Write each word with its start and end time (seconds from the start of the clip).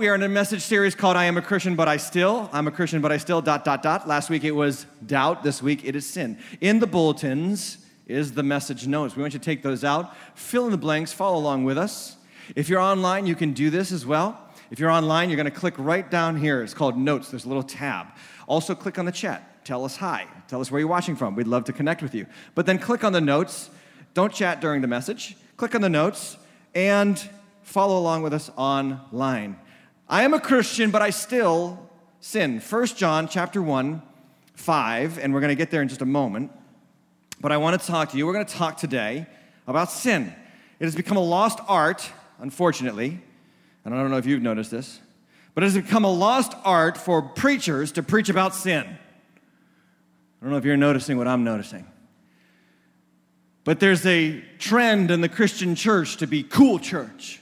We 0.00 0.08
are 0.08 0.14
in 0.14 0.22
a 0.22 0.30
message 0.30 0.62
series 0.62 0.94
called 0.94 1.18
I 1.18 1.26
Am 1.26 1.36
a 1.36 1.42
Christian, 1.42 1.76
but 1.76 1.86
I 1.86 1.98
Still. 1.98 2.48
I'm 2.54 2.66
a 2.66 2.70
Christian, 2.70 3.02
but 3.02 3.12
I 3.12 3.18
Still, 3.18 3.42
dot, 3.42 3.66
dot, 3.66 3.82
dot. 3.82 4.08
Last 4.08 4.30
week 4.30 4.44
it 4.44 4.52
was 4.52 4.86
doubt. 5.04 5.42
This 5.42 5.62
week 5.62 5.84
it 5.84 5.94
is 5.94 6.06
sin. 6.06 6.38
In 6.62 6.78
the 6.78 6.86
bulletins 6.86 7.84
is 8.06 8.32
the 8.32 8.42
message 8.42 8.86
notes. 8.86 9.14
We 9.14 9.20
want 9.20 9.34
you 9.34 9.38
to 9.38 9.44
take 9.44 9.62
those 9.62 9.84
out, 9.84 10.16
fill 10.34 10.64
in 10.64 10.70
the 10.70 10.78
blanks, 10.78 11.12
follow 11.12 11.36
along 11.36 11.64
with 11.64 11.76
us. 11.76 12.16
If 12.56 12.70
you're 12.70 12.80
online, 12.80 13.26
you 13.26 13.34
can 13.34 13.52
do 13.52 13.68
this 13.68 13.92
as 13.92 14.06
well. 14.06 14.40
If 14.70 14.78
you're 14.78 14.88
online, 14.88 15.28
you're 15.28 15.36
going 15.36 15.44
to 15.44 15.50
click 15.50 15.74
right 15.76 16.10
down 16.10 16.38
here. 16.38 16.62
It's 16.62 16.72
called 16.72 16.96
Notes. 16.96 17.30
There's 17.30 17.44
a 17.44 17.48
little 17.48 17.62
tab. 17.62 18.06
Also, 18.48 18.74
click 18.74 18.98
on 18.98 19.04
the 19.04 19.12
chat. 19.12 19.66
Tell 19.66 19.84
us 19.84 19.96
hi. 19.96 20.26
Tell 20.48 20.62
us 20.62 20.70
where 20.70 20.78
you're 20.78 20.88
watching 20.88 21.14
from. 21.14 21.34
We'd 21.34 21.46
love 21.46 21.64
to 21.64 21.74
connect 21.74 22.02
with 22.02 22.14
you. 22.14 22.24
But 22.54 22.64
then 22.64 22.78
click 22.78 23.04
on 23.04 23.12
the 23.12 23.20
notes. 23.20 23.68
Don't 24.14 24.32
chat 24.32 24.62
during 24.62 24.80
the 24.80 24.88
message. 24.88 25.36
Click 25.58 25.74
on 25.74 25.82
the 25.82 25.90
notes 25.90 26.38
and 26.74 27.22
follow 27.64 27.98
along 27.98 28.22
with 28.22 28.32
us 28.32 28.50
online. 28.56 29.58
I 30.10 30.24
am 30.24 30.34
a 30.34 30.40
Christian, 30.40 30.90
but 30.90 31.02
I 31.02 31.10
still 31.10 31.88
sin. 32.18 32.58
1 32.58 32.86
John 32.88 33.28
chapter 33.28 33.62
1, 33.62 34.02
5, 34.54 35.18
and 35.20 35.32
we're 35.32 35.38
going 35.38 35.50
to 35.50 35.54
get 35.54 35.70
there 35.70 35.82
in 35.82 35.88
just 35.88 36.02
a 36.02 36.06
moment. 36.06 36.50
But 37.40 37.52
I 37.52 37.58
want 37.58 37.80
to 37.80 37.86
talk 37.86 38.10
to 38.10 38.18
you. 38.18 38.26
We're 38.26 38.32
going 38.32 38.44
to 38.44 38.52
talk 38.52 38.76
today 38.76 39.28
about 39.68 39.92
sin. 39.92 40.34
It 40.80 40.84
has 40.84 40.96
become 40.96 41.16
a 41.16 41.22
lost 41.22 41.60
art, 41.68 42.10
unfortunately. 42.40 43.20
And 43.84 43.94
I 43.94 43.98
don't 43.98 44.10
know 44.10 44.16
if 44.16 44.26
you've 44.26 44.42
noticed 44.42 44.72
this, 44.72 44.98
but 45.54 45.62
it 45.62 45.66
has 45.66 45.76
become 45.80 46.04
a 46.04 46.12
lost 46.12 46.54
art 46.64 46.98
for 46.98 47.22
preachers 47.22 47.92
to 47.92 48.02
preach 48.02 48.28
about 48.28 48.56
sin. 48.56 48.84
I 48.84 50.44
don't 50.44 50.50
know 50.50 50.58
if 50.58 50.64
you're 50.64 50.76
noticing 50.76 51.18
what 51.18 51.28
I'm 51.28 51.44
noticing. 51.44 51.86
But 53.62 53.78
there's 53.78 54.04
a 54.06 54.40
trend 54.58 55.12
in 55.12 55.20
the 55.20 55.28
Christian 55.28 55.76
church 55.76 56.16
to 56.16 56.26
be 56.26 56.42
cool 56.42 56.80
church. 56.80 57.40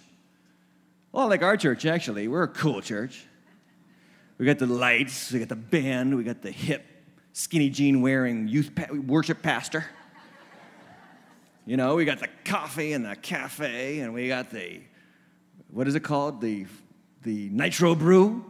Well, 1.19 1.29
like 1.29 1.43
our 1.43 1.57
church, 1.57 1.85
actually. 1.85 2.29
We're 2.29 2.45
a 2.45 2.47
cool 2.47 2.81
church. 2.81 3.27
We 4.39 4.47
got 4.47 4.61
the 4.61 4.69
lights, 4.69 5.33
we 5.33 5.41
got 5.41 5.49
the 5.49 5.57
band, 5.57 6.17
we 6.17 6.23
got 6.23 6.43
the 6.43 6.53
hip, 6.53 6.87
skinny 7.33 7.71
jean 7.71 8.03
wearing 8.03 8.47
youth 8.47 8.73
pa- 8.73 8.93
worship 8.93 9.43
pastor. 9.43 9.85
You 11.67 11.77
know, 11.77 11.97
we 11.97 12.05
got 12.05 12.21
the 12.21 12.29
coffee 12.45 12.93
and 12.93 13.05
the 13.05 13.17
cafe, 13.17 13.99
and 13.99 14.15
we 14.15 14.29
got 14.29 14.51
the, 14.51 14.81
what 15.73 15.89
is 15.89 15.97
it 15.97 16.05
called? 16.05 16.41
The, 16.41 16.67
the 17.25 17.49
nitro 17.49 17.97
brew. 17.97 18.45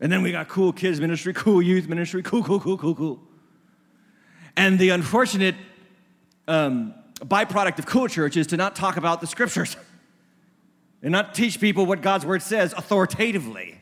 And 0.00 0.10
then 0.10 0.20
we 0.22 0.32
got 0.32 0.48
cool 0.48 0.72
kids 0.72 1.00
ministry, 1.00 1.32
cool 1.32 1.62
youth 1.62 1.88
ministry, 1.88 2.24
cool, 2.24 2.42
cool, 2.42 2.58
cool, 2.58 2.76
cool, 2.76 2.96
cool. 2.96 3.20
And 4.56 4.80
the 4.80 4.90
unfortunate 4.90 5.54
um, 6.48 6.92
byproduct 7.20 7.78
of 7.78 7.86
cool 7.86 8.08
church 8.08 8.36
is 8.36 8.48
to 8.48 8.56
not 8.56 8.74
talk 8.74 8.96
about 8.96 9.20
the 9.20 9.28
scriptures 9.28 9.76
and 11.02 11.12
not 11.12 11.34
teach 11.34 11.60
people 11.60 11.86
what 11.86 12.02
God's 12.02 12.26
word 12.26 12.42
says 12.42 12.72
authoritatively, 12.76 13.80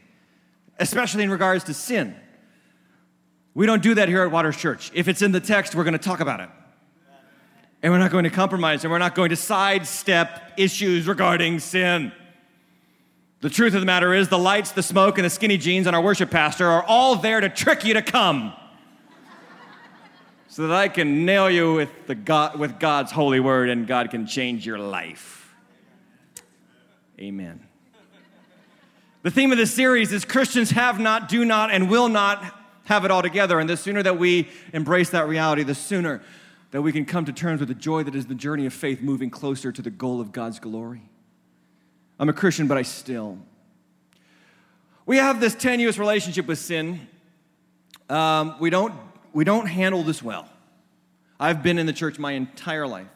especially 0.78 1.24
in 1.24 1.30
regards 1.30 1.64
to 1.64 1.74
sin. 1.74 2.14
We 3.54 3.66
don't 3.66 3.82
do 3.82 3.94
that 3.94 4.08
here 4.08 4.22
at 4.22 4.30
Waters 4.30 4.56
Church. 4.56 4.90
If 4.94 5.08
it's 5.08 5.22
in 5.22 5.32
the 5.32 5.40
text, 5.40 5.74
we're 5.74 5.84
going 5.84 5.92
to 5.92 5.98
talk 5.98 6.20
about 6.20 6.40
it. 6.40 6.48
And 7.82 7.92
we're 7.92 7.98
not 7.98 8.10
going 8.10 8.24
to 8.24 8.30
compromise 8.30 8.84
and 8.84 8.90
we're 8.90 8.98
not 8.98 9.14
going 9.14 9.30
to 9.30 9.36
sidestep 9.36 10.54
issues 10.56 11.06
regarding 11.06 11.60
sin. 11.60 12.12
The 13.40 13.50
truth 13.50 13.74
of 13.74 13.80
the 13.80 13.86
matter 13.86 14.12
is, 14.12 14.28
the 14.28 14.38
lights, 14.38 14.72
the 14.72 14.82
smoke, 14.82 15.16
and 15.16 15.24
the 15.24 15.30
skinny 15.30 15.58
jeans 15.58 15.86
on 15.86 15.94
our 15.94 16.00
worship 16.00 16.30
pastor 16.30 16.66
are 16.66 16.82
all 16.82 17.14
there 17.14 17.40
to 17.40 17.48
trick 17.48 17.84
you 17.84 17.94
to 17.94 18.02
come 18.02 18.52
so 20.48 20.66
that 20.66 20.74
I 20.74 20.88
can 20.88 21.24
nail 21.24 21.48
you 21.48 21.74
with, 21.74 22.08
the 22.08 22.16
God, 22.16 22.58
with 22.58 22.80
God's 22.80 23.12
holy 23.12 23.38
word 23.38 23.68
and 23.68 23.86
God 23.86 24.10
can 24.10 24.26
change 24.26 24.66
your 24.66 24.78
life. 24.78 25.37
Amen. 27.20 27.66
The 29.22 29.30
theme 29.32 29.50
of 29.50 29.58
this 29.58 29.74
series 29.74 30.12
is 30.12 30.24
Christians 30.24 30.70
have 30.70 31.00
not, 31.00 31.28
do 31.28 31.44
not, 31.44 31.72
and 31.72 31.90
will 31.90 32.08
not 32.08 32.54
have 32.84 33.04
it 33.04 33.10
all 33.10 33.22
together. 33.22 33.58
And 33.58 33.68
the 33.68 33.76
sooner 33.76 34.04
that 34.04 34.18
we 34.18 34.48
embrace 34.72 35.10
that 35.10 35.26
reality, 35.26 35.64
the 35.64 35.74
sooner 35.74 36.22
that 36.70 36.80
we 36.80 36.92
can 36.92 37.04
come 37.04 37.24
to 37.24 37.32
terms 37.32 37.58
with 37.58 37.68
the 37.68 37.74
joy 37.74 38.04
that 38.04 38.14
is 38.14 38.26
the 38.26 38.36
journey 38.36 38.66
of 38.66 38.72
faith 38.72 39.00
moving 39.00 39.30
closer 39.30 39.72
to 39.72 39.82
the 39.82 39.90
goal 39.90 40.20
of 40.20 40.30
God's 40.30 40.60
glory. 40.60 41.02
I'm 42.20 42.28
a 42.28 42.32
Christian, 42.32 42.68
but 42.68 42.78
I 42.78 42.82
still. 42.82 43.38
We 45.04 45.16
have 45.16 45.40
this 45.40 45.56
tenuous 45.56 45.98
relationship 45.98 46.46
with 46.46 46.58
sin. 46.58 47.00
Um, 48.08 48.54
we, 48.60 48.70
don't, 48.70 48.94
we 49.32 49.42
don't 49.42 49.66
handle 49.66 50.04
this 50.04 50.22
well. 50.22 50.48
I've 51.40 51.64
been 51.64 51.78
in 51.78 51.86
the 51.86 51.92
church 51.92 52.18
my 52.18 52.32
entire 52.32 52.86
life, 52.86 53.08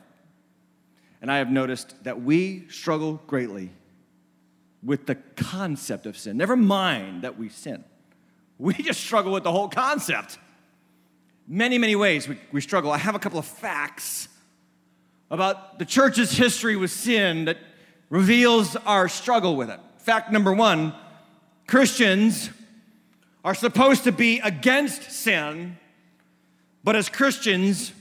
and 1.20 1.30
I 1.30 1.38
have 1.38 1.50
noticed 1.50 2.02
that 2.02 2.20
we 2.22 2.66
struggle 2.68 3.20
greatly 3.28 3.70
with 4.82 5.06
the 5.06 5.14
concept 5.14 6.06
of 6.06 6.16
sin. 6.16 6.36
Never 6.36 6.56
mind 6.56 7.22
that 7.22 7.38
we 7.38 7.48
sin. 7.48 7.84
We 8.58 8.74
just 8.74 9.00
struggle 9.00 9.32
with 9.32 9.44
the 9.44 9.52
whole 9.52 9.68
concept. 9.68 10.38
Many, 11.46 11.78
many 11.78 11.96
ways 11.96 12.28
we, 12.28 12.38
we 12.52 12.60
struggle. 12.60 12.90
I 12.90 12.98
have 12.98 13.14
a 13.14 13.18
couple 13.18 13.38
of 13.38 13.46
facts 13.46 14.28
about 15.30 15.78
the 15.78 15.84
church's 15.84 16.32
history 16.32 16.76
with 16.76 16.90
sin 16.90 17.46
that 17.46 17.58
reveals 18.10 18.76
our 18.76 19.08
struggle 19.08 19.56
with 19.56 19.70
it. 19.70 19.80
Fact 19.98 20.30
number 20.30 20.52
one 20.52 20.94
Christians 21.66 22.50
are 23.44 23.54
supposed 23.54 24.04
to 24.04 24.12
be 24.12 24.40
against 24.40 25.10
sin, 25.10 25.78
but 26.84 26.94
as 26.94 27.08
Christians, 27.08 27.92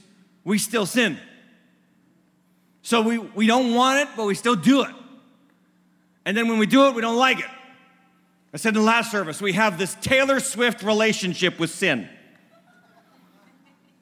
we 0.44 0.58
still 0.58 0.86
sin. 0.86 1.18
So 2.81 3.02
we, 3.02 3.18
we 3.18 3.48
don't 3.48 3.74
want 3.74 4.00
it, 4.00 4.09
but 4.18 4.25
we 4.25 4.36
still 4.36 4.56
do 4.56 4.84
it. 4.84 4.92
And 6.26 6.36
then 6.36 6.48
when 6.48 6.59
we 6.59 6.66
do 6.66 6.88
it, 6.88 6.96
we 6.96 7.02
don't 7.02 7.18
like 7.18 7.40
it. 7.40 7.50
I 8.54 8.58
said 8.58 8.70
in 8.70 8.82
the 8.82 8.86
last 8.86 9.12
service, 9.12 9.42
we 9.42 9.54
have 9.54 9.78
this 9.78 9.96
Taylor 10.02 10.40
Swift 10.40 10.84
relationship 10.84 11.59
with 11.59 11.70
sin. 11.70 12.09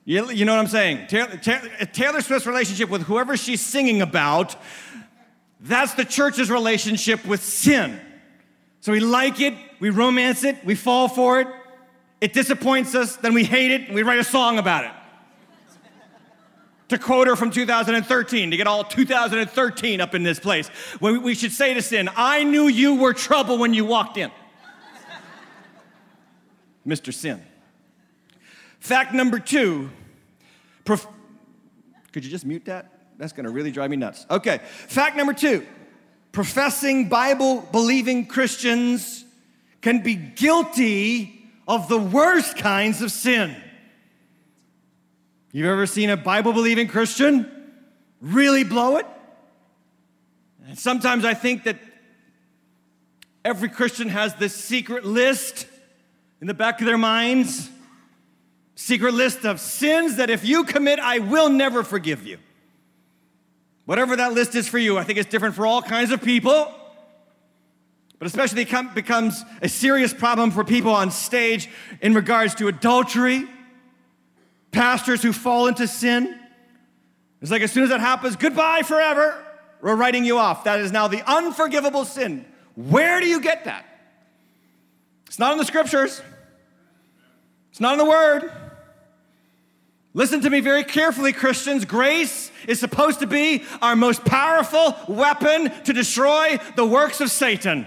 You, 0.05 0.29
you 0.31 0.45
know 0.45 0.55
what 0.55 0.61
I'm 0.61 0.67
saying? 0.67 1.07
Taylor, 1.07 1.37
Taylor 1.37 2.21
Swift's 2.21 2.47
relationship 2.47 2.89
with 2.89 3.03
whoever 3.03 3.37
she's 3.37 3.61
singing 3.61 4.01
about, 4.01 4.55
that's 5.59 5.93
the 5.93 6.05
church's 6.05 6.49
relationship 6.49 7.23
with 7.25 7.43
sin. 7.43 7.99
So 8.81 8.91
we 8.91 9.01
like 9.01 9.39
it, 9.39 9.53
we 9.79 9.91
romance 9.91 10.43
it, 10.43 10.63
we 10.65 10.73
fall 10.73 11.07
for 11.07 11.41
it. 11.41 11.47
It 12.21 12.33
disappoints 12.33 12.95
us, 12.95 13.17
then 13.17 13.33
we 13.33 13.43
hate 13.43 13.71
it, 13.71 13.81
and 13.81 13.93
we 13.93 14.03
write 14.03 14.19
a 14.19 14.23
song 14.23 14.57
about 14.57 14.85
it 14.85 14.91
to 16.89 16.97
quote 16.97 17.27
her 17.27 17.35
from 17.35 17.51
2013, 17.51 18.51
to 18.51 18.57
get 18.57 18.67
all 18.67 18.83
2013 18.83 20.01
up 20.01 20.13
in 20.13 20.23
this 20.23 20.39
place. 20.39 20.69
We 20.99 21.33
should 21.35 21.51
say 21.51 21.73
to 21.73 21.81
sin, 21.81 22.09
I 22.15 22.43
knew 22.43 22.67
you 22.67 22.95
were 22.95 23.13
trouble 23.13 23.57
when 23.57 23.73
you 23.73 23.85
walked 23.85 24.17
in. 24.17 24.31
Mr. 26.85 27.13
Sin. 27.13 27.41
Fact 28.79 29.13
number 29.13 29.39
two, 29.39 29.89
prof- 30.85 31.07
could 32.11 32.25
you 32.25 32.31
just 32.31 32.45
mute 32.45 32.65
that? 32.65 32.91
That's 33.17 33.33
gonna 33.33 33.51
really 33.51 33.71
drive 33.71 33.91
me 33.91 33.97
nuts. 33.97 34.25
Okay, 34.29 34.59
fact 34.63 35.15
number 35.15 35.33
two 35.33 35.65
professing 36.31 37.09
Bible 37.09 37.61
believing 37.71 38.25
Christians 38.25 39.25
can 39.81 40.01
be 40.01 40.15
guilty 40.15 41.49
of 41.67 41.89
the 41.89 41.97
worst 41.97 42.57
kinds 42.57 43.01
of 43.01 43.11
sin. 43.11 43.55
You've 45.51 45.67
ever 45.67 45.85
seen 45.85 46.09
a 46.09 46.17
Bible 46.17 46.53
believing 46.53 46.87
Christian 46.87 47.51
really 48.21 48.63
blow 48.63 48.97
it? 48.97 49.05
And 50.67 50.77
sometimes 50.77 51.25
I 51.25 51.33
think 51.33 51.63
that 51.63 51.79
every 53.43 53.69
Christian 53.69 54.09
has 54.09 54.35
this 54.35 54.53
secret 54.53 55.05
list 55.05 55.65
in 56.41 56.47
the 56.47 56.53
back 56.53 56.79
of 56.79 56.85
their 56.85 56.97
minds 56.97 57.69
secret 58.79 59.13
list 59.13 59.45
of 59.45 59.59
sins 59.59 60.15
that 60.15 60.29
if 60.29 60.45
you 60.45 60.63
commit, 60.63 60.99
I 60.99 61.19
will 61.19 61.49
never 61.49 61.83
forgive 61.83 62.25
you. 62.25 62.37
Whatever 63.83 64.15
that 64.15 64.33
list 64.33 64.55
is 64.55 64.69
for 64.69 64.77
you, 64.77 64.97
I 64.97 65.03
think 65.03 65.19
it's 65.19 65.29
different 65.29 65.53
for 65.53 65.67
all 65.67 65.81
kinds 65.81 66.11
of 66.11 66.21
people. 66.21 66.73
But 68.19 68.27
especially 68.27 68.61
it 68.61 68.95
becomes 68.95 69.43
a 69.61 69.67
serious 69.67 70.13
problem 70.13 70.51
for 70.51 70.63
people 70.63 70.91
on 70.91 71.11
stage 71.11 71.69
in 72.01 72.13
regards 72.13 72.55
to 72.55 72.69
adultery, 72.69 73.47
pastors 74.71 75.21
who 75.21 75.33
fall 75.33 75.67
into 75.67 75.87
sin. 75.87 76.39
It's 77.41 77.51
like 77.51 77.61
as 77.61 77.71
soon 77.71 77.83
as 77.83 77.89
that 77.89 78.01
happens, 78.01 78.35
goodbye 78.35 78.83
forever. 78.83 79.43
We're 79.81 79.95
writing 79.95 80.25
you 80.25 80.37
off. 80.37 80.65
That 80.65 80.79
is 80.79 80.91
now 80.91 81.07
the 81.07 81.23
unforgivable 81.29 82.05
sin. 82.05 82.45
Where 82.75 83.19
do 83.19 83.27
you 83.27 83.41
get 83.41 83.65
that? 83.65 83.85
It's 85.27 85.39
not 85.39 85.51
in 85.53 85.57
the 85.57 85.65
scriptures, 85.65 86.21
it's 87.69 87.79
not 87.79 87.93
in 87.93 87.99
the 87.99 88.05
word. 88.05 88.51
Listen 90.15 90.41
to 90.41 90.49
me 90.49 90.59
very 90.59 90.83
carefully, 90.83 91.31
Christians. 91.31 91.85
Grace 91.85 92.51
is 92.67 92.79
supposed 92.79 93.19
to 93.19 93.27
be 93.27 93.63
our 93.79 93.95
most 93.95 94.25
powerful 94.25 94.95
weapon 95.07 95.71
to 95.83 95.93
destroy 95.93 96.57
the 96.75 96.85
works 96.85 97.21
of 97.21 97.29
Satan. 97.29 97.85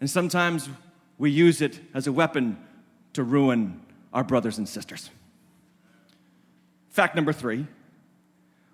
And 0.00 0.10
sometimes 0.10 0.68
we 1.16 1.30
use 1.30 1.62
it 1.62 1.80
as 1.94 2.06
a 2.06 2.12
weapon 2.12 2.58
to 3.14 3.22
ruin 3.22 3.80
our 4.12 4.22
brothers 4.22 4.58
and 4.58 4.68
sisters. 4.68 5.10
Fact 6.94 7.16
number 7.16 7.32
three 7.32 7.66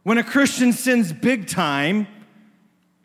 when 0.03 0.19
a 0.19 0.23
Christian 0.23 0.75
sins 0.75 1.11
big 1.11 1.47
time, 1.47 2.07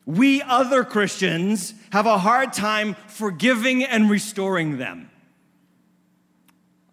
we 0.06 0.42
other 0.42 0.84
Christians 0.84 1.74
have 1.92 2.06
a 2.06 2.18
hard 2.18 2.52
time 2.52 2.98
forgiving 3.08 3.86
and 3.86 4.10
restoring 4.10 4.78
them. 4.78 5.10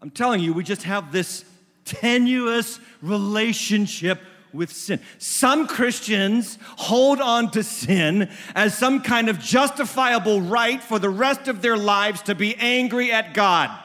I'm 0.00 0.10
telling 0.10 0.40
you, 0.40 0.52
we 0.52 0.62
just 0.62 0.84
have 0.84 1.10
this 1.10 1.44
tenuous 1.84 2.78
relationship 3.00 4.20
with 4.52 4.72
sin. 4.72 5.00
Some 5.18 5.66
Christians 5.66 6.58
hold 6.76 7.20
on 7.20 7.50
to 7.50 7.64
sin 7.64 8.30
as 8.54 8.78
some 8.78 9.02
kind 9.02 9.30
of 9.30 9.40
justifiable 9.40 10.40
right 10.40 10.80
for 10.80 11.00
the 11.00 11.10
rest 11.10 11.48
of 11.48 11.60
their 11.60 11.76
lives 11.76 12.22
to 12.22 12.36
be 12.36 12.54
angry 12.54 13.10
at 13.10 13.34
God 13.34 13.76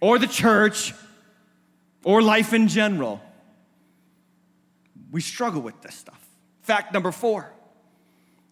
or 0.00 0.20
the 0.20 0.28
church 0.28 0.94
or 2.04 2.22
life 2.22 2.52
in 2.52 2.68
general. 2.68 3.20
We 5.10 5.20
struggle 5.20 5.60
with 5.60 5.80
this 5.82 5.94
stuff. 5.94 6.20
Fact 6.62 6.92
number 6.92 7.12
four 7.12 7.52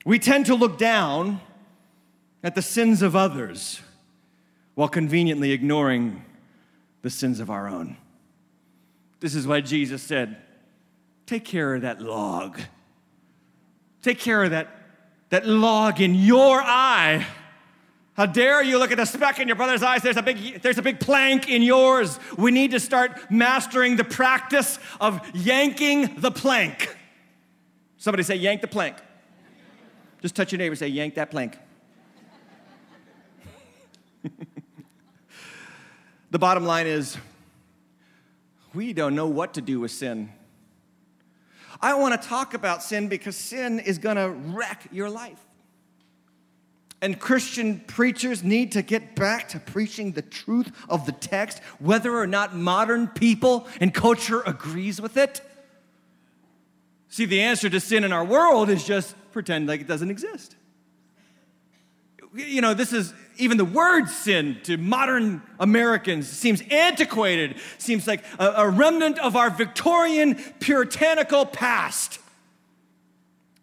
we 0.05 0.19
tend 0.19 0.47
to 0.47 0.55
look 0.55 0.79
down 0.79 1.41
at 2.43 2.55
the 2.55 2.63
sins 2.63 3.03
of 3.03 3.15
others 3.15 3.81
while 4.75 4.89
conveniently 4.89 5.53
ignoring 5.53 6.25
the 7.03 7.11
sins 7.11 7.39
of 7.39 7.51
our 7.51 7.69
own. 7.69 7.97
This 9.21 9.35
is 9.35 9.47
why 9.47 9.61
Jesus 9.61 10.03
said, 10.03 10.37
Take 11.27 11.45
care 11.45 11.75
of 11.75 11.83
that 11.83 12.01
log. 12.01 12.59
Take 14.03 14.19
care 14.19 14.43
of 14.43 14.51
that, 14.51 14.69
that 15.29 15.47
log 15.47 16.01
in 16.01 16.15
your 16.15 16.61
eye. 16.63 17.27
How 18.21 18.27
dare 18.27 18.63
you 18.63 18.79
look 18.79 18.93
at 18.93 18.99
the 18.99 19.07
speck 19.07 19.41
in 19.41 19.49
your 19.49 19.57
brother's 19.57 19.83
eyes? 19.83 20.03
There's 20.03 20.19
a, 20.19 20.23
big, 20.23 20.61
there's 20.61 20.77
a 20.77 20.83
big 20.83 21.01
plank 21.01 21.49
in 21.49 21.63
yours. 21.63 22.21
We 22.37 22.51
need 22.51 22.73
to 22.73 22.79
start 22.79 23.31
mastering 23.31 23.97
the 23.97 24.05
practice 24.05 24.79
of 25.01 25.27
yanking 25.35 26.17
the 26.21 26.31
plank. 26.31 26.95
Somebody 27.97 28.23
say, 28.23 28.35
yank 28.35 28.61
the 28.61 28.69
plank. 28.69 28.97
Just 30.21 30.37
touch 30.37 30.53
your 30.53 30.59
neighbor 30.59 30.77
say, 30.77 30.89
yank 30.89 31.15
that 31.15 31.31
plank. 31.31 31.57
the 36.31 36.39
bottom 36.39 36.67
line 36.67 36.89
is, 36.89 37.17
we 38.75 38.93
don't 38.93 39.15
know 39.15 39.29
what 39.29 39.55
to 39.55 39.63
do 39.63 39.81
with 39.81 39.93
sin. 39.93 40.31
I 41.81 41.95
want 41.95 42.21
to 42.21 42.29
talk 42.29 42.53
about 42.53 42.83
sin 42.83 43.09
because 43.09 43.35
sin 43.35 43.79
is 43.79 43.97
going 43.97 44.17
to 44.17 44.29
wreck 44.29 44.89
your 44.93 45.09
life. 45.09 45.41
And 47.03 47.19
Christian 47.19 47.81
preachers 47.81 48.45
need 48.45 48.73
to 48.73 48.83
get 48.83 49.17
back 49.17 49.49
to 49.51 49.59
preaching 49.59 50.13
the 50.13 50.23
truth 50.23 50.71
of 50.89 51.07
the 51.07 51.13
text, 51.13 51.61
whether 51.79 52.15
or 52.15 52.27
not 52.27 52.55
modern 52.55 53.09
people 53.09 53.67
and 53.81 53.95
culture 53.95 54.43
agrees 54.43 55.01
with 55.01 55.17
it. 55.17 55.41
See, 57.09 57.25
the 57.25 57.41
answer 57.41 57.71
to 57.71 57.81
sin 57.81 58.05
in 58.05 58.13
our 58.13 58.25
world 58.25 58.69
is 58.71 58.85
just 58.85 59.15
pretend 59.33 59.67
like 59.67 59.81
it 59.81 59.87
doesn't 59.89 60.11
exist. 60.11 60.57
You 62.35 62.61
know, 62.61 62.75
this 62.75 62.93
is 62.93 63.13
even 63.39 63.57
the 63.57 63.65
word 63.65 64.09
sin 64.09 64.59
to 64.65 64.77
modern 64.77 65.43
Americans 65.59 66.29
seems 66.29 66.63
antiquated, 66.71 67.57
seems 67.79 68.07
like 68.07 68.23
a, 68.39 68.47
a 68.59 68.69
remnant 68.69 69.19
of 69.19 69.35
our 69.35 69.51
Victorian 69.51 70.37
puritanical 70.61 71.47
past. 71.47 72.21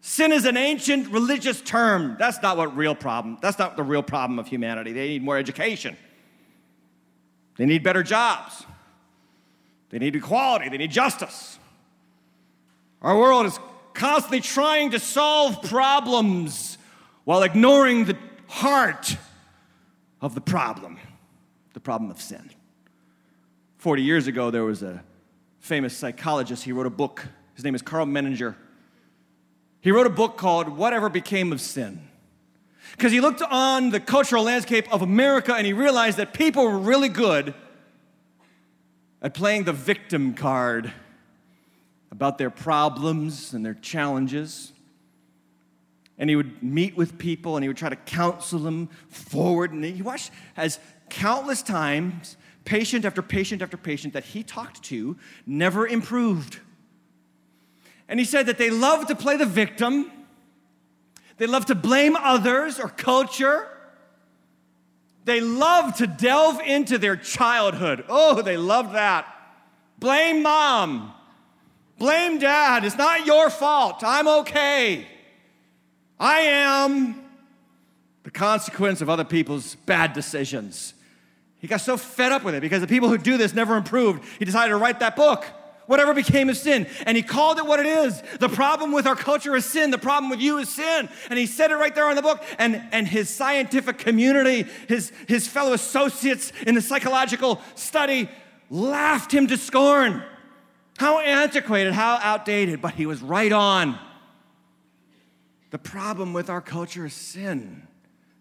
Sin 0.08 0.32
is 0.32 0.46
an 0.46 0.56
ancient 0.56 1.08
religious 1.08 1.60
term. 1.60 2.16
That's 2.18 2.40
not 2.40 2.56
what 2.56 2.74
real 2.74 2.94
problem. 2.94 3.36
That's 3.42 3.58
not 3.58 3.76
the 3.76 3.82
real 3.82 4.02
problem 4.02 4.38
of 4.38 4.48
humanity. 4.48 4.94
They 4.94 5.08
need 5.08 5.22
more 5.22 5.36
education. 5.36 5.98
They 7.58 7.66
need 7.66 7.82
better 7.82 8.02
jobs. 8.02 8.64
They 9.90 9.98
need 9.98 10.16
equality. 10.16 10.70
They 10.70 10.78
need 10.78 10.92
justice. 10.92 11.58
Our 13.02 13.18
world 13.18 13.44
is 13.44 13.60
constantly 13.92 14.40
trying 14.40 14.92
to 14.92 14.98
solve 14.98 15.62
problems 15.64 16.78
while 17.24 17.42
ignoring 17.42 18.06
the 18.06 18.16
heart 18.46 19.14
of 20.22 20.34
the 20.34 20.40
problem 20.40 20.98
the 21.74 21.80
problem 21.80 22.10
of 22.10 22.18
sin. 22.18 22.50
40 23.76 24.02
years 24.02 24.26
ago, 24.26 24.50
there 24.50 24.64
was 24.64 24.82
a 24.82 25.04
famous 25.60 25.94
psychologist. 25.94 26.64
He 26.64 26.72
wrote 26.72 26.86
a 26.86 26.90
book. 26.90 27.26
His 27.54 27.62
name 27.62 27.74
is 27.74 27.82
Karl 27.82 28.06
Menninger. 28.06 28.54
He 29.88 29.92
wrote 29.92 30.06
a 30.06 30.10
book 30.10 30.36
called 30.36 30.68
Whatever 30.68 31.08
Became 31.08 31.50
of 31.50 31.62
Sin. 31.62 32.06
Because 32.92 33.10
he 33.10 33.22
looked 33.22 33.40
on 33.40 33.88
the 33.88 34.00
cultural 34.00 34.42
landscape 34.42 34.86
of 34.92 35.00
America 35.00 35.54
and 35.54 35.66
he 35.66 35.72
realized 35.72 36.18
that 36.18 36.34
people 36.34 36.64
were 36.64 36.76
really 36.76 37.08
good 37.08 37.54
at 39.22 39.32
playing 39.32 39.64
the 39.64 39.72
victim 39.72 40.34
card 40.34 40.92
about 42.10 42.36
their 42.36 42.50
problems 42.50 43.54
and 43.54 43.64
their 43.64 43.72
challenges. 43.72 44.74
And 46.18 46.28
he 46.28 46.36
would 46.36 46.62
meet 46.62 46.94
with 46.94 47.16
people 47.16 47.56
and 47.56 47.64
he 47.64 47.68
would 47.68 47.78
try 47.78 47.88
to 47.88 47.96
counsel 47.96 48.58
them 48.58 48.90
forward. 49.08 49.72
And 49.72 49.82
he 49.82 50.02
watched 50.02 50.32
as 50.54 50.78
countless 51.08 51.62
times, 51.62 52.36
patient 52.66 53.06
after 53.06 53.22
patient 53.22 53.62
after 53.62 53.78
patient 53.78 54.12
that 54.12 54.24
he 54.24 54.42
talked 54.42 54.82
to 54.82 55.16
never 55.46 55.86
improved. 55.86 56.58
And 58.08 58.18
he 58.18 58.24
said 58.24 58.46
that 58.46 58.58
they 58.58 58.70
love 58.70 59.06
to 59.06 59.14
play 59.14 59.36
the 59.36 59.46
victim, 59.46 60.10
they 61.36 61.46
love 61.46 61.66
to 61.66 61.74
blame 61.74 62.16
others 62.16 62.80
or 62.80 62.88
culture. 62.88 63.68
They 65.24 65.42
love 65.42 65.96
to 65.98 66.06
delve 66.06 66.58
into 66.60 66.96
their 66.96 67.14
childhood. 67.14 68.02
Oh, 68.08 68.40
they 68.40 68.56
love 68.56 68.92
that. 68.92 69.26
Blame 69.98 70.42
mom. 70.42 71.12
Blame 71.98 72.38
dad. 72.38 72.84
It's 72.84 72.96
not 72.96 73.26
your 73.26 73.50
fault. 73.50 74.02
I'm 74.02 74.26
okay. 74.26 75.06
I 76.18 76.40
am 76.40 77.22
the 78.22 78.30
consequence 78.30 79.00
of 79.00 79.10
other 79.10 79.24
people's 79.24 79.74
bad 79.74 80.14
decisions. 80.14 80.94
He 81.58 81.66
got 81.66 81.82
so 81.82 81.96
fed 81.96 82.32
up 82.32 82.44
with 82.44 82.54
it 82.54 82.60
because 82.60 82.80
the 82.80 82.86
people 82.86 83.08
who 83.08 83.18
do 83.18 83.36
this 83.36 83.52
never 83.52 83.76
improved. 83.76 84.24
He 84.38 84.44
decided 84.44 84.70
to 84.70 84.76
write 84.76 85.00
that 85.00 85.14
book, 85.14 85.44
Whatever 85.88 86.12
Became 86.12 86.50
of 86.50 86.56
Sin. 86.58 86.86
And 87.06 87.16
he 87.16 87.22
called 87.22 87.56
it 87.58 87.64
what 87.64 87.80
it 87.80 87.86
is. 87.86 88.22
The 88.40 88.48
problem 88.50 88.92
with 88.92 89.06
our 89.06 89.16
culture 89.16 89.56
is 89.56 89.64
sin. 89.64 89.90
The 89.90 89.96
problem 89.96 90.28
with 90.28 90.38
you 90.38 90.58
is 90.58 90.68
sin. 90.68 91.08
And 91.30 91.38
he 91.38 91.46
said 91.46 91.70
it 91.70 91.76
right 91.76 91.94
there 91.94 92.10
in 92.10 92.16
the 92.16 92.20
book. 92.20 92.44
And, 92.58 92.82
and 92.92 93.08
his 93.08 93.30
scientific 93.30 93.96
community, 93.96 94.66
his, 94.86 95.10
his 95.26 95.48
fellow 95.48 95.72
associates 95.72 96.52
in 96.66 96.74
the 96.74 96.82
psychological 96.82 97.62
study, 97.74 98.28
laughed 98.68 99.32
him 99.32 99.46
to 99.46 99.56
scorn. 99.56 100.22
How 100.98 101.20
antiquated, 101.20 101.94
how 101.94 102.18
outdated, 102.22 102.82
but 102.82 102.92
he 102.92 103.06
was 103.06 103.22
right 103.22 103.50
on. 103.50 103.98
The 105.70 105.78
problem 105.78 106.34
with 106.34 106.50
our 106.50 106.60
culture 106.60 107.06
is 107.06 107.14
sin. 107.14 107.88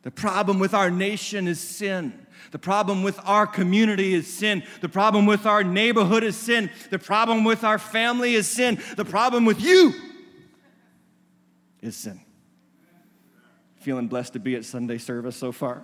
The 0.02 0.12
problem 0.12 0.60
with 0.60 0.74
our 0.74 0.92
nation 0.92 1.48
is 1.48 1.62
sin. 1.62 2.27
The 2.52 2.60
problem 2.60 3.04
with 3.04 3.20
our 3.26 3.46
community 3.46 4.14
is 4.14 4.32
sin. 4.32 4.64
The 4.82 4.90
problem 4.90 5.26
with 5.26 5.46
our 5.46 5.64
neighborhood 5.64 6.24
is 6.24 6.36
sin. 6.36 6.70
The 6.90 7.00
problem 7.00 7.44
with 7.44 7.64
our 7.64 7.80
family 7.80 8.36
is 8.36 8.48
sin. 8.48 8.80
The 8.96 9.06
problem 9.06 9.46
with 9.46 9.62
you 9.62 9.94
is 11.82 11.96
sin. 11.96 12.22
Feeling 13.78 14.08
blessed 14.08 14.34
to 14.34 14.40
be 14.40 14.56
at 14.56 14.66
Sunday 14.66 14.98
service 14.98 15.36
so 15.36 15.52
far? 15.52 15.84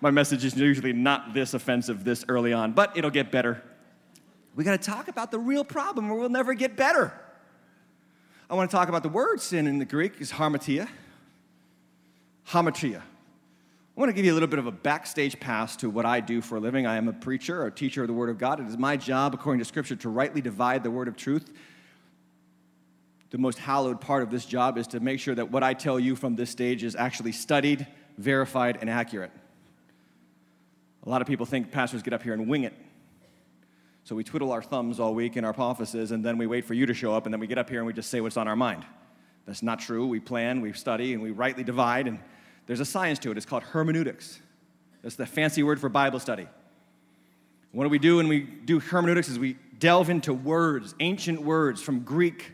My 0.00 0.10
message 0.10 0.44
is 0.44 0.56
usually 0.56 0.92
not 0.92 1.32
this 1.34 1.54
offensive 1.54 2.04
this 2.04 2.24
early 2.28 2.52
on, 2.52 2.72
but 2.72 2.96
it'll 2.96 3.10
get 3.10 3.30
better 3.30 3.62
we 4.54 4.62
got 4.62 4.80
to 4.80 4.90
talk 4.90 5.08
about 5.08 5.30
the 5.30 5.38
real 5.38 5.64
problem 5.64 6.10
or 6.10 6.14
we'll 6.14 6.28
never 6.28 6.54
get 6.54 6.76
better. 6.76 7.12
I 8.48 8.54
want 8.54 8.70
to 8.70 8.76
talk 8.76 8.88
about 8.88 9.02
the 9.02 9.08
word 9.08 9.40
sin 9.40 9.66
in 9.66 9.78
the 9.78 9.84
Greek 9.84 10.20
is 10.20 10.32
harmatia. 10.32 10.88
Hamartia. 12.48 13.02
I 13.96 14.00
want 14.00 14.10
to 14.10 14.12
give 14.12 14.24
you 14.24 14.32
a 14.32 14.34
little 14.34 14.48
bit 14.48 14.58
of 14.58 14.66
a 14.66 14.72
backstage 14.72 15.38
pass 15.38 15.76
to 15.76 15.88
what 15.88 16.04
I 16.04 16.18
do 16.18 16.40
for 16.40 16.56
a 16.56 16.60
living. 16.60 16.84
I 16.84 16.96
am 16.96 17.06
a 17.06 17.12
preacher, 17.12 17.64
a 17.64 17.70
teacher 17.70 18.02
of 18.02 18.08
the 18.08 18.12
Word 18.12 18.28
of 18.28 18.38
God. 18.38 18.58
It 18.58 18.66
is 18.66 18.76
my 18.76 18.96
job, 18.96 19.34
according 19.34 19.60
to 19.60 19.64
Scripture, 19.64 19.94
to 19.94 20.08
rightly 20.08 20.40
divide 20.40 20.82
the 20.82 20.90
Word 20.90 21.06
of 21.06 21.16
truth. 21.16 21.52
The 23.30 23.38
most 23.38 23.56
hallowed 23.56 24.00
part 24.00 24.24
of 24.24 24.30
this 24.30 24.46
job 24.46 24.78
is 24.78 24.88
to 24.88 25.00
make 25.00 25.20
sure 25.20 25.36
that 25.36 25.52
what 25.52 25.62
I 25.62 25.74
tell 25.74 26.00
you 26.00 26.16
from 26.16 26.34
this 26.34 26.50
stage 26.50 26.82
is 26.82 26.96
actually 26.96 27.30
studied, 27.30 27.86
verified, 28.18 28.78
and 28.80 28.90
accurate. 28.90 29.30
A 31.06 31.08
lot 31.08 31.20
of 31.20 31.28
people 31.28 31.46
think 31.46 31.70
pastors 31.70 32.02
get 32.02 32.12
up 32.12 32.22
here 32.22 32.32
and 32.32 32.48
wing 32.48 32.64
it. 32.64 32.74
So 34.02 34.16
we 34.16 34.24
twiddle 34.24 34.50
our 34.50 34.62
thumbs 34.62 34.98
all 34.98 35.14
week 35.14 35.36
in 35.36 35.44
our 35.44 35.54
offices, 35.56 36.10
and 36.10 36.24
then 36.24 36.36
we 36.36 36.48
wait 36.48 36.64
for 36.64 36.74
you 36.74 36.86
to 36.86 36.94
show 36.94 37.14
up, 37.14 37.26
and 37.26 37.32
then 37.32 37.40
we 37.40 37.46
get 37.46 37.58
up 37.58 37.70
here 37.70 37.78
and 37.78 37.86
we 37.86 37.92
just 37.92 38.10
say 38.10 38.20
what's 38.20 38.36
on 38.36 38.48
our 38.48 38.56
mind. 38.56 38.84
That's 39.46 39.62
not 39.62 39.78
true. 39.78 40.04
We 40.04 40.18
plan, 40.18 40.60
we 40.62 40.72
study, 40.72 41.14
and 41.14 41.22
we 41.22 41.30
rightly 41.30 41.62
divide, 41.62 42.08
and 42.08 42.18
there's 42.66 42.80
a 42.80 42.84
science 42.84 43.18
to 43.20 43.30
it. 43.30 43.36
It's 43.36 43.46
called 43.46 43.62
hermeneutics. 43.62 44.40
That's 45.02 45.16
the 45.16 45.26
fancy 45.26 45.62
word 45.62 45.80
for 45.80 45.88
Bible 45.88 46.18
study. 46.18 46.48
What 47.72 47.84
do 47.84 47.90
we 47.90 47.98
do 47.98 48.16
when 48.16 48.28
we 48.28 48.40
do 48.40 48.78
hermeneutics 48.80 49.28
is 49.28 49.38
we 49.38 49.56
delve 49.78 50.08
into 50.08 50.32
words, 50.32 50.94
ancient 51.00 51.42
words 51.42 51.82
from 51.82 52.00
Greek, 52.00 52.52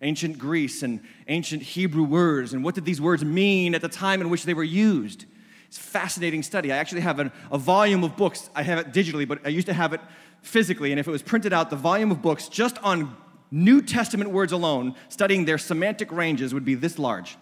ancient 0.00 0.38
Greece, 0.38 0.82
and 0.82 1.00
ancient 1.28 1.62
Hebrew 1.62 2.04
words, 2.04 2.54
and 2.54 2.64
what 2.64 2.74
did 2.74 2.84
these 2.84 3.00
words 3.00 3.24
mean 3.24 3.74
at 3.74 3.82
the 3.82 3.88
time 3.88 4.20
in 4.20 4.30
which 4.30 4.44
they 4.44 4.54
were 4.54 4.62
used. 4.62 5.26
It's 5.66 5.78
a 5.78 5.80
fascinating 5.80 6.42
study. 6.42 6.72
I 6.72 6.76
actually 6.76 7.00
have 7.00 7.18
a 7.18 7.58
volume 7.58 8.04
of 8.04 8.16
books. 8.16 8.50
I 8.54 8.62
have 8.62 8.78
it 8.78 8.92
digitally, 8.92 9.26
but 9.26 9.44
I 9.44 9.48
used 9.48 9.66
to 9.66 9.72
have 9.72 9.92
it 9.92 10.00
physically, 10.42 10.92
and 10.92 11.00
if 11.00 11.08
it 11.08 11.10
was 11.10 11.22
printed 11.22 11.52
out, 11.52 11.70
the 11.70 11.76
volume 11.76 12.10
of 12.10 12.20
books 12.22 12.48
just 12.48 12.78
on 12.78 13.16
New 13.50 13.82
Testament 13.82 14.30
words 14.30 14.52
alone, 14.52 14.94
studying 15.08 15.44
their 15.44 15.58
semantic 15.58 16.10
ranges, 16.10 16.54
would 16.54 16.64
be 16.64 16.74
this 16.74 16.98
large. 16.98 17.36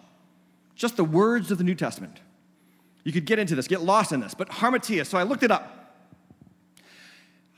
Just 0.81 0.97
the 0.97 1.03
words 1.03 1.51
of 1.51 1.59
the 1.59 1.63
New 1.63 1.75
Testament. 1.75 2.21
You 3.03 3.11
could 3.11 3.25
get 3.27 3.37
into 3.37 3.53
this, 3.53 3.67
get 3.67 3.81
lost 3.81 4.11
in 4.11 4.19
this. 4.19 4.33
But 4.33 4.49
hamartia, 4.49 5.05
so 5.05 5.15
I 5.15 5.21
looked 5.21 5.43
it 5.43 5.51
up. 5.51 6.01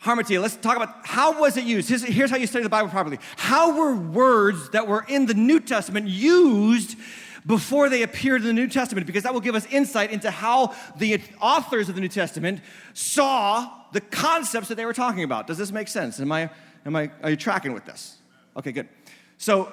Hamartia, 0.03 0.41
let's 0.41 0.57
talk 0.57 0.75
about 0.75 1.07
how 1.07 1.39
was 1.39 1.55
it 1.55 1.63
used? 1.63 1.87
Here's, 1.87 2.29
how 2.29 2.35
you 2.35 2.47
study 2.47 2.63
the 2.63 2.69
Bible 2.69 2.89
properly. 2.89 3.19
How 3.37 3.77
were 3.77 3.95
words 3.95 4.71
that 4.71 4.89
were 4.89 5.05
in 5.07 5.25
the 5.25 5.33
New 5.33 5.61
Testament 5.61 6.09
used 6.09 6.97
before 7.45 7.87
they 7.87 8.01
appeared 8.03 8.41
in 8.41 8.47
the 8.47 8.53
New 8.53 8.67
Testament? 8.67 9.07
Because 9.07 9.23
that 9.23 9.33
will 9.33 9.39
give 9.39 9.55
us 9.55 9.65
insight 9.67 10.11
into 10.11 10.29
how 10.29 10.75
the 10.97 11.21
authors 11.39 11.87
of 11.87 11.95
the 11.95 12.01
New 12.01 12.09
Testament 12.09 12.59
saw 12.93 13.71
the 13.93 14.01
concepts 14.01 14.67
that 14.67 14.75
they 14.75 14.85
were 14.85 14.91
talking 14.91 15.23
about. 15.23 15.47
Does 15.47 15.57
this 15.57 15.71
make 15.71 15.87
sense? 15.87 16.19
Am 16.19 16.29
I, 16.29 16.49
am 16.85 16.93
I, 16.93 17.09
are 17.21 17.29
you 17.29 17.37
tracking 17.37 17.71
with 17.71 17.85
this? 17.85 18.17
Okay, 18.57 18.73
good. 18.73 18.89
So 19.37 19.71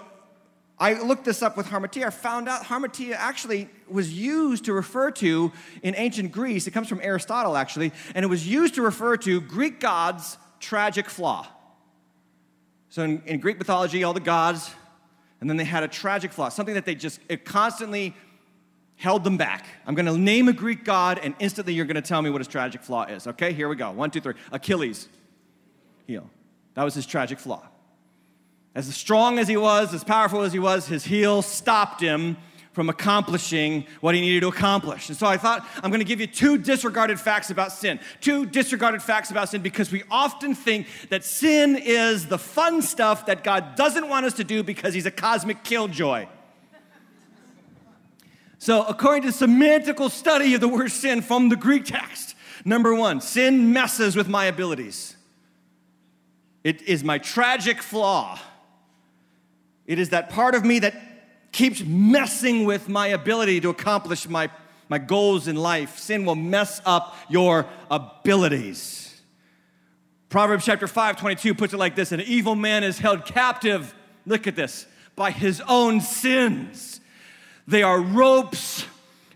I 0.81 0.95
looked 0.95 1.27
this 1.27 1.43
up 1.43 1.59
with 1.59 1.67
hamartia. 1.67 2.07
I 2.07 2.11
found 2.11 2.49
out 2.49 2.63
hamartia 2.65 3.13
actually 3.13 3.69
was 3.87 4.11
used 4.11 4.65
to 4.65 4.73
refer 4.73 5.11
to 5.13 5.53
in 5.83 5.95
ancient 5.95 6.33
Greece. 6.33 6.67
It 6.67 6.71
comes 6.71 6.89
from 6.89 7.01
Aristotle, 7.03 7.55
actually, 7.55 7.93
and 8.15 8.25
it 8.25 8.29
was 8.29 8.49
used 8.49 8.77
to 8.77 8.83
refer 8.83 9.19
to 9.19 9.43
Greek 9.43 9.79
gods' 9.79 10.39
tragic 10.59 11.11
flaw. 11.11 11.47
So 12.89 13.03
in, 13.03 13.23
in 13.27 13.41
Greek 13.41 13.59
mythology, 13.59 14.03
all 14.05 14.15
the 14.15 14.21
gods, 14.21 14.75
and 15.43 15.51
then 15.51 15.59
they 15.59 15.65
had 15.65 15.83
a 15.83 15.89
tragic 15.89 16.33
flaw, 16.33 16.49
something 16.49 16.75
that 16.75 16.87
they 16.87 16.95
just 16.95 17.21
it 17.29 17.45
constantly 17.45 18.17
held 18.97 19.23
them 19.23 19.37
back. 19.37 19.67
I'm 19.87 19.95
going 19.95 20.07
to 20.07 20.17
name 20.17 20.49
a 20.49 20.53
Greek 20.53 20.85
god, 20.85 21.21
and 21.23 21.35
instantly 21.39 21.75
you're 21.75 21.87
going 21.87 21.97
to 21.97 22.03
tell 22.03 22.23
me 22.23 22.31
what 22.31 22.41
his 22.41 22.49
tragic 22.49 22.83
flaw 22.83 23.05
is. 23.05 23.27
Okay, 23.27 23.53
here 23.53 23.69
we 23.69 23.77
go. 23.77 23.91
One, 23.91 24.11
two, 24.11 24.21
three. 24.21 24.35
Achilles, 24.51 25.09
heel. 26.07 26.29
That 26.75 26.85
was 26.85 26.95
his 26.95 27.05
tragic 27.05 27.39
flaw. 27.39 27.67
As 28.75 28.95
strong 28.95 29.39
as 29.39 29.49
he 29.49 29.57
was, 29.57 29.93
as 29.93 30.05
powerful 30.05 30.43
as 30.43 30.53
he 30.53 30.59
was, 30.59 30.87
his 30.87 31.05
heel 31.05 31.43
stopped 31.43 32.01
him 32.01 32.37
from 32.73 32.89
accomplishing 32.89 33.85
what 34.01 34.15
he 34.15 34.21
needed 34.21 34.41
to 34.41 34.49
accomplish. 34.49 35.09
And 35.09 35.19
so 35.19 35.27
I 35.27 35.37
thought 35.37 35.67
I'm 35.83 35.91
going 35.91 36.01
to 36.01 36.05
give 36.05 36.21
you 36.21 36.29
two 36.29 36.57
disregarded 36.57 37.19
facts 37.19 37.51
about 37.51 37.73
sin. 37.73 37.99
Two 38.21 38.47
disregarded 38.47 39.03
facts 39.03 39.31
about 39.33 39.49
sin 39.49 39.61
because 39.61 39.91
we 39.91 40.05
often 40.09 40.55
think 40.55 40.87
that 41.09 41.25
sin 41.25 41.77
is 41.77 42.29
the 42.29 42.39
fun 42.39 42.81
stuff 42.81 43.27
that 43.27 43.43
God 43.43 43.75
doesn't 43.75 44.09
want 44.09 44.25
us 44.25 44.35
to 44.35 44.45
do 44.45 44.63
because 44.63 44.95
he's 44.95 45.07
a 45.07 45.11
cosmic 45.11 45.65
killjoy. 45.65 46.27
So, 48.59 48.85
according 48.85 49.23
to 49.23 49.37
the 49.37 49.47
semantical 49.47 50.11
study 50.11 50.55
of 50.55 50.61
the 50.61 50.69
word 50.69 50.93
sin 50.93 51.23
from 51.23 51.49
the 51.49 51.57
Greek 51.57 51.87
text, 51.87 52.37
number 52.65 52.95
one, 52.95 53.21
sin 53.21 53.73
messes 53.73 54.15
with 54.15 54.29
my 54.29 54.45
abilities. 54.45 55.17
It 56.63 56.83
is 56.83 57.03
my 57.03 57.19
tragic 57.19 57.81
flaw. 57.83 58.39
It 59.91 59.99
is 59.99 60.11
that 60.11 60.31
part 60.31 60.55
of 60.55 60.65
me 60.65 60.79
that 60.79 60.95
keeps 61.51 61.83
messing 61.83 62.65
with 62.65 62.89
my 62.89 63.09
ability 63.09 63.61
to 63.63 63.71
accomplish 63.71 64.29
my, 64.29 64.49
my 64.89 64.99
goals 64.99 65.49
in 65.49 65.57
life. 65.57 65.99
Sin 65.99 66.25
will 66.25 66.37
mess 66.37 66.81
up 66.87 67.17
your 67.29 67.67
abilities. 67.91 69.21
Proverbs 70.29 70.65
chapter 70.65 70.87
5, 70.87 71.17
22 71.17 71.57
puts 71.57 71.75
it 71.75 71.79
like 71.79 71.97
this 71.97 72.13
An 72.13 72.21
evil 72.21 72.55
man 72.55 72.85
is 72.85 73.01
held 73.01 73.25
captive, 73.25 73.93
look 74.27 74.47
at 74.47 74.55
this, 74.55 74.87
by 75.17 75.33
his 75.33 75.61
own 75.67 76.01
sins. 76.01 77.01
They 77.67 77.83
are 77.83 78.01
ropes 78.01 78.87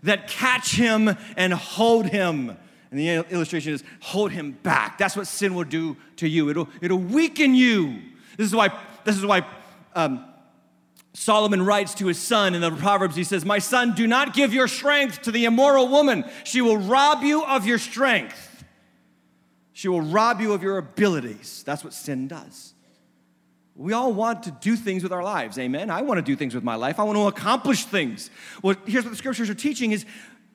that 0.03 0.29
catch 0.29 0.73
him 0.73 1.17
and 1.35 1.53
hold 1.53 2.05
him. 2.05 2.55
And 2.91 2.97
the 2.97 3.29
illustration 3.29 3.73
is 3.73 3.83
hold 3.99 4.31
him 4.31 4.53
back. 4.63 4.99
That's 4.99 5.17
what 5.17 5.27
sin 5.27 5.53
will 5.53 5.65
do 5.65 5.97
to 6.15 6.29
you. 6.29 6.49
It'll, 6.49 6.69
it'll 6.79 6.97
weaken 6.97 7.55
you. 7.55 7.99
This 8.37 8.47
is 8.47 8.55
why, 8.55 8.69
this 9.03 9.17
is 9.17 9.25
why 9.25 9.45
um, 9.95 10.23
Solomon 11.15 11.65
writes 11.65 11.93
to 11.95 12.07
his 12.07 12.19
son 12.19 12.55
in 12.55 12.61
the 12.61 12.71
Proverbs, 12.71 13.15
he 13.15 13.23
says, 13.23 13.45
My 13.45 13.59
son, 13.59 13.93
do 13.93 14.05
not 14.05 14.33
give 14.33 14.53
your 14.53 14.67
strength 14.67 15.21
to 15.23 15.31
the 15.31 15.45
immoral 15.45 15.87
woman. 15.87 16.25
She 16.43 16.59
will 16.59 16.77
rob 16.77 17.23
you 17.23 17.43
of 17.45 17.65
your 17.65 17.77
strength. 17.77 18.65
She 19.71 19.87
will 19.87 20.01
rob 20.01 20.41
you 20.41 20.51
of 20.51 20.61
your 20.61 20.77
abilities. 20.77 21.63
That's 21.65 21.85
what 21.85 21.93
sin 21.93 22.27
does. 22.27 22.73
We 23.75 23.93
all 23.93 24.11
want 24.13 24.43
to 24.43 24.51
do 24.51 24.75
things 24.75 25.03
with 25.03 25.13
our 25.13 25.23
lives, 25.23 25.57
amen? 25.57 25.89
I 25.89 26.01
want 26.01 26.17
to 26.17 26.21
do 26.21 26.35
things 26.35 26.53
with 26.53 26.63
my 26.63 26.75
life. 26.75 26.99
I 26.99 27.03
want 27.03 27.17
to 27.17 27.27
accomplish 27.27 27.85
things. 27.85 28.29
Well, 28.61 28.75
here's 28.85 29.05
what 29.05 29.11
the 29.11 29.17
scriptures 29.17 29.49
are 29.49 29.55
teaching 29.55 29.93
is 29.93 30.05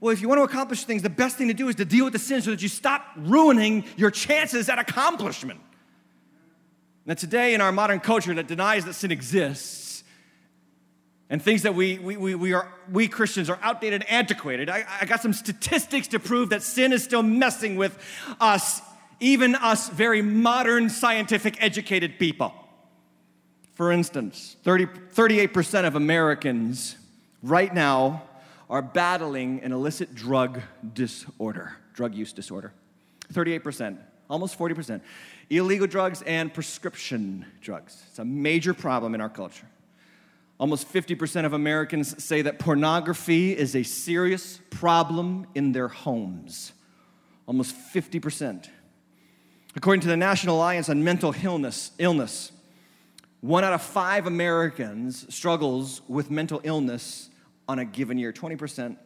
well, 0.01 0.13
if 0.13 0.23
you 0.23 0.29
want 0.29 0.39
to 0.39 0.45
accomplish 0.45 0.85
things, 0.85 1.03
the 1.03 1.11
best 1.11 1.37
thing 1.37 1.49
to 1.49 1.55
do 1.55 1.69
is 1.69 1.77
to 1.77 1.85
deal 1.85 2.05
with 2.05 2.15
the 2.15 2.19
sin 2.19 2.41
so 2.41 2.51
that 2.51 2.63
you 2.63 2.69
stop 2.69 3.05
ruining 3.17 3.85
your 3.99 4.11
chances 4.11 4.71
at 4.71 4.79
accomplishment. 4.79 5.61
Now, 7.05 7.15
today 7.15 7.53
in 7.53 7.61
our 7.61 7.73
modern 7.73 8.01
culture 8.01 8.35
that 8.35 8.47
denies 8.47 8.87
that 8.87 8.95
sin 8.95 9.11
exists, 9.11 9.80
and 11.31 11.41
things 11.41 11.63
that 11.63 11.77
we, 11.77 11.99
we, 11.99 12.35
we, 12.35 12.53
are, 12.53 12.69
we 12.91 13.07
Christians 13.07 13.49
are 13.49 13.59
outdated 13.63 14.03
and 14.03 14.11
antiquated. 14.11 14.69
I, 14.69 14.85
I 15.01 15.07
got 15.07 15.23
some 15.23 15.33
statistics 15.33 16.09
to 16.09 16.19
prove 16.19 16.51
that 16.51 16.63
sin 16.63 16.93
is 16.93 17.05
still 17.05 17.23
messing 17.23 17.77
with 17.77 17.97
us, 18.41 18.83
even 19.21 19.55
us 19.55 19.89
very 19.89 20.23
modern, 20.23 20.91
scientific, 20.91 21.63
educated 21.63 22.19
people. 22.19 22.53
For 23.75 23.93
instance, 23.93 24.57
30, 24.65 24.87
38% 24.87 25.87
of 25.87 25.95
Americans 25.95 26.97
right 27.43 27.73
now 27.73 28.25
are 28.69 28.83
battling 28.83 29.63
an 29.63 29.73
illicit 29.73 30.15
drug 30.15 30.61
disorder, 30.93 31.77
drug 31.95 32.15
use 32.15 32.33
disorder. 32.33 32.73
38%, 33.33 33.97
almost 34.29 34.59
40%. 34.59 35.01
Illegal 35.49 35.87
drugs 35.87 36.23
and 36.23 36.53
prescription 36.53 37.47
drugs. 37.61 38.03
It's 38.09 38.19
a 38.19 38.25
major 38.25 38.75
problem 38.75 39.15
in 39.15 39.21
our 39.21 39.29
culture. 39.29 39.67
Almost 40.61 40.93
50% 40.93 41.47
of 41.47 41.55
Americans 41.55 42.23
say 42.23 42.43
that 42.43 42.59
pornography 42.59 43.57
is 43.57 43.75
a 43.75 43.83
serious 43.83 44.61
problem 44.69 45.47
in 45.55 45.73
their 45.73 45.89
homes. 45.89 46.75
Almost 47.47 47.75
50%. 47.95 48.69
According 49.75 50.03
to 50.03 50.09
the 50.09 50.19
National 50.19 50.57
Alliance 50.57 50.91
on 50.91 51.03
Mental 51.03 51.35
Illness, 51.43 51.93
illness, 51.97 52.53
one 53.41 53.65
out 53.65 53.73
of 53.73 53.81
five 53.81 54.27
Americans 54.27 55.35
struggles 55.35 56.03
with 56.09 56.31
mental 56.31 56.61
illness 56.63 57.31
on 57.67 57.79
a 57.79 57.87
given 57.87 58.19
year, 58.19 58.31
20%. 58.31 58.99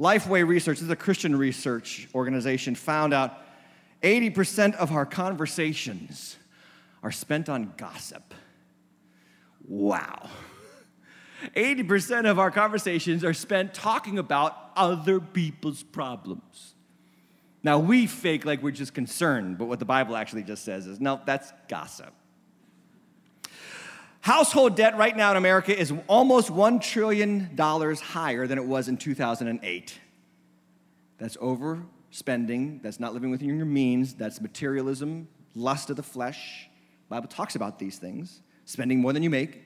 Lifeway 0.00 0.44
Research, 0.44 0.78
this 0.78 0.84
is 0.84 0.90
a 0.90 0.96
Christian 0.96 1.36
research 1.36 2.08
organization, 2.12 2.74
found 2.74 3.14
out 3.14 3.38
80% 4.02 4.74
of 4.74 4.90
our 4.90 5.06
conversations 5.06 6.36
are 7.04 7.12
spent 7.12 7.48
on 7.48 7.72
gossip. 7.76 8.34
Wow. 9.70 10.28
80% 11.56 12.28
of 12.28 12.40
our 12.40 12.50
conversations 12.50 13.24
are 13.24 13.32
spent 13.32 13.72
talking 13.72 14.18
about 14.18 14.72
other 14.74 15.20
people's 15.20 15.84
problems. 15.84 16.74
Now, 17.62 17.78
we 17.78 18.08
fake 18.08 18.44
like 18.44 18.64
we're 18.64 18.72
just 18.72 18.94
concerned, 18.94 19.58
but 19.58 19.66
what 19.66 19.78
the 19.78 19.84
Bible 19.84 20.16
actually 20.16 20.42
just 20.42 20.64
says 20.64 20.88
is 20.88 21.00
no, 21.00 21.20
that's 21.24 21.52
gossip. 21.68 22.12
Household 24.22 24.74
debt 24.74 24.98
right 24.98 25.16
now 25.16 25.30
in 25.30 25.36
America 25.36 25.78
is 25.78 25.94
almost 26.08 26.48
$1 26.50 26.82
trillion 26.82 27.56
higher 27.56 28.46
than 28.48 28.58
it 28.58 28.64
was 28.64 28.88
in 28.88 28.96
2008. 28.96 29.98
That's 31.18 31.36
overspending, 31.36 32.82
that's 32.82 32.98
not 32.98 33.14
living 33.14 33.30
within 33.30 33.56
your 33.56 33.66
means, 33.66 34.14
that's 34.14 34.40
materialism, 34.40 35.28
lust 35.54 35.90
of 35.90 35.96
the 35.96 36.02
flesh. 36.02 36.68
The 37.08 37.14
Bible 37.14 37.28
talks 37.28 37.54
about 37.54 37.78
these 37.78 37.98
things 37.98 38.42
spending 38.70 39.00
more 39.00 39.12
than 39.12 39.22
you 39.22 39.30
make. 39.30 39.62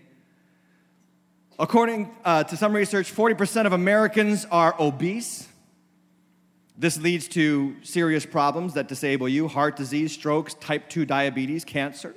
According 1.59 2.11
uh, 2.25 2.45
to 2.45 2.57
some 2.57 2.73
research, 2.73 3.15
40% 3.15 3.67
of 3.67 3.73
Americans 3.73 4.47
are 4.51 4.75
obese. 4.81 5.47
This 6.77 6.99
leads 6.99 7.29
to 7.29 7.77
serious 7.83 8.25
problems 8.25 8.75
that 8.75 8.89
disable 8.89 9.29
you 9.29 9.47
heart 9.47 9.77
disease, 9.77 10.13
strokes, 10.13 10.55
type 10.55 10.89
2 10.89 11.05
diabetes, 11.05 11.65
cancer. 11.65 12.15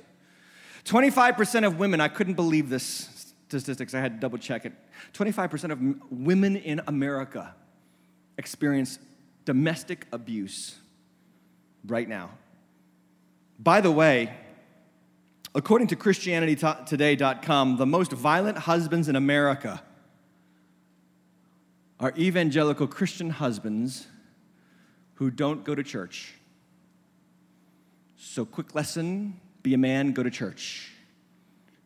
25% 0.84 1.66
of 1.66 1.78
women, 1.78 2.00
I 2.00 2.08
couldn't 2.08 2.34
believe 2.34 2.70
this 2.70 3.30
statistics, 3.46 3.94
I 3.94 4.00
had 4.00 4.14
to 4.14 4.20
double 4.20 4.38
check 4.38 4.64
it. 4.64 4.72
25% 5.12 5.70
of 5.70 5.78
women 6.10 6.56
in 6.56 6.80
America 6.86 7.54
experience 8.38 8.98
domestic 9.44 10.06
abuse 10.10 10.76
right 11.86 12.08
now. 12.08 12.30
By 13.58 13.82
the 13.82 13.90
way, 13.90 14.34
According 15.54 15.88
to 15.88 15.96
ChristianityToday.com, 15.96 17.76
the 17.76 17.86
most 17.86 18.12
violent 18.12 18.58
husbands 18.58 19.08
in 19.08 19.16
America 19.16 19.82
are 22.00 22.12
evangelical 22.16 22.86
Christian 22.86 23.30
husbands 23.30 24.06
who 25.14 25.30
don't 25.30 25.64
go 25.64 25.74
to 25.74 25.82
church. 25.82 26.34
So, 28.16 28.44
quick 28.44 28.74
lesson 28.74 29.40
be 29.62 29.74
a 29.74 29.78
man, 29.78 30.12
go 30.12 30.22
to 30.22 30.30
church. 30.30 30.92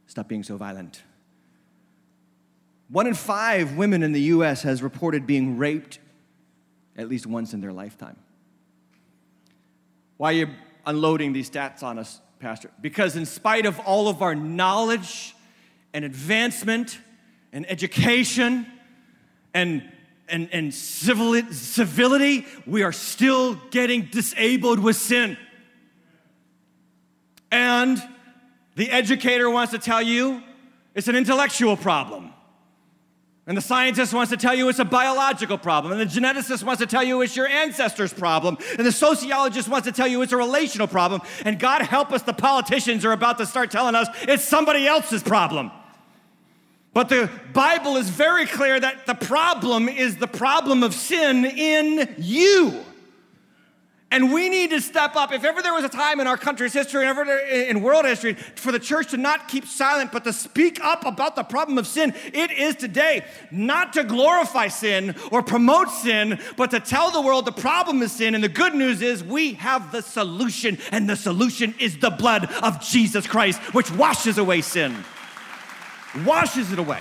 Stop 0.07 0.29
being 0.29 0.43
so 0.43 0.57
violent. 0.57 1.03
One 2.89 3.07
in 3.07 3.15
five 3.15 3.77
women 3.77 4.03
in 4.03 4.13
the 4.13 4.21
US 4.21 4.63
has 4.63 4.83
reported 4.83 5.27
being 5.27 5.57
raped 5.57 5.99
at 6.97 7.09
least 7.09 7.27
once 7.27 7.55
in 7.55 7.61
their 7.63 7.73
lifetime. 7.73 8.17
Why 10.19 10.31
are 10.31 10.37
you 10.37 10.49
unloading 10.85 11.33
these 11.33 11.49
stats 11.49 11.83
on 11.83 11.99
us? 11.99 12.21
Pastor? 12.43 12.73
Because 12.81 13.15
in 13.15 13.25
spite 13.25 13.67
of 13.67 13.79
all 13.79 14.09
of 14.09 14.21
our 14.21 14.35
knowledge 14.35 15.33
and 15.95 16.05
advancement 16.05 16.99
and 17.53 17.65
education 17.71 18.67
and, 19.55 19.89
and, 20.29 20.49
and 20.53 20.75
civility, 20.75 22.45
we 22.67 22.83
are 22.83 22.91
still 22.91 23.55
getting 23.71 24.09
disabled 24.11 24.81
with 24.81 24.97
sin. 24.97 25.37
And 27.53 28.03
the 28.75 28.91
educator 28.91 29.49
wants 29.49 29.71
to 29.71 29.79
tell 29.79 30.03
you 30.03 30.43
it's 30.97 31.07
an 31.07 31.15
intellectual 31.15 31.77
problem. 31.77 32.32
And 33.47 33.57
the 33.57 33.63
scientist 33.63 34.15
wants 34.15 34.31
to 34.31 34.37
tell 34.37 34.55
you 34.55 34.69
it's 34.69 34.79
a 34.79 34.85
biological 34.85 35.59
problem. 35.59 35.93
And 35.93 36.01
the 36.01 36.21
geneticist 36.21 36.63
wants 36.63 36.81
to 36.81 36.87
tell 36.87 37.03
you 37.03 37.23
it's 37.23 37.37
your 37.37 37.49
ancestors' 37.49 38.13
problem. 38.13 38.57
And 38.79 38.87
the 38.87 38.93
sociologist 38.93 39.69
wants 39.69 39.87
to 39.89 39.93
tell 39.93 40.07
you 40.07 40.23
it's 40.23 40.33
a 40.33 40.37
relational 40.37 40.87
problem. 40.87 41.23
And 41.45 41.59
God 41.59 41.83
help 41.83 42.13
us, 42.13 42.23
the 42.23 42.33
politicians 42.33 43.05
are 43.05 43.13
about 43.13 43.39
to 43.39 43.47
start 43.47 43.73
telling 43.73 43.97
us 43.97 44.07
it's 44.23 44.45
somebody 44.45 44.87
else's 44.87 45.25
problem. 45.25 45.73
But 46.95 47.09
the 47.09 47.31
Bible 47.53 47.97
is 47.97 48.11
very 48.11 48.47
clear 48.47 48.79
that 48.79 49.07
the 49.07 49.15
problem 49.15 49.89
is 49.89 50.19
the 50.19 50.29
problem 50.29 50.85
of 50.85 50.95
sin 50.95 51.45
in 51.45 52.15
you. 52.19 52.85
And 54.13 54.31
we 54.31 54.51
need 54.51 54.69
to 54.71 54.81
step 54.83 55.17
up. 55.17 55.33
If 55.33 55.43
ever 55.43 55.63
there 55.63 55.73
was 55.73 55.85
a 55.85 55.89
time 55.89 56.21
in 56.21 56.27
our 56.27 56.37
country's 56.37 56.75
history, 56.75 57.01
and 57.01 57.19
ever 57.19 57.39
in 57.39 57.81
world 57.81 58.05
history, 58.05 58.35
for 58.35 58.71
the 58.71 58.79
church 58.79 59.11
to 59.13 59.17
not 59.17 59.49
keep 59.49 59.65
silent, 59.65 60.13
but 60.13 60.23
to 60.25 60.35
speak 60.35 60.85
up 60.85 61.07
about 61.07 61.35
the 61.35 61.43
problem 61.43 61.79
of 61.79 61.87
sin, 61.87 62.13
it 62.35 62.51
is 62.51 62.77
today. 62.77 63.25
Not 63.51 63.95
to 63.95 64.05
glorify 64.05 64.69
sin 64.69 65.15
or 65.31 65.43
promote 65.43 65.89
sin, 65.89 66.39
but 66.59 66.71
to 66.73 66.81
tell 66.81 67.11
the 67.11 67.23
world 67.23 67.47
the 67.47 67.53
problem 67.53 68.03
is 68.03 68.13
sin. 68.13 68.35
And 68.35 68.45
the 68.45 68.51
good 68.51 68.75
news 68.75 69.01
is 69.01 69.25
we 69.25 69.55
have 69.55 69.91
the 69.93 70.03
solution, 70.03 70.77
and 70.91 71.09
the 71.09 71.17
solution 71.17 71.75
is 71.81 71.97
the 71.97 72.11
blood 72.11 72.53
of 72.63 72.83
Jesus 72.83 73.27
Christ, 73.27 73.61
which 73.75 73.91
washes 73.93 74.37
away 74.37 74.61
sin, 74.61 74.95
washes 76.27 76.71
it 76.71 76.79
away. 76.79 77.01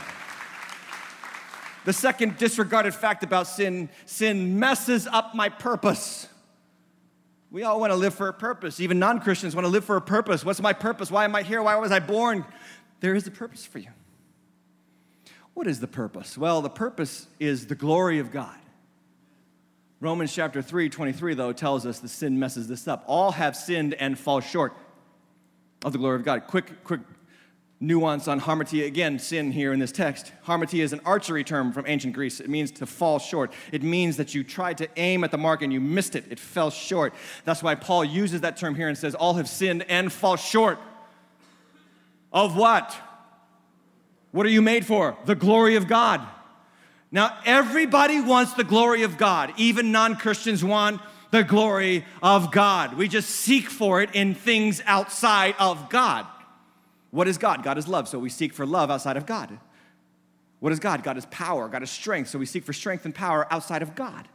The 1.84 1.92
second 1.92 2.38
disregarded 2.38 2.96
fact 2.96 3.22
about 3.22 3.48
sin 3.48 3.90
sin 4.06 4.60
messes 4.60 5.08
up 5.08 5.36
my 5.36 5.50
purpose. 5.50 6.30
We 7.52 7.64
all 7.64 7.82
want 7.82 7.92
to 7.92 7.98
live 7.98 8.16
for 8.16 8.30
a 8.30 8.34
purpose. 8.34 8.80
Even 8.80 8.98
non 8.98 9.20
Christians 9.20 9.56
want 9.56 9.66
to 9.66 9.70
live 9.70 9.84
for 9.84 9.98
a 9.98 10.02
purpose. 10.02 10.46
What's 10.46 10.62
my 10.62 10.72
purpose? 10.72 11.12
Why 11.12 11.26
am 11.26 11.36
I 11.36 11.44
here? 11.44 11.62
Why 11.62 11.76
was 11.76 11.92
I 11.92 12.00
born? 12.00 12.46
There 13.02 13.14
is 13.14 13.28
a 13.28 13.32
purpose 13.32 13.66
for 13.66 13.80
you. 13.80 13.90
What 15.54 15.68
is 15.68 15.82
the 15.82 15.88
purpose? 15.88 16.38
Well, 16.38 16.62
the 16.62 16.70
purpose 16.70 17.28
is 17.40 17.68
the 17.68 17.76
glory 17.76 18.20
of 18.20 18.32
God. 18.32 18.58
Romans 20.00 20.34
chapter 20.34 20.62
3, 20.62 20.90
23, 20.90 21.34
though, 21.34 21.52
tells 21.52 21.86
us 21.86 22.00
the 22.00 22.08
sin 22.08 22.40
messes 22.40 22.68
this 22.68 22.88
up. 22.88 23.04
All 23.06 23.34
have 23.34 23.56
sinned 23.56 23.94
and 23.96 24.18
fall 24.18 24.40
short 24.40 24.74
of 25.84 25.92
the 25.92 25.98
glory 25.98 26.16
of 26.16 26.24
God. 26.24 26.48
Quick, 26.48 26.84
quick 26.84 27.02
nuance 27.82 28.28
on 28.28 28.40
hamartia. 28.40 28.86
Again, 28.86 29.18
sin 29.20 29.52
here 29.52 29.74
in 29.74 29.80
this 29.80 29.92
text. 29.92 30.32
Hamartia 30.46 30.84
is 30.84 30.94
an 30.94 31.02
archery 31.04 31.44
term 31.44 31.74
from 31.74 31.86
ancient 31.88 32.14
Greece. 32.14 32.40
It 32.40 32.50
means 32.50 32.72
to 32.72 32.86
fall 32.86 33.20
short. 33.20 33.52
It 33.72 33.82
means 33.82 34.18
that 34.18 34.36
you 34.36 34.44
tried 34.44 34.78
to 34.78 34.88
aim 34.98 35.24
at 35.24 35.32
the 35.32 35.38
mark 35.38 35.64
and 35.64 35.74
you 35.74 35.82
missed 35.82 36.16
it. 36.16 36.26
It 36.30 36.40
fell 36.40 36.70
short. 36.70 37.14
That's 37.44 37.64
why 37.64 37.76
Paul 37.76 38.06
uses 38.06 38.42
that 38.42 38.56
term 38.56 38.76
here 38.76 38.88
and 38.88 38.98
says, 38.98 39.16
All 39.16 39.34
have 39.34 39.50
sinned 39.50 39.84
and 39.90 40.14
fall 40.14 40.38
short. 40.38 40.80
Of 42.32 42.56
what? 42.56 42.96
What 44.32 44.46
are 44.46 44.50
you 44.50 44.62
made 44.62 44.86
for? 44.86 45.18
The 45.26 45.36
glory 45.36 45.76
of 45.76 45.88
God. 45.88 46.22
Now, 47.12 47.38
everybody 47.46 48.22
wants 48.22 48.54
the 48.54 48.64
glory 48.64 49.04
of 49.04 49.18
God. 49.18 49.54
Even 49.58 49.92
non 49.92 50.16
Christians 50.16 50.64
want 50.64 51.02
the 51.32 51.44
glory 51.44 52.06
of 52.22 52.52
God. 52.52 52.94
We 52.94 53.08
just 53.08 53.30
seek 53.30 53.70
for 53.70 54.02
it 54.02 54.12
in 54.14 54.36
things 54.36 54.82
outside 54.86 55.56
of 55.60 55.90
God. 55.90 56.26
What 57.12 57.28
is 57.28 57.38
God? 57.38 57.64
God 57.64 57.78
is 57.78 57.88
love, 57.88 58.08
so 58.08 58.18
we 58.18 58.30
seek 58.30 58.54
for 58.54 58.66
love 58.66 58.90
outside 58.90 59.18
of 59.18 59.26
God. 59.26 59.60
What 60.60 60.72
is 60.72 60.80
God? 60.80 61.04
God 61.04 61.18
is 61.18 61.26
power, 61.28 61.68
God 61.68 61.84
is 61.84 61.92
strength, 61.92 62.30
so 62.30 62.40
we 62.40 62.46
seek 62.46 62.64
for 62.64 62.74
strength 62.74 63.06
and 63.06 63.14
power 63.14 63.52
outside 63.52 63.82
of 63.82 63.96
God. 63.96 64.28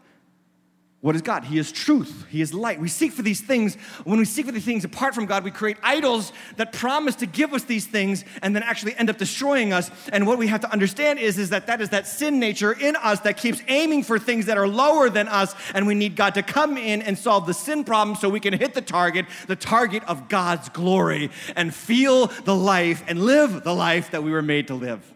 What 1.07 1.15
is 1.15 1.23
God? 1.23 1.45
He 1.45 1.57
is 1.57 1.71
truth. 1.71 2.27
He 2.31 2.41
is 2.41 2.53
light. 2.53 2.81
We 2.81 2.89
seek 2.89 3.13
for 3.13 3.23
these 3.23 3.41
things. 3.41 3.77
When 4.03 4.19
we 4.19 4.25
seek 4.25 4.47
for 4.47 4.51
these 4.51 4.65
things 4.65 4.85
apart 4.85 5.15
from 5.15 5.27
God, 5.27 5.45
we 5.45 5.53
create 5.53 5.77
idols 5.81 6.33
that 6.57 6.73
promise 6.73 7.15
to 7.17 7.27
give 7.27 7.55
us 7.55 7.63
these 7.63 7.87
things 7.87 8.25
and 8.43 8.57
then 8.57 8.65
actually 8.65 8.97
end 8.97 9.09
up 9.09 9.17
destroying 9.17 9.73
us. 9.73 9.89
And 10.13 10.27
what 10.27 10.37
we 10.37 10.49
have 10.49 10.63
to 10.63 10.73
understand 10.73 11.21
is, 11.21 11.39
is 11.39 11.51
that 11.51 11.69
that 11.69 11.81
is 11.81 11.91
that 11.91 12.09
sin 12.09 12.41
nature 12.41 12.73
in 12.73 12.97
us 12.97 13.21
that 13.21 13.37
keeps 13.37 13.63
aiming 13.69 14.03
for 14.03 14.19
things 14.19 14.47
that 14.47 14.59
are 14.59 14.67
lower 14.67 15.09
than 15.09 15.29
us. 15.29 15.55
And 15.75 15.87
we 15.87 15.95
need 15.95 16.17
God 16.17 16.35
to 16.35 16.43
come 16.43 16.77
in 16.77 17.03
and 17.03 17.17
solve 17.17 17.47
the 17.47 17.55
sin 17.55 17.85
problem 17.85 18.17
so 18.17 18.29
we 18.29 18.41
can 18.41 18.55
hit 18.55 18.75
the 18.75 18.81
target, 18.81 19.27
the 19.47 19.55
target 19.55 20.03
of 20.09 20.29
God's 20.29 20.71
glory, 20.71 21.31
and 21.55 21.73
feel 21.73 22.27
the 22.27 22.57
life 22.57 23.05
and 23.07 23.25
live 23.25 23.63
the 23.63 23.77
life 23.77 24.11
that 24.11 24.25
we 24.25 24.33
were 24.33 24.43
made 24.43 24.67
to 24.67 24.75
live. 24.75 25.15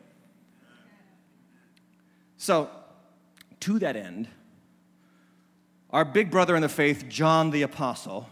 So, 2.36 2.70
to 3.58 3.80
that 3.80 3.96
end, 3.96 4.28
our 5.92 6.04
big 6.04 6.30
brother 6.30 6.54
in 6.54 6.62
the 6.62 6.68
faith, 6.68 7.06
John 7.08 7.50
the 7.50 7.62
Apostle, 7.62 8.28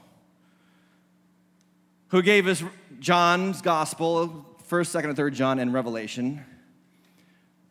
who 2.09 2.23
gave 2.23 2.47
us 2.47 2.63
John's 3.01 3.61
gospel, 3.63 4.47
1st, 4.69 5.03
2nd, 5.03 5.09
and 5.11 5.19
3rd 5.19 5.33
John, 5.35 5.59
and 5.59 5.75
Revelation, 5.75 6.45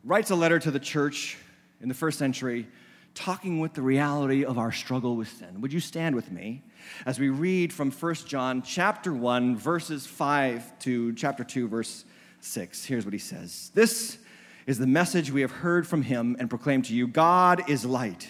writes 0.04 0.30
a 0.30 0.36
letter 0.36 0.60
to 0.60 0.72
the 0.72 0.80
church 0.80 1.38
in 1.82 1.88
the 1.88 1.96
first 1.96 2.20
century 2.20 2.68
talking 3.14 3.60
with 3.60 3.74
the 3.74 3.82
reality 3.82 4.46
of 4.46 4.60
our 4.60 4.72
struggle 4.72 5.16
with 5.16 5.30
sin. 5.30 5.60
Would 5.62 5.74
you 5.74 5.80
stand 5.80 6.16
with 6.16 6.32
me 6.32 6.64
as 7.06 7.20
we 7.20 7.30
read 7.30 7.74
from 7.74 7.90
1 7.90 8.14
John 8.28 8.62
chapter 8.62 9.12
1 9.14 9.56
verses 9.56 10.06
5 10.06 10.80
to 10.80 11.14
chapter 11.14 11.44
2 11.44 11.68
verse 11.68 12.06
6. 12.42 12.86
Here's 12.86 13.06
what 13.06 13.14
he 13.14 13.20
says. 13.20 13.72
This 13.74 14.20
is 14.68 14.78
the 14.78 14.86
message 14.86 15.32
we 15.32 15.42
have 15.42 15.52
heard 15.52 15.88
from 15.88 16.04
him 16.04 16.36
and 16.40 16.50
proclaimed 16.50 16.86
to 16.86 16.94
you. 16.94 17.08
God 17.08 17.68
is 17.70 17.86
light 17.86 18.30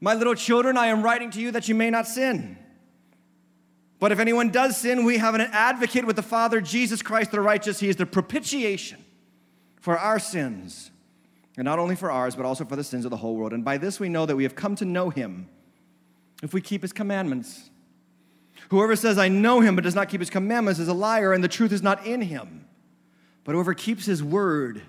My 0.00 0.14
little 0.14 0.34
children, 0.34 0.76
I 0.76 0.86
am 0.86 1.02
writing 1.02 1.30
to 1.32 1.40
you 1.40 1.50
that 1.52 1.68
you 1.68 1.74
may 1.74 1.90
not 1.90 2.06
sin. 2.06 2.56
But 3.98 4.12
if 4.12 4.18
anyone 4.18 4.48
does 4.48 4.78
sin, 4.78 5.04
we 5.04 5.18
have 5.18 5.34
an 5.34 5.42
advocate 5.42 6.06
with 6.06 6.16
the 6.16 6.22
Father, 6.22 6.60
Jesus 6.62 7.02
Christ 7.02 7.32
the 7.32 7.40
righteous. 7.40 7.80
He 7.80 7.88
is 7.90 7.96
the 7.96 8.06
propitiation 8.06 9.04
for 9.78 9.98
our 9.98 10.18
sins, 10.18 10.90
and 11.56 11.66
not 11.66 11.78
only 11.78 11.96
for 11.96 12.10
ours, 12.10 12.34
but 12.34 12.46
also 12.46 12.64
for 12.64 12.76
the 12.76 12.84
sins 12.84 13.04
of 13.04 13.10
the 13.10 13.18
whole 13.18 13.36
world. 13.36 13.52
And 13.52 13.62
by 13.62 13.76
this 13.76 14.00
we 14.00 14.08
know 14.08 14.24
that 14.24 14.36
we 14.36 14.42
have 14.44 14.54
come 14.54 14.74
to 14.76 14.86
know 14.86 15.10
him 15.10 15.48
if 16.42 16.54
we 16.54 16.62
keep 16.62 16.80
his 16.80 16.94
commandments. 16.94 17.68
Whoever 18.70 18.96
says, 18.96 19.18
I 19.18 19.28
know 19.28 19.60
him, 19.60 19.74
but 19.74 19.84
does 19.84 19.94
not 19.94 20.08
keep 20.08 20.20
his 20.20 20.30
commandments 20.30 20.80
is 20.80 20.88
a 20.88 20.94
liar, 20.94 21.34
and 21.34 21.44
the 21.44 21.48
truth 21.48 21.72
is 21.72 21.82
not 21.82 22.06
in 22.06 22.22
him. 22.22 22.66
But 23.44 23.52
whoever 23.54 23.74
keeps 23.74 24.06
his 24.06 24.22
word, 24.22 24.82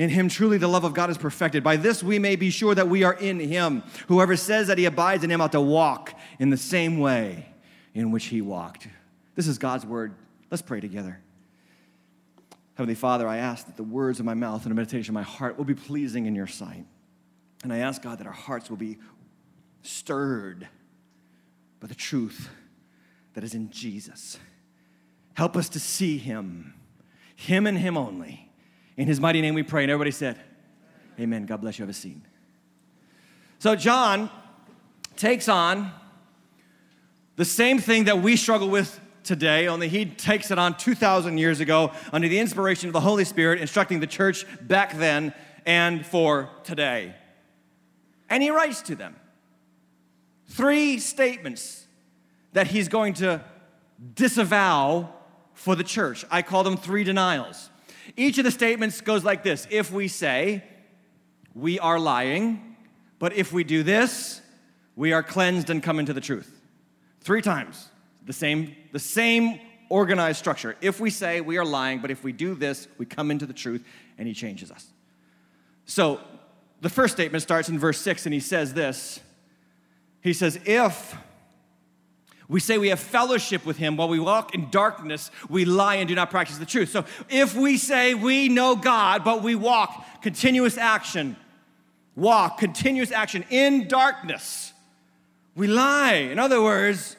in 0.00 0.08
him, 0.08 0.30
truly, 0.30 0.56
the 0.56 0.66
love 0.66 0.84
of 0.84 0.94
God 0.94 1.10
is 1.10 1.18
perfected. 1.18 1.62
By 1.62 1.76
this, 1.76 2.02
we 2.02 2.18
may 2.18 2.34
be 2.34 2.48
sure 2.48 2.74
that 2.74 2.88
we 2.88 3.04
are 3.04 3.12
in 3.12 3.38
him. 3.38 3.82
Whoever 4.08 4.34
says 4.34 4.68
that 4.68 4.78
he 4.78 4.86
abides 4.86 5.24
in 5.24 5.30
him 5.30 5.42
ought 5.42 5.52
to 5.52 5.60
walk 5.60 6.18
in 6.38 6.48
the 6.48 6.56
same 6.56 7.00
way 7.00 7.44
in 7.92 8.10
which 8.10 8.24
he 8.24 8.40
walked. 8.40 8.88
This 9.34 9.46
is 9.46 9.58
God's 9.58 9.84
word. 9.84 10.14
Let's 10.50 10.62
pray 10.62 10.80
together. 10.80 11.20
Heavenly 12.76 12.94
Father, 12.94 13.28
I 13.28 13.36
ask 13.36 13.66
that 13.66 13.76
the 13.76 13.82
words 13.82 14.18
of 14.20 14.24
my 14.24 14.32
mouth 14.32 14.62
and 14.62 14.70
the 14.70 14.74
meditation 14.74 15.10
of 15.10 15.14
my 15.16 15.22
heart 15.22 15.58
will 15.58 15.66
be 15.66 15.74
pleasing 15.74 16.24
in 16.24 16.34
your 16.34 16.46
sight. 16.46 16.86
And 17.62 17.70
I 17.70 17.80
ask, 17.80 18.00
God, 18.00 18.20
that 18.20 18.26
our 18.26 18.32
hearts 18.32 18.70
will 18.70 18.78
be 18.78 18.96
stirred 19.82 20.66
by 21.78 21.88
the 21.88 21.94
truth 21.94 22.48
that 23.34 23.44
is 23.44 23.52
in 23.52 23.68
Jesus. 23.68 24.38
Help 25.34 25.58
us 25.58 25.68
to 25.68 25.78
see 25.78 26.16
him, 26.16 26.72
him 27.36 27.66
and 27.66 27.76
him 27.76 27.98
only 27.98 28.49
in 29.00 29.08
his 29.08 29.18
mighty 29.18 29.40
name 29.40 29.54
we 29.54 29.62
pray. 29.62 29.82
And 29.82 29.90
everybody 29.90 30.10
said, 30.10 30.38
Amen. 31.18 31.46
God 31.46 31.62
bless 31.62 31.78
you. 31.78 31.84
Have 31.84 31.90
a 31.90 31.94
seat. 31.94 32.18
So, 33.58 33.74
John 33.74 34.28
takes 35.16 35.48
on 35.48 35.90
the 37.36 37.46
same 37.46 37.78
thing 37.78 38.04
that 38.04 38.20
we 38.20 38.36
struggle 38.36 38.68
with 38.68 39.00
today, 39.24 39.68
only 39.68 39.88
he 39.88 40.04
takes 40.04 40.50
it 40.50 40.58
on 40.58 40.76
2,000 40.76 41.38
years 41.38 41.60
ago 41.60 41.92
under 42.12 42.28
the 42.28 42.38
inspiration 42.38 42.88
of 42.88 42.92
the 42.92 43.00
Holy 43.00 43.24
Spirit, 43.24 43.60
instructing 43.60 44.00
the 44.00 44.06
church 44.06 44.44
back 44.60 44.96
then 44.96 45.32
and 45.64 46.04
for 46.04 46.50
today. 46.64 47.14
And 48.28 48.42
he 48.42 48.50
writes 48.50 48.82
to 48.82 48.94
them 48.94 49.16
three 50.46 50.98
statements 50.98 51.86
that 52.52 52.66
he's 52.66 52.88
going 52.88 53.14
to 53.14 53.42
disavow 54.14 55.08
for 55.54 55.74
the 55.74 55.84
church. 55.84 56.24
I 56.30 56.42
call 56.42 56.64
them 56.64 56.76
three 56.76 57.04
denials. 57.04 57.70
Each 58.16 58.38
of 58.38 58.44
the 58.44 58.50
statements 58.50 59.00
goes 59.00 59.24
like 59.24 59.42
this 59.42 59.66
If 59.70 59.92
we 59.92 60.08
say, 60.08 60.64
we 61.54 61.78
are 61.78 61.98
lying, 61.98 62.76
but 63.18 63.32
if 63.32 63.52
we 63.52 63.64
do 63.64 63.82
this, 63.82 64.40
we 64.96 65.12
are 65.12 65.22
cleansed 65.22 65.70
and 65.70 65.82
come 65.82 65.98
into 65.98 66.12
the 66.12 66.20
truth. 66.20 66.60
Three 67.20 67.42
times. 67.42 67.88
The 68.26 68.32
same, 68.32 68.76
the 68.92 68.98
same 68.98 69.60
organized 69.88 70.38
structure. 70.38 70.76
If 70.80 71.00
we 71.00 71.10
say 71.10 71.40
we 71.40 71.58
are 71.58 71.64
lying, 71.64 72.00
but 72.00 72.10
if 72.10 72.22
we 72.22 72.32
do 72.32 72.54
this, 72.54 72.86
we 72.98 73.06
come 73.06 73.30
into 73.30 73.46
the 73.46 73.52
truth 73.52 73.84
and 74.18 74.28
he 74.28 74.34
changes 74.34 74.70
us. 74.70 74.86
So 75.86 76.20
the 76.80 76.88
first 76.88 77.14
statement 77.14 77.42
starts 77.42 77.68
in 77.68 77.78
verse 77.78 78.00
6 78.00 78.26
and 78.26 78.32
he 78.32 78.40
says 78.40 78.74
this. 78.74 79.20
He 80.22 80.32
says, 80.32 80.58
If 80.64 81.16
we 82.50 82.58
say 82.58 82.78
we 82.78 82.88
have 82.88 82.98
fellowship 82.98 83.64
with 83.64 83.76
him 83.76 83.96
while 83.96 84.08
we 84.08 84.18
walk 84.18 84.56
in 84.56 84.70
darkness, 84.70 85.30
we 85.48 85.64
lie 85.64 85.94
and 85.94 86.08
do 86.08 86.16
not 86.16 86.30
practice 86.30 86.58
the 86.58 86.66
truth. 86.66 86.90
So 86.90 87.04
if 87.28 87.54
we 87.54 87.78
say 87.78 88.14
we 88.14 88.48
know 88.48 88.74
God, 88.74 89.22
but 89.22 89.44
we 89.44 89.54
walk 89.54 90.20
continuous 90.20 90.76
action, 90.76 91.36
walk 92.16 92.58
continuous 92.58 93.12
action 93.12 93.44
in 93.50 93.86
darkness, 93.86 94.72
we 95.54 95.68
lie. 95.68 96.14
In 96.14 96.40
other 96.40 96.60
words, 96.60 97.16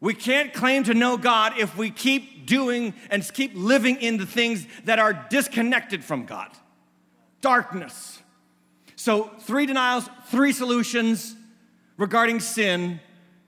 we 0.00 0.12
can't 0.12 0.52
claim 0.52 0.82
to 0.84 0.94
know 0.94 1.16
God 1.16 1.52
if 1.56 1.76
we 1.76 1.90
keep 1.90 2.44
doing 2.44 2.94
and 3.10 3.22
keep 3.32 3.52
living 3.54 3.94
in 4.02 4.16
the 4.16 4.26
things 4.26 4.66
that 4.86 4.98
are 4.98 5.12
disconnected 5.30 6.02
from 6.02 6.26
God. 6.26 6.48
Darkness. 7.42 8.20
So, 8.96 9.30
three 9.42 9.66
denials, 9.66 10.10
three 10.26 10.52
solutions 10.52 11.36
regarding 11.96 12.40
sin 12.40 12.98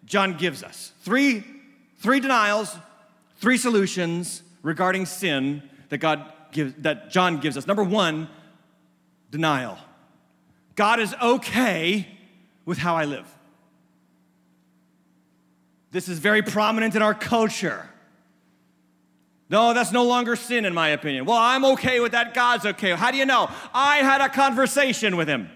John 0.04 0.36
gives 0.36 0.62
us. 0.62 0.92
Three, 1.02 1.44
three 1.98 2.20
denials, 2.20 2.76
three 3.38 3.56
solutions 3.56 4.42
regarding 4.62 5.06
sin 5.06 5.62
that 5.88 5.98
God 5.98 6.32
gives 6.52 6.74
that 6.78 7.10
John 7.10 7.40
gives 7.40 7.56
us. 7.56 7.66
Number 7.66 7.84
one, 7.84 8.28
denial. 9.30 9.78
God 10.74 11.00
is 11.00 11.14
okay 11.22 12.08
with 12.64 12.78
how 12.78 12.96
I 12.96 13.04
live. 13.04 13.26
This 15.90 16.08
is 16.08 16.18
very 16.18 16.42
prominent 16.42 16.96
in 16.96 17.02
our 17.02 17.14
culture. 17.14 17.88
No, 19.48 19.74
that's 19.74 19.92
no 19.92 20.04
longer 20.04 20.34
sin, 20.34 20.64
in 20.64 20.74
my 20.74 20.88
opinion. 20.88 21.26
Well, 21.26 21.36
I'm 21.36 21.64
okay 21.64 22.00
with 22.00 22.12
that. 22.12 22.34
God's 22.34 22.66
okay. 22.66 22.92
How 22.92 23.10
do 23.10 23.18
you 23.18 23.26
know? 23.26 23.48
I 23.72 23.98
had 23.98 24.20
a 24.20 24.28
conversation 24.28 25.16
with 25.16 25.28
him. 25.28 25.50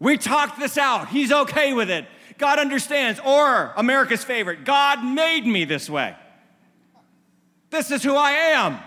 We 0.00 0.16
talked 0.18 0.58
this 0.58 0.76
out. 0.76 1.10
He's 1.10 1.30
okay 1.30 1.72
with 1.72 1.90
it. 1.90 2.06
God 2.42 2.58
understands. 2.58 3.20
Or, 3.24 3.72
America's 3.76 4.24
favorite, 4.24 4.64
God 4.64 5.04
made 5.04 5.46
me 5.46 5.64
this 5.64 5.88
way. 5.88 6.16
This 7.70 7.92
is 7.92 8.02
who 8.02 8.16
I 8.16 8.32
am. 8.32 8.80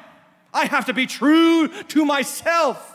I 0.54 0.66
have 0.66 0.88
to 0.88 0.94
be 0.94 1.08
true 1.08 1.70
to 1.70 2.04
myself. 2.04 2.94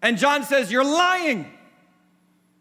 And 0.00 0.18
John 0.18 0.44
says, 0.44 0.70
You're 0.70 0.84
lying. 0.84 1.50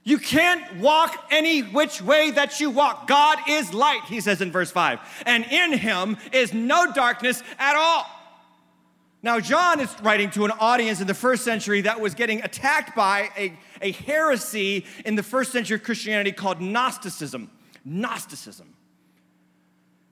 You 0.04 0.18
can't 0.18 0.78
walk 0.78 1.28
any 1.30 1.62
which 1.62 2.02
way 2.02 2.32
that 2.32 2.60
you 2.60 2.72
walk. 2.72 3.06
God 3.06 3.38
is 3.48 3.72
light, 3.72 4.02
he 4.08 4.20
says 4.20 4.42
in 4.42 4.52
verse 4.52 4.72
5, 4.72 5.00
and 5.28 5.46
in 5.46 5.74
him 5.74 6.18
is 6.32 6.56
no 6.56 6.92
darkness 6.92 7.44
at 7.60 7.76
all. 7.76 8.06
Now, 9.22 9.40
John 9.40 9.80
is 9.80 9.96
writing 10.02 10.32
to 10.32 10.46
an 10.46 10.52
audience 10.60 11.02
in 11.02 11.08
the 11.08 11.14
first 11.14 11.44
century 11.44 11.82
that 11.82 12.00
was 12.00 12.16
getting 12.16 12.44
attacked 12.44 12.96
by 12.96 13.30
a, 13.38 13.58
a 13.82 13.92
heresy 13.92 14.86
in 15.06 15.16
the 15.16 15.24
first 15.24 15.52
century 15.52 15.80
Christianity 15.80 16.32
called 16.32 16.62
Gnosticism. 16.62 17.50
Gnosticism. 17.84 18.74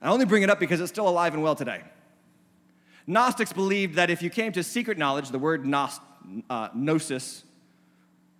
I 0.00 0.08
only 0.08 0.26
bring 0.26 0.42
it 0.42 0.50
up 0.50 0.60
because 0.60 0.80
it's 0.80 0.92
still 0.92 1.08
alive 1.08 1.34
and 1.34 1.42
well 1.42 1.54
today. 1.54 1.82
Gnostics 3.06 3.52
believed 3.52 3.96
that 3.96 4.10
if 4.10 4.22
you 4.22 4.30
came 4.30 4.52
to 4.52 4.62
secret 4.62 4.98
knowledge, 4.98 5.30
the 5.30 5.38
word 5.38 5.66
uh, 5.72 6.68
gnosis, 6.74 7.44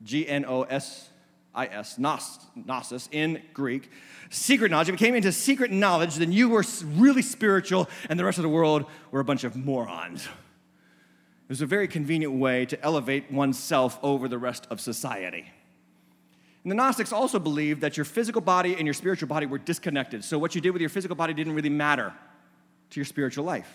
G 0.02 0.26
N 0.28 0.44
O 0.46 0.62
S 0.62 1.08
I-S, 1.54 1.98
gnosis 1.98 3.08
in 3.12 3.40
Greek, 3.52 3.90
secret 4.28 4.70
knowledge. 4.70 4.88
If 4.88 4.94
you 5.00 5.06
came 5.06 5.14
into 5.14 5.32
secret 5.32 5.70
knowledge, 5.70 6.16
then 6.16 6.32
you 6.32 6.48
were 6.48 6.64
really 6.84 7.22
spiritual 7.22 7.88
and 8.08 8.18
the 8.18 8.24
rest 8.24 8.38
of 8.38 8.42
the 8.42 8.48
world 8.48 8.86
were 9.10 9.20
a 9.20 9.24
bunch 9.24 9.44
of 9.44 9.54
morons. 9.54 10.28
It 11.44 11.50
was 11.50 11.60
a 11.60 11.66
very 11.66 11.88
convenient 11.88 12.34
way 12.34 12.64
to 12.66 12.82
elevate 12.82 13.30
oneself 13.30 13.98
over 14.02 14.28
the 14.28 14.38
rest 14.38 14.66
of 14.70 14.80
society. 14.80 15.50
And 16.62 16.70
the 16.70 16.74
Gnostics 16.74 17.12
also 17.12 17.38
believed 17.38 17.82
that 17.82 17.98
your 17.98 18.04
physical 18.04 18.40
body 18.40 18.74
and 18.76 18.86
your 18.86 18.94
spiritual 18.94 19.28
body 19.28 19.44
were 19.44 19.58
disconnected. 19.58 20.24
So 20.24 20.38
what 20.38 20.54
you 20.54 20.62
did 20.62 20.70
with 20.70 20.80
your 20.80 20.88
physical 20.88 21.14
body 21.14 21.34
didn't 21.34 21.52
really 21.52 21.68
matter 21.68 22.14
to 22.90 23.00
your 23.00 23.04
spiritual 23.04 23.44
life. 23.44 23.68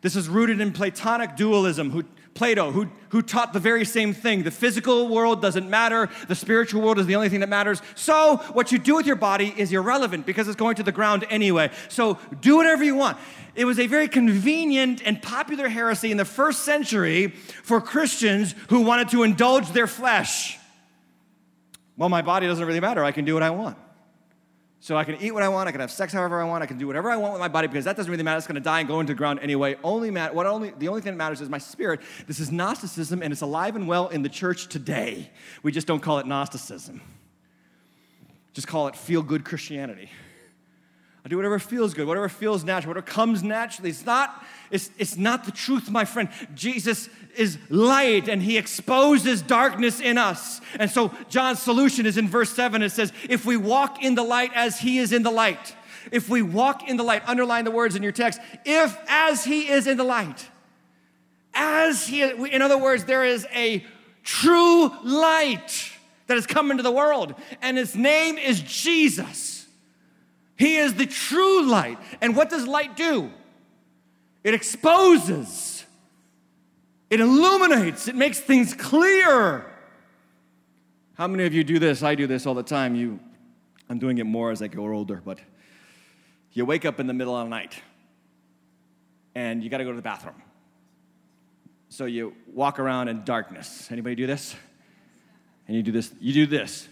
This 0.00 0.14
is 0.14 0.28
rooted 0.28 0.60
in 0.60 0.72
Platonic 0.72 1.36
dualism, 1.36 1.90
who, 1.90 2.04
Plato, 2.34 2.70
who, 2.70 2.88
who 3.08 3.20
taught 3.20 3.52
the 3.52 3.58
very 3.58 3.84
same 3.84 4.14
thing. 4.14 4.44
The 4.44 4.52
physical 4.52 5.08
world 5.08 5.42
doesn't 5.42 5.68
matter, 5.68 6.08
the 6.28 6.36
spiritual 6.36 6.82
world 6.82 7.00
is 7.00 7.06
the 7.06 7.16
only 7.16 7.28
thing 7.28 7.40
that 7.40 7.48
matters. 7.48 7.82
So, 7.96 8.36
what 8.52 8.70
you 8.70 8.78
do 8.78 8.94
with 8.94 9.06
your 9.06 9.16
body 9.16 9.52
is 9.56 9.72
irrelevant 9.72 10.24
because 10.24 10.46
it's 10.46 10.56
going 10.56 10.76
to 10.76 10.84
the 10.84 10.92
ground 10.92 11.26
anyway. 11.30 11.72
So, 11.88 12.18
do 12.40 12.56
whatever 12.56 12.84
you 12.84 12.94
want. 12.94 13.18
It 13.56 13.64
was 13.64 13.80
a 13.80 13.88
very 13.88 14.06
convenient 14.06 15.02
and 15.04 15.20
popular 15.20 15.68
heresy 15.68 16.12
in 16.12 16.16
the 16.16 16.24
first 16.24 16.64
century 16.64 17.28
for 17.64 17.80
Christians 17.80 18.54
who 18.68 18.82
wanted 18.82 19.08
to 19.08 19.24
indulge 19.24 19.72
their 19.72 19.88
flesh. 19.88 20.58
Well, 21.96 22.08
my 22.08 22.22
body 22.22 22.46
doesn't 22.46 22.64
really 22.64 22.78
matter, 22.78 23.02
I 23.02 23.10
can 23.10 23.24
do 23.24 23.34
what 23.34 23.42
I 23.42 23.50
want. 23.50 23.76
So 24.80 24.96
I 24.96 25.02
can 25.02 25.16
eat 25.20 25.32
what 25.32 25.42
I 25.42 25.48
want, 25.48 25.68
I 25.68 25.72
can 25.72 25.80
have 25.80 25.90
sex 25.90 26.12
however 26.12 26.40
I 26.40 26.44
want, 26.44 26.62
I 26.62 26.66
can 26.66 26.78
do 26.78 26.86
whatever 26.86 27.10
I 27.10 27.16
want 27.16 27.32
with 27.32 27.40
my 27.40 27.48
body 27.48 27.66
because 27.66 27.84
that 27.84 27.96
doesn't 27.96 28.10
really 28.10 28.22
matter. 28.22 28.38
It's 28.38 28.46
going 28.46 28.54
to 28.54 28.60
die 28.60 28.78
and 28.78 28.88
go 28.88 29.00
into 29.00 29.12
the 29.12 29.16
ground 29.16 29.40
anyway. 29.42 29.76
Only 29.82 30.10
mat- 30.10 30.34
what 30.34 30.46
only 30.46 30.70
the 30.70 30.86
only 30.86 31.00
thing 31.00 31.12
that 31.12 31.18
matters 31.18 31.40
is 31.40 31.48
my 31.48 31.58
spirit. 31.58 32.00
This 32.28 32.38
is 32.38 32.52
Gnosticism 32.52 33.22
and 33.22 33.32
it's 33.32 33.42
alive 33.42 33.74
and 33.74 33.88
well 33.88 34.08
in 34.08 34.22
the 34.22 34.28
church 34.28 34.68
today. 34.68 35.30
We 35.64 35.72
just 35.72 35.88
don't 35.88 36.00
call 36.00 36.20
it 36.20 36.26
Gnosticism. 36.26 37.00
Just 38.52 38.68
call 38.68 38.86
it 38.86 38.94
feel 38.94 39.22
good 39.22 39.44
Christianity. 39.44 40.10
I 41.24 41.28
do 41.28 41.36
whatever 41.36 41.58
feels 41.58 41.92
good, 41.92 42.06
whatever 42.06 42.28
feels 42.28 42.64
natural, 42.64 42.90
whatever 42.90 43.06
comes 43.06 43.42
naturally. 43.42 43.90
It's 43.90 44.06
not, 44.06 44.44
it's, 44.70 45.16
not 45.16 45.44
the 45.44 45.52
truth, 45.52 45.90
my 45.90 46.04
friend. 46.04 46.28
Jesus 46.54 47.08
is 47.36 47.58
light 47.70 48.28
and 48.28 48.42
he 48.42 48.58
exposes 48.58 49.42
darkness 49.42 50.00
in 50.00 50.18
us. 50.18 50.60
And 50.78 50.90
so 50.90 51.12
John's 51.28 51.60
solution 51.60 52.06
is 52.06 52.18
in 52.18 52.28
verse 52.28 52.50
7. 52.50 52.82
It 52.82 52.90
says, 52.90 53.12
If 53.28 53.46
we 53.46 53.56
walk 53.56 54.02
in 54.02 54.14
the 54.14 54.22
light 54.22 54.50
as 54.54 54.78
he 54.78 54.98
is 54.98 55.12
in 55.12 55.22
the 55.22 55.30
light, 55.30 55.74
if 56.12 56.28
we 56.28 56.42
walk 56.42 56.88
in 56.88 56.96
the 56.96 57.02
light, 57.02 57.22
underline 57.26 57.64
the 57.64 57.70
words 57.70 57.96
in 57.96 58.02
your 58.02 58.12
text, 58.12 58.40
if 58.64 58.96
as 59.08 59.44
he 59.44 59.68
is 59.68 59.86
in 59.86 59.96
the 59.96 60.04
light, 60.04 60.48
as 61.54 62.06
he, 62.06 62.22
in 62.22 62.62
other 62.62 62.78
words, 62.78 63.04
there 63.04 63.24
is 63.24 63.46
a 63.54 63.84
true 64.22 64.90
light 65.02 65.90
that 66.26 66.34
has 66.34 66.46
come 66.46 66.70
into 66.70 66.82
the 66.82 66.92
world, 66.92 67.34
and 67.62 67.76
his 67.76 67.96
name 67.96 68.36
is 68.38 68.60
Jesus. 68.60 69.66
He 70.56 70.76
is 70.76 70.94
the 70.94 71.06
true 71.06 71.66
light. 71.66 71.98
And 72.20 72.36
what 72.36 72.50
does 72.50 72.66
light 72.66 72.96
do? 72.96 73.30
It 74.44 74.54
exposes, 74.54 75.84
it 77.10 77.20
illuminates, 77.20 78.08
it 78.08 78.14
makes 78.14 78.40
things 78.40 78.74
clear. 78.74 79.66
How 81.14 81.26
many 81.26 81.44
of 81.44 81.52
you 81.52 81.64
do 81.64 81.78
this? 81.78 82.02
I 82.02 82.14
do 82.14 82.26
this 82.26 82.46
all 82.46 82.54
the 82.54 82.62
time. 82.62 82.94
You, 82.94 83.18
I'm 83.88 83.98
doing 83.98 84.18
it 84.18 84.24
more 84.24 84.52
as 84.52 84.62
I 84.62 84.68
get 84.68 84.78
older, 84.78 85.20
but 85.24 85.40
you 86.52 86.64
wake 86.64 86.84
up 86.84 87.00
in 87.00 87.06
the 87.06 87.12
middle 87.12 87.36
of 87.36 87.46
the 87.46 87.50
night 87.50 87.82
and 89.34 89.62
you 89.62 89.70
got 89.70 89.78
to 89.78 89.84
go 89.84 89.90
to 89.90 89.96
the 89.96 90.02
bathroom. 90.02 90.40
So 91.88 92.04
you 92.04 92.34
walk 92.52 92.78
around 92.78 93.08
in 93.08 93.24
darkness. 93.24 93.88
Anybody 93.90 94.14
do 94.14 94.26
this? 94.26 94.54
And 95.66 95.76
you 95.76 95.82
do 95.82 95.92
this. 95.92 96.12
You 96.20 96.32
do 96.32 96.46
this. 96.46 96.88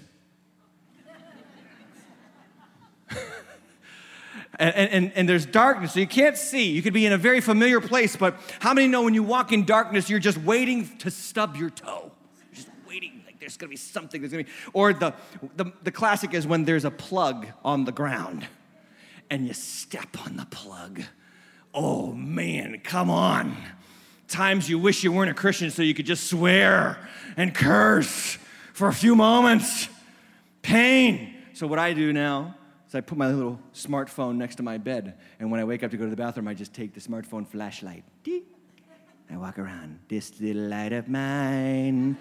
And, 4.58 4.90
and, 4.90 5.12
and 5.14 5.28
there's 5.28 5.46
darkness, 5.46 5.92
so 5.92 6.00
you 6.00 6.06
can't 6.06 6.36
see. 6.36 6.70
You 6.70 6.82
could 6.82 6.94
be 6.94 7.06
in 7.06 7.12
a 7.12 7.18
very 7.18 7.40
familiar 7.40 7.80
place, 7.80 8.16
but 8.16 8.36
how 8.60 8.72
many 8.72 8.88
know 8.88 9.02
when 9.02 9.14
you 9.14 9.22
walk 9.22 9.52
in 9.52 9.64
darkness, 9.64 10.08
you're 10.08 10.18
just 10.18 10.38
waiting 10.38 10.96
to 10.98 11.10
stub 11.10 11.56
your 11.56 11.70
toe? 11.70 12.10
You're 12.38 12.54
just 12.54 12.68
waiting, 12.88 13.22
like 13.26 13.38
there's 13.38 13.56
gonna 13.56 13.70
be 13.70 13.76
something, 13.76 14.20
there's 14.20 14.32
gonna 14.32 14.44
be, 14.44 14.50
or 14.72 14.92
the, 14.92 15.14
the, 15.56 15.72
the 15.82 15.92
classic 15.92 16.32
is 16.32 16.46
when 16.46 16.64
there's 16.64 16.84
a 16.84 16.90
plug 16.90 17.46
on 17.64 17.84
the 17.84 17.92
ground 17.92 18.46
and 19.30 19.46
you 19.46 19.52
step 19.52 20.16
on 20.24 20.36
the 20.36 20.46
plug. 20.46 21.02
Oh 21.74 22.12
man, 22.12 22.80
come 22.82 23.10
on. 23.10 23.56
Times 24.28 24.68
you 24.68 24.78
wish 24.78 25.04
you 25.04 25.12
weren't 25.12 25.30
a 25.30 25.34
Christian 25.34 25.70
so 25.70 25.82
you 25.82 25.94
could 25.94 26.06
just 26.06 26.28
swear 26.28 26.98
and 27.36 27.54
curse 27.54 28.38
for 28.72 28.88
a 28.88 28.92
few 28.92 29.14
moments. 29.14 29.88
Pain. 30.62 31.34
So, 31.52 31.66
what 31.66 31.78
I 31.78 31.92
do 31.92 32.12
now 32.12 32.54
I 32.96 33.00
put 33.00 33.18
my 33.18 33.30
little 33.30 33.60
smartphone 33.74 34.36
next 34.36 34.56
to 34.56 34.62
my 34.62 34.78
bed, 34.78 35.18
and 35.38 35.50
when 35.50 35.60
I 35.60 35.64
wake 35.64 35.82
up 35.82 35.90
to 35.90 35.96
go 35.96 36.04
to 36.04 36.10
the 36.10 36.16
bathroom, 36.16 36.48
I 36.48 36.54
just 36.54 36.72
take 36.72 36.94
the 36.94 37.00
smartphone 37.00 37.46
flashlight. 37.46 38.04
I 39.30 39.36
walk 39.36 39.58
around, 39.58 40.00
this 40.08 40.40
little 40.40 40.62
light 40.62 40.92
of 40.92 41.08
mine. 41.08 42.16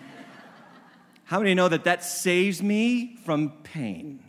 How 1.26 1.40
many 1.40 1.54
know 1.54 1.68
that 1.68 1.84
that 1.84 2.04
saves 2.04 2.62
me 2.62 3.18
from 3.26 3.52
pain? 3.64 4.24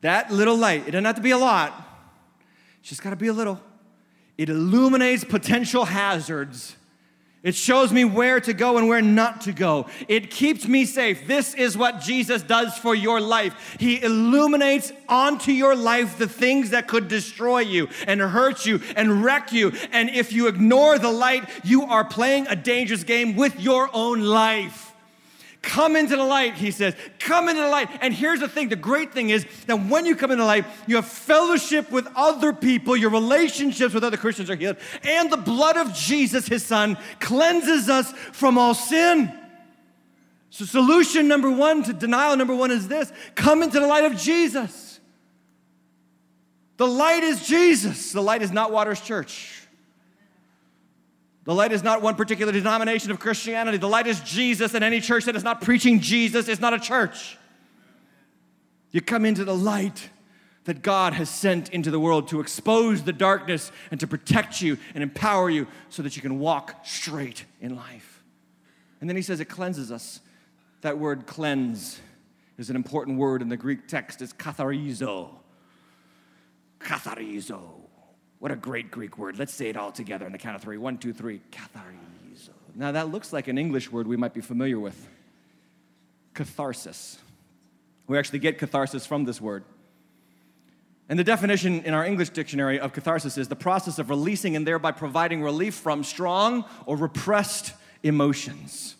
That 0.00 0.30
little 0.30 0.56
light, 0.56 0.86
it 0.86 0.92
doesn't 0.92 1.04
have 1.04 1.16
to 1.16 1.22
be 1.22 1.32
a 1.32 1.38
lot, 1.38 1.72
Just 2.82 3.02
got 3.02 3.10
to 3.10 3.16
be 3.16 3.28
a 3.28 3.32
little. 3.32 3.60
It 4.36 4.48
illuminates 4.48 5.24
potential 5.24 5.84
hazards. 5.84 6.76
It 7.42 7.54
shows 7.54 7.92
me 7.92 8.04
where 8.04 8.40
to 8.40 8.52
go 8.52 8.78
and 8.78 8.88
where 8.88 9.00
not 9.00 9.42
to 9.42 9.52
go. 9.52 9.86
It 10.08 10.28
keeps 10.28 10.66
me 10.66 10.84
safe. 10.84 11.28
This 11.28 11.54
is 11.54 11.78
what 11.78 12.00
Jesus 12.00 12.42
does 12.42 12.76
for 12.76 12.96
your 12.96 13.20
life. 13.20 13.76
He 13.78 14.02
illuminates 14.02 14.92
onto 15.08 15.52
your 15.52 15.76
life 15.76 16.18
the 16.18 16.28
things 16.28 16.70
that 16.70 16.88
could 16.88 17.06
destroy 17.06 17.60
you 17.60 17.88
and 18.08 18.20
hurt 18.20 18.66
you 18.66 18.80
and 18.96 19.22
wreck 19.22 19.52
you. 19.52 19.72
And 19.92 20.10
if 20.10 20.32
you 20.32 20.48
ignore 20.48 20.98
the 20.98 21.12
light, 21.12 21.48
you 21.62 21.84
are 21.84 22.04
playing 22.04 22.48
a 22.48 22.56
dangerous 22.56 23.04
game 23.04 23.36
with 23.36 23.60
your 23.60 23.88
own 23.92 24.20
life. 24.20 24.87
Come 25.62 25.96
into 25.96 26.16
the 26.16 26.24
light, 26.24 26.54
he 26.54 26.70
says. 26.70 26.94
Come 27.18 27.48
into 27.48 27.62
the 27.62 27.68
light. 27.68 27.88
And 28.00 28.14
here's 28.14 28.40
the 28.40 28.48
thing 28.48 28.68
the 28.68 28.76
great 28.76 29.12
thing 29.12 29.30
is 29.30 29.46
that 29.66 29.76
when 29.86 30.06
you 30.06 30.14
come 30.14 30.30
into 30.30 30.42
the 30.42 30.46
light, 30.46 30.64
you 30.86 30.96
have 30.96 31.06
fellowship 31.06 31.90
with 31.90 32.06
other 32.14 32.52
people, 32.52 32.96
your 32.96 33.10
relationships 33.10 33.92
with 33.92 34.04
other 34.04 34.16
Christians 34.16 34.50
are 34.50 34.56
healed, 34.56 34.76
and 35.02 35.30
the 35.30 35.36
blood 35.36 35.76
of 35.76 35.92
Jesus, 35.94 36.46
his 36.46 36.64
son, 36.64 36.96
cleanses 37.18 37.88
us 37.88 38.12
from 38.12 38.56
all 38.56 38.74
sin. 38.74 39.32
So, 40.50 40.64
solution 40.64 41.28
number 41.28 41.50
one 41.50 41.82
to 41.84 41.92
denial 41.92 42.36
number 42.36 42.54
one 42.54 42.70
is 42.70 42.88
this 42.88 43.12
come 43.34 43.62
into 43.62 43.80
the 43.80 43.86
light 43.86 44.04
of 44.04 44.16
Jesus. 44.16 45.00
The 46.76 46.86
light 46.86 47.24
is 47.24 47.46
Jesus. 47.46 48.12
The 48.12 48.22
light 48.22 48.40
is 48.40 48.52
not 48.52 48.70
Waters 48.70 49.00
Church. 49.00 49.57
The 51.48 51.54
light 51.54 51.72
is 51.72 51.82
not 51.82 52.02
one 52.02 52.14
particular 52.14 52.52
denomination 52.52 53.10
of 53.10 53.20
Christianity. 53.20 53.78
The 53.78 53.88
light 53.88 54.06
is 54.06 54.20
Jesus, 54.20 54.74
and 54.74 54.84
any 54.84 55.00
church 55.00 55.24
that 55.24 55.34
is 55.34 55.42
not 55.42 55.62
preaching 55.62 55.98
Jesus 55.98 56.46
is 56.46 56.60
not 56.60 56.74
a 56.74 56.78
church. 56.78 57.38
You 58.90 59.00
come 59.00 59.24
into 59.24 59.46
the 59.46 59.54
light 59.54 60.10
that 60.64 60.82
God 60.82 61.14
has 61.14 61.30
sent 61.30 61.70
into 61.70 61.90
the 61.90 61.98
world 61.98 62.28
to 62.28 62.40
expose 62.40 63.02
the 63.02 63.14
darkness 63.14 63.72
and 63.90 63.98
to 63.98 64.06
protect 64.06 64.60
you 64.60 64.76
and 64.92 65.02
empower 65.02 65.48
you 65.48 65.66
so 65.88 66.02
that 66.02 66.16
you 66.16 66.20
can 66.20 66.38
walk 66.38 66.84
straight 66.84 67.46
in 67.62 67.74
life. 67.74 68.22
And 69.00 69.08
then 69.08 69.16
he 69.16 69.22
says 69.22 69.40
it 69.40 69.46
cleanses 69.46 69.90
us. 69.90 70.20
That 70.82 70.98
word 70.98 71.24
cleanse 71.26 71.98
is 72.58 72.68
an 72.68 72.76
important 72.76 73.16
word 73.16 73.40
in 73.40 73.48
the 73.48 73.56
Greek 73.56 73.88
text. 73.88 74.20
It's 74.20 74.34
katharizo. 74.34 75.30
Katharizo. 76.78 77.87
What 78.38 78.52
a 78.52 78.56
great 78.56 78.90
Greek 78.90 79.18
word. 79.18 79.38
Let's 79.38 79.52
say 79.52 79.68
it 79.68 79.76
all 79.76 79.90
together 79.90 80.26
on 80.26 80.32
the 80.32 80.38
count 80.38 80.56
of 80.56 80.62
three. 80.62 80.78
One, 80.78 80.98
two, 80.98 81.12
three. 81.12 81.40
Now, 82.74 82.92
that 82.92 83.10
looks 83.10 83.32
like 83.32 83.48
an 83.48 83.58
English 83.58 83.90
word 83.90 84.06
we 84.06 84.16
might 84.16 84.34
be 84.34 84.40
familiar 84.40 84.78
with 84.78 85.08
catharsis. 86.34 87.18
We 88.06 88.16
actually 88.16 88.38
get 88.38 88.58
catharsis 88.58 89.04
from 89.04 89.24
this 89.24 89.40
word. 89.40 89.64
And 91.08 91.18
the 91.18 91.24
definition 91.24 91.82
in 91.82 91.94
our 91.94 92.04
English 92.04 92.30
dictionary 92.30 92.78
of 92.78 92.92
catharsis 92.92 93.36
is 93.38 93.48
the 93.48 93.56
process 93.56 93.98
of 93.98 94.10
releasing 94.10 94.54
and 94.54 94.66
thereby 94.66 94.92
providing 94.92 95.42
relief 95.42 95.74
from 95.74 96.04
strong 96.04 96.64
or 96.86 96.96
repressed 96.96 97.72
emotions. 98.02 98.94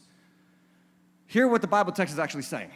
Hear 1.26 1.46
what 1.46 1.60
the 1.60 1.68
Bible 1.68 1.92
text 1.92 2.14
is 2.14 2.18
actually 2.18 2.42
saying. 2.42 2.70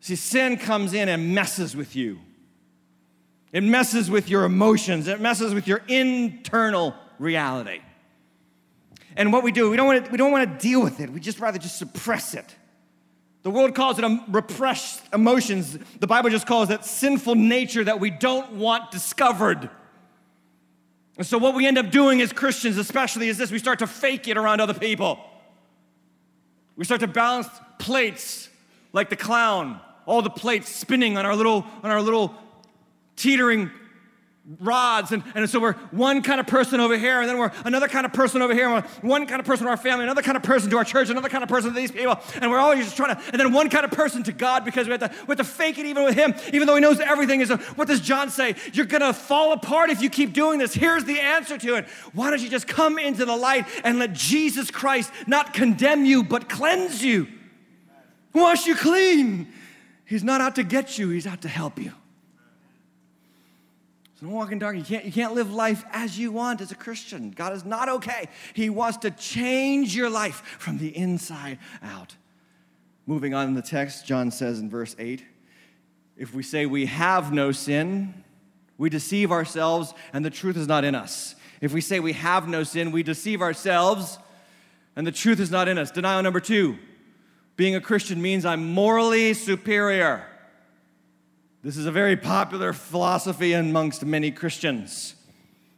See, 0.00 0.16
sin 0.16 0.56
comes 0.56 0.94
in 0.94 1.08
and 1.08 1.34
messes 1.34 1.76
with 1.76 1.94
you. 1.94 2.18
It 3.52 3.62
messes 3.62 4.10
with 4.10 4.30
your 4.30 4.44
emotions, 4.44 5.08
it 5.08 5.20
messes 5.20 5.52
with 5.54 5.66
your 5.66 5.82
internal 5.86 6.94
reality. 7.18 7.80
And 9.14 9.32
what 9.32 9.44
we 9.44 9.52
do, 9.52 9.70
we 9.70 9.76
don't 9.76 9.86
want 9.86 10.06
to, 10.06 10.10
we 10.10 10.16
don't 10.16 10.32
want 10.32 10.50
to 10.50 10.66
deal 10.66 10.82
with 10.82 11.00
it. 11.00 11.10
We 11.10 11.20
just 11.20 11.38
rather 11.38 11.58
just 11.58 11.78
suppress 11.78 12.34
it. 12.34 12.56
The 13.42 13.50
world 13.50 13.74
calls 13.74 13.98
it 13.98 14.20
repressed 14.28 15.02
emotions. 15.12 15.76
The 16.00 16.06
Bible 16.06 16.30
just 16.30 16.46
calls 16.46 16.70
it 16.70 16.84
sinful 16.84 17.34
nature 17.34 17.84
that 17.84 18.00
we 18.00 18.08
don't 18.08 18.52
want 18.52 18.90
discovered. 18.90 19.68
And 21.18 21.26
so, 21.26 21.36
what 21.36 21.54
we 21.54 21.66
end 21.66 21.76
up 21.76 21.90
doing 21.90 22.22
as 22.22 22.32
Christians, 22.32 22.78
especially, 22.78 23.28
is 23.28 23.36
this 23.36 23.50
we 23.50 23.58
start 23.58 23.80
to 23.80 23.86
fake 23.86 24.28
it 24.28 24.38
around 24.38 24.60
other 24.60 24.74
people. 24.74 25.18
We 26.76 26.84
start 26.84 27.02
to 27.02 27.06
balance 27.06 27.48
plates 27.78 28.48
like 28.92 29.10
the 29.10 29.16
clown, 29.16 29.80
all 30.06 30.22
the 30.22 30.30
plates 30.30 30.74
spinning 30.74 31.18
on 31.18 31.26
our 31.26 31.36
little, 31.36 31.66
on 31.82 31.90
our 31.90 32.00
little 32.00 32.34
teetering 33.16 33.70
rods 34.58 35.12
and, 35.12 35.22
and 35.36 35.48
so 35.48 35.60
we're 35.60 35.74
one 35.92 36.20
kind 36.20 36.40
of 36.40 36.48
person 36.48 36.80
over 36.80 36.98
here 36.98 37.20
and 37.20 37.28
then 37.28 37.38
we're 37.38 37.52
another 37.64 37.86
kind 37.86 38.04
of 38.04 38.12
person 38.12 38.42
over 38.42 38.52
here 38.52 38.68
and 38.68 38.84
one 39.00 39.24
kind 39.24 39.38
of 39.38 39.46
person 39.46 39.64
to 39.64 39.70
our 39.70 39.76
family 39.76 40.02
another 40.02 40.20
kind 40.20 40.36
of 40.36 40.42
person 40.42 40.68
to 40.68 40.76
our 40.76 40.84
church 40.84 41.10
another 41.10 41.28
kind 41.28 41.44
of 41.44 41.48
person 41.48 41.70
to 41.70 41.76
these 41.76 41.92
people 41.92 42.18
and 42.40 42.50
we're 42.50 42.58
always 42.58 42.84
just 42.84 42.96
trying 42.96 43.14
to 43.14 43.22
and 43.30 43.38
then 43.40 43.52
one 43.52 43.70
kind 43.70 43.84
of 43.84 43.92
person 43.92 44.20
to 44.24 44.32
god 44.32 44.64
because 44.64 44.88
we 44.88 44.90
have 44.90 45.00
to, 45.00 45.10
we 45.26 45.26
have 45.28 45.38
to 45.38 45.44
fake 45.44 45.78
it 45.78 45.86
even 45.86 46.02
with 46.02 46.16
him 46.16 46.34
even 46.52 46.66
though 46.66 46.74
he 46.74 46.80
knows 46.80 46.98
everything. 46.98 47.40
Is 47.40 47.50
a, 47.50 47.56
what 47.76 47.86
does 47.86 48.00
john 48.00 48.30
say? 48.30 48.56
You're 48.72 48.86
gonna 48.86 49.12
fall 49.12 49.52
apart 49.52 49.90
if 49.90 50.02
you 50.02 50.10
keep 50.10 50.32
doing 50.32 50.58
this. 50.58 50.74
Here's 50.74 51.04
the 51.04 51.20
answer 51.20 51.56
to 51.58 51.76
it. 51.76 51.88
Why 52.12 52.30
don't 52.30 52.42
you 52.42 52.48
just 52.48 52.66
come 52.66 52.98
into 52.98 53.24
the 53.24 53.36
light 53.36 53.66
and 53.84 54.00
let 54.00 54.12
jesus 54.12 54.72
christ 54.72 55.12
not 55.28 55.54
condemn 55.54 56.04
you 56.04 56.24
but 56.24 56.48
cleanse 56.48 57.02
you? 57.02 57.28
Wash 58.34 58.66
you 58.66 58.74
clean. 58.74 59.52
He's 60.04 60.24
not 60.24 60.40
out 60.40 60.56
to 60.56 60.64
get 60.64 60.98
you. 60.98 61.10
He's 61.10 61.28
out 61.28 61.42
to 61.42 61.48
help 61.48 61.78
you 61.78 61.92
so 64.22 64.28
don't 64.28 64.36
walk 64.36 64.52
in 64.52 64.60
dark. 64.60 64.76
You 64.76 64.84
can't, 64.84 65.04
you 65.04 65.10
can't 65.10 65.34
live 65.34 65.52
life 65.52 65.84
as 65.90 66.16
you 66.16 66.30
want 66.30 66.60
as 66.60 66.70
a 66.70 66.76
Christian. 66.76 67.32
God 67.32 67.54
is 67.54 67.64
not 67.64 67.88
okay. 67.88 68.28
He 68.54 68.70
wants 68.70 68.98
to 68.98 69.10
change 69.10 69.96
your 69.96 70.08
life 70.08 70.44
from 70.60 70.78
the 70.78 70.96
inside 70.96 71.58
out. 71.82 72.14
Moving 73.04 73.34
on 73.34 73.48
in 73.48 73.54
the 73.54 73.62
text, 73.62 74.06
John 74.06 74.30
says 74.30 74.60
in 74.60 74.70
verse 74.70 74.94
8 74.96 75.24
if 76.16 76.32
we 76.34 76.44
say 76.44 76.66
we 76.66 76.86
have 76.86 77.32
no 77.32 77.50
sin, 77.50 78.22
we 78.78 78.88
deceive 78.88 79.32
ourselves 79.32 79.92
and 80.12 80.24
the 80.24 80.30
truth 80.30 80.56
is 80.56 80.68
not 80.68 80.84
in 80.84 80.94
us. 80.94 81.34
If 81.60 81.72
we 81.72 81.80
say 81.80 81.98
we 81.98 82.12
have 82.12 82.46
no 82.46 82.62
sin, 82.62 82.92
we 82.92 83.02
deceive 83.02 83.42
ourselves 83.42 84.18
and 84.94 85.04
the 85.04 85.10
truth 85.10 85.40
is 85.40 85.50
not 85.50 85.66
in 85.66 85.78
us. 85.78 85.90
Denial 85.90 86.22
number 86.22 86.38
two 86.38 86.78
being 87.56 87.74
a 87.74 87.80
Christian 87.80 88.22
means 88.22 88.44
I'm 88.44 88.72
morally 88.72 89.34
superior. 89.34 90.28
This 91.62 91.76
is 91.76 91.86
a 91.86 91.92
very 91.92 92.16
popular 92.16 92.72
philosophy 92.72 93.52
amongst 93.52 94.04
many 94.04 94.32
Christians. 94.32 95.14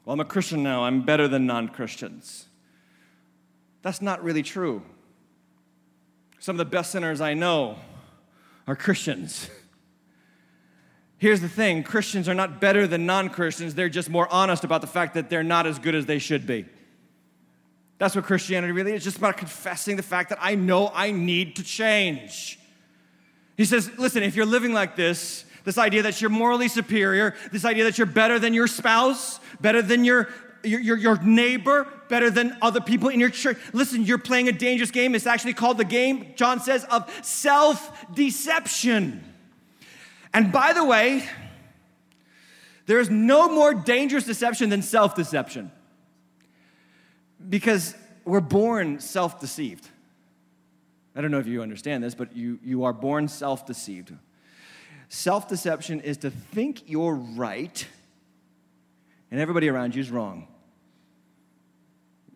Well, 0.04 0.14
I'm 0.14 0.20
a 0.20 0.24
Christian 0.24 0.62
now, 0.62 0.84
I'm 0.84 1.02
better 1.02 1.28
than 1.28 1.46
non 1.46 1.68
Christians. 1.68 2.46
That's 3.82 4.00
not 4.00 4.24
really 4.24 4.42
true. 4.42 4.82
Some 6.38 6.54
of 6.54 6.58
the 6.58 6.64
best 6.64 6.90
sinners 6.90 7.20
I 7.20 7.34
know 7.34 7.76
are 8.66 8.76
Christians. 8.76 9.50
Here's 11.18 11.40
the 11.42 11.48
thing 11.48 11.82
Christians 11.82 12.28
are 12.28 12.34
not 12.34 12.60
better 12.62 12.86
than 12.86 13.04
non 13.04 13.28
Christians, 13.28 13.74
they're 13.74 13.90
just 13.90 14.08
more 14.08 14.30
honest 14.32 14.64
about 14.64 14.80
the 14.80 14.86
fact 14.86 15.14
that 15.14 15.28
they're 15.28 15.42
not 15.42 15.66
as 15.66 15.78
good 15.78 15.94
as 15.94 16.06
they 16.06 16.18
should 16.18 16.46
be. 16.46 16.64
That's 17.98 18.16
what 18.16 18.24
Christianity 18.24 18.72
really 18.72 18.92
is 18.92 19.04
just 19.04 19.18
about 19.18 19.36
confessing 19.36 19.96
the 19.96 20.02
fact 20.02 20.30
that 20.30 20.38
I 20.40 20.54
know 20.54 20.90
I 20.92 21.10
need 21.10 21.56
to 21.56 21.62
change. 21.62 22.58
He 23.56 23.64
says, 23.64 23.90
listen, 23.98 24.22
if 24.22 24.34
you're 24.34 24.46
living 24.46 24.72
like 24.72 24.96
this, 24.96 25.44
this 25.64 25.78
idea 25.78 26.02
that 26.02 26.20
you're 26.20 26.30
morally 26.30 26.68
superior, 26.68 27.34
this 27.50 27.64
idea 27.64 27.84
that 27.84 27.98
you're 27.98 28.06
better 28.06 28.38
than 28.38 28.54
your 28.54 28.66
spouse, 28.66 29.40
better 29.60 29.82
than 29.82 30.04
your 30.04 30.28
your, 30.62 30.80
your, 30.80 30.96
your, 30.96 31.22
neighbor 31.22 31.86
better 32.08 32.30
than 32.30 32.56
other 32.62 32.80
people 32.80 33.10
in 33.10 33.20
your 33.20 33.28
church. 33.28 33.58
Listen, 33.74 34.02
you're 34.02 34.16
playing 34.16 34.48
a 34.48 34.52
dangerous 34.52 34.90
game. 34.90 35.14
It's 35.14 35.26
actually 35.26 35.52
called 35.52 35.76
the 35.76 35.84
game, 35.84 36.32
John 36.36 36.58
says, 36.58 36.84
of 36.84 37.10
self 37.22 38.14
deception. 38.14 39.22
And 40.32 40.50
by 40.50 40.72
the 40.72 40.84
way, 40.84 41.28
there 42.86 42.98
is 42.98 43.10
no 43.10 43.48
more 43.48 43.74
dangerous 43.74 44.24
deception 44.24 44.70
than 44.70 44.82
self 44.82 45.14
deception 45.14 45.70
because 47.48 47.94
we're 48.24 48.40
born 48.40 49.00
self 49.00 49.40
deceived. 49.40 49.88
I 51.16 51.20
don't 51.20 51.30
know 51.30 51.38
if 51.38 51.46
you 51.46 51.62
understand 51.62 52.02
this, 52.02 52.14
but 52.14 52.34
you, 52.34 52.58
you 52.64 52.84
are 52.84 52.92
born 52.92 53.28
self 53.28 53.66
deceived. 53.66 54.12
Self 55.08 55.48
deception 55.48 56.00
is 56.00 56.18
to 56.18 56.30
think 56.30 56.82
you're 56.86 57.14
right 57.14 57.86
and 59.30 59.40
everybody 59.40 59.68
around 59.68 59.94
you 59.94 60.00
is 60.00 60.10
wrong. 60.10 60.46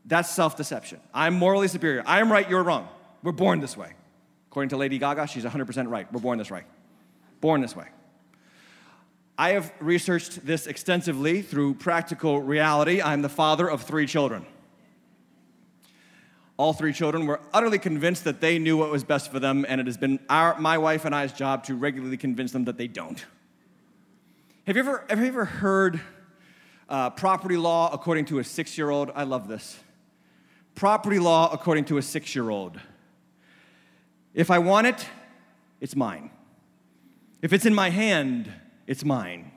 That's 0.05 0.29
self 0.31 0.57
deception. 0.57 1.01
I'm 1.15 1.35
morally 1.35 1.69
superior. 1.69 2.03
I 2.07 2.21
am 2.21 2.33
right, 2.33 2.49
you're 2.49 2.63
wrong. 2.63 2.89
We're 3.23 3.33
born 3.33 3.61
this 3.61 3.77
way. 3.77 3.93
According 4.51 4.71
to 4.71 4.77
Lady 4.77 4.99
Gaga, 4.99 5.27
she's 5.27 5.45
100% 5.45 5.91
right. 5.91 6.13
We're 6.13 6.21
born 6.21 6.39
this 6.39 6.51
way. 6.51 6.65
Born 7.41 7.61
this 7.61 7.77
way. 7.77 7.87
I 9.37 9.51
have 9.51 9.73
researched 9.79 10.45
this 10.45 10.67
extensively 10.67 11.43
through 11.43 11.75
practical 11.75 12.41
reality. 12.41 13.01
I'm 13.01 13.23
the 13.23 13.29
father 13.29 13.71
of 13.71 13.83
three 13.83 14.07
children. 14.07 14.45
All 16.59 16.73
three 16.73 16.93
children 16.93 17.25
were 17.25 17.41
utterly 17.55 17.79
convinced 17.79 18.25
that 18.25 18.41
they 18.41 18.59
knew 18.59 18.77
what 18.77 18.91
was 18.91 19.05
best 19.05 19.31
for 19.31 19.39
them, 19.39 19.65
and 19.69 19.81
it 19.81 19.87
has 19.87 19.97
been 19.97 20.19
our, 20.29 20.59
my 20.59 20.77
wife 20.77 21.05
and 21.05 21.15
I's 21.15 21.33
job 21.33 21.63
to 21.65 21.77
regularly 21.77 22.17
convince 22.17 22.51
them 22.51 22.65
that 22.65 22.77
they 22.77 22.89
don't. 22.89 23.25
Have 24.67 24.77
you 24.77 24.83
ever, 24.83 25.05
have 25.09 25.21
you 25.21 25.27
ever 25.27 25.45
heard 25.45 26.01
uh, 26.89 27.11
property 27.11 27.57
law 27.57 27.91
according 27.93 28.25
to 28.27 28.41
a 28.41 28.45
six 28.45 28.77
year 28.77 28.91
old? 28.91 29.13
I 29.15 29.23
love 29.23 29.47
this. 29.47 29.79
Property 30.75 31.21
law 31.21 31.49
according 31.53 31.85
to 31.87 31.99
a 31.99 32.03
six 32.03 32.35
year 32.35 32.51
old. 32.51 32.81
If 34.35 34.51
I 34.51 34.59
want 34.59 34.89
it, 34.89 35.07
it's 35.81 35.95
mine. 35.95 36.31
If 37.41 37.53
it's 37.53 37.67
in 37.67 37.75
my 37.75 37.91
hand, 37.91 38.53
it's 38.89 39.05
mine. 39.05 39.53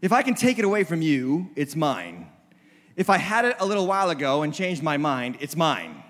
If 0.00 0.12
I 0.12 0.22
can 0.22 0.34
take 0.34 0.60
it 0.60 0.64
away 0.64 0.84
from 0.84 1.02
you, 1.02 1.50
it's 1.56 1.74
mine. 1.74 2.28
If 2.94 3.10
I 3.10 3.18
had 3.18 3.44
it 3.44 3.56
a 3.58 3.66
little 3.66 3.88
while 3.88 4.10
ago 4.10 4.42
and 4.42 4.54
changed 4.54 4.84
my 4.84 4.96
mind, 4.96 5.38
it's 5.40 5.56
mine. 5.56 6.01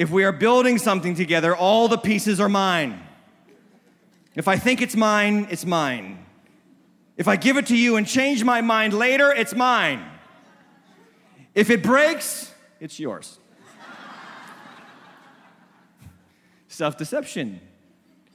If 0.00 0.08
we 0.08 0.24
are 0.24 0.32
building 0.32 0.78
something 0.78 1.14
together, 1.14 1.54
all 1.54 1.86
the 1.86 1.98
pieces 1.98 2.40
are 2.40 2.48
mine. 2.48 3.02
If 4.34 4.48
I 4.48 4.56
think 4.56 4.80
it's 4.80 4.96
mine, 4.96 5.46
it's 5.50 5.66
mine. 5.66 6.24
If 7.18 7.28
I 7.28 7.36
give 7.36 7.58
it 7.58 7.66
to 7.66 7.76
you 7.76 7.96
and 7.96 8.06
change 8.06 8.42
my 8.42 8.62
mind 8.62 8.94
later, 8.94 9.30
it's 9.30 9.54
mine. 9.54 10.02
If 11.54 11.68
it 11.68 11.82
breaks, 11.82 12.50
it's 12.80 12.98
yours. 12.98 13.38
Self 16.68 16.96
deception. 16.96 17.60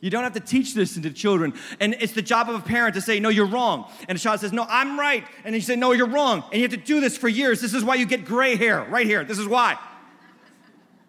You 0.02 0.12
don't 0.12 0.22
have 0.22 0.34
to 0.34 0.40
teach 0.42 0.76
this 0.76 0.94
to 0.94 1.10
children. 1.10 1.56
And 1.80 1.96
it's 2.00 2.14
the 2.14 2.22
job 2.22 2.48
of 2.48 2.58
a 2.58 2.64
parent 2.64 2.94
to 2.94 3.02
say, 3.02 3.20
No, 3.20 3.30
you're 3.30 3.48
wrong. 3.48 3.90
And 4.08 4.16
a 4.16 4.22
child 4.22 4.40
says, 4.40 4.54
No, 4.54 4.68
I'm 4.70 5.00
right. 5.00 5.26
And 5.44 5.56
you 5.56 5.62
say, 5.62 5.76
No, 5.76 5.94
you're 5.94 6.06
wrong. 6.06 6.44
And 6.52 6.62
you 6.62 6.62
have 6.62 6.70
to 6.70 6.78
do 6.78 7.02
this 7.02 7.18
for 7.18 7.28
years. 7.28 7.60
This 7.60 7.74
is 7.74 7.84
why 7.84 7.96
you 7.96 8.06
get 8.06 8.24
gray 8.24 8.56
hair, 8.56 8.86
right 8.88 9.08
here. 9.08 9.24
This 9.24 9.40
is 9.40 9.48
why. 9.48 9.80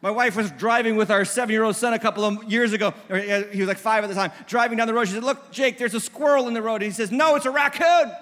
My 0.06 0.12
wife 0.12 0.36
was 0.36 0.52
driving 0.52 0.94
with 0.94 1.10
our 1.10 1.24
seven 1.24 1.52
year 1.52 1.64
old 1.64 1.74
son 1.74 1.92
a 1.92 1.98
couple 1.98 2.24
of 2.24 2.44
years 2.44 2.72
ago. 2.72 2.94
He 3.08 3.58
was 3.58 3.66
like 3.66 3.76
five 3.76 4.04
at 4.04 4.06
the 4.06 4.14
time. 4.14 4.30
Driving 4.46 4.78
down 4.78 4.86
the 4.86 4.94
road, 4.94 5.08
she 5.08 5.14
said, 5.14 5.24
Look, 5.24 5.50
Jake, 5.50 5.78
there's 5.78 5.94
a 5.94 6.00
squirrel 6.00 6.46
in 6.46 6.54
the 6.54 6.62
road. 6.62 6.74
And 6.74 6.84
he 6.84 6.90
says, 6.92 7.10
No, 7.10 7.34
it's 7.34 7.44
a 7.44 7.50
raccoon. 7.50 8.12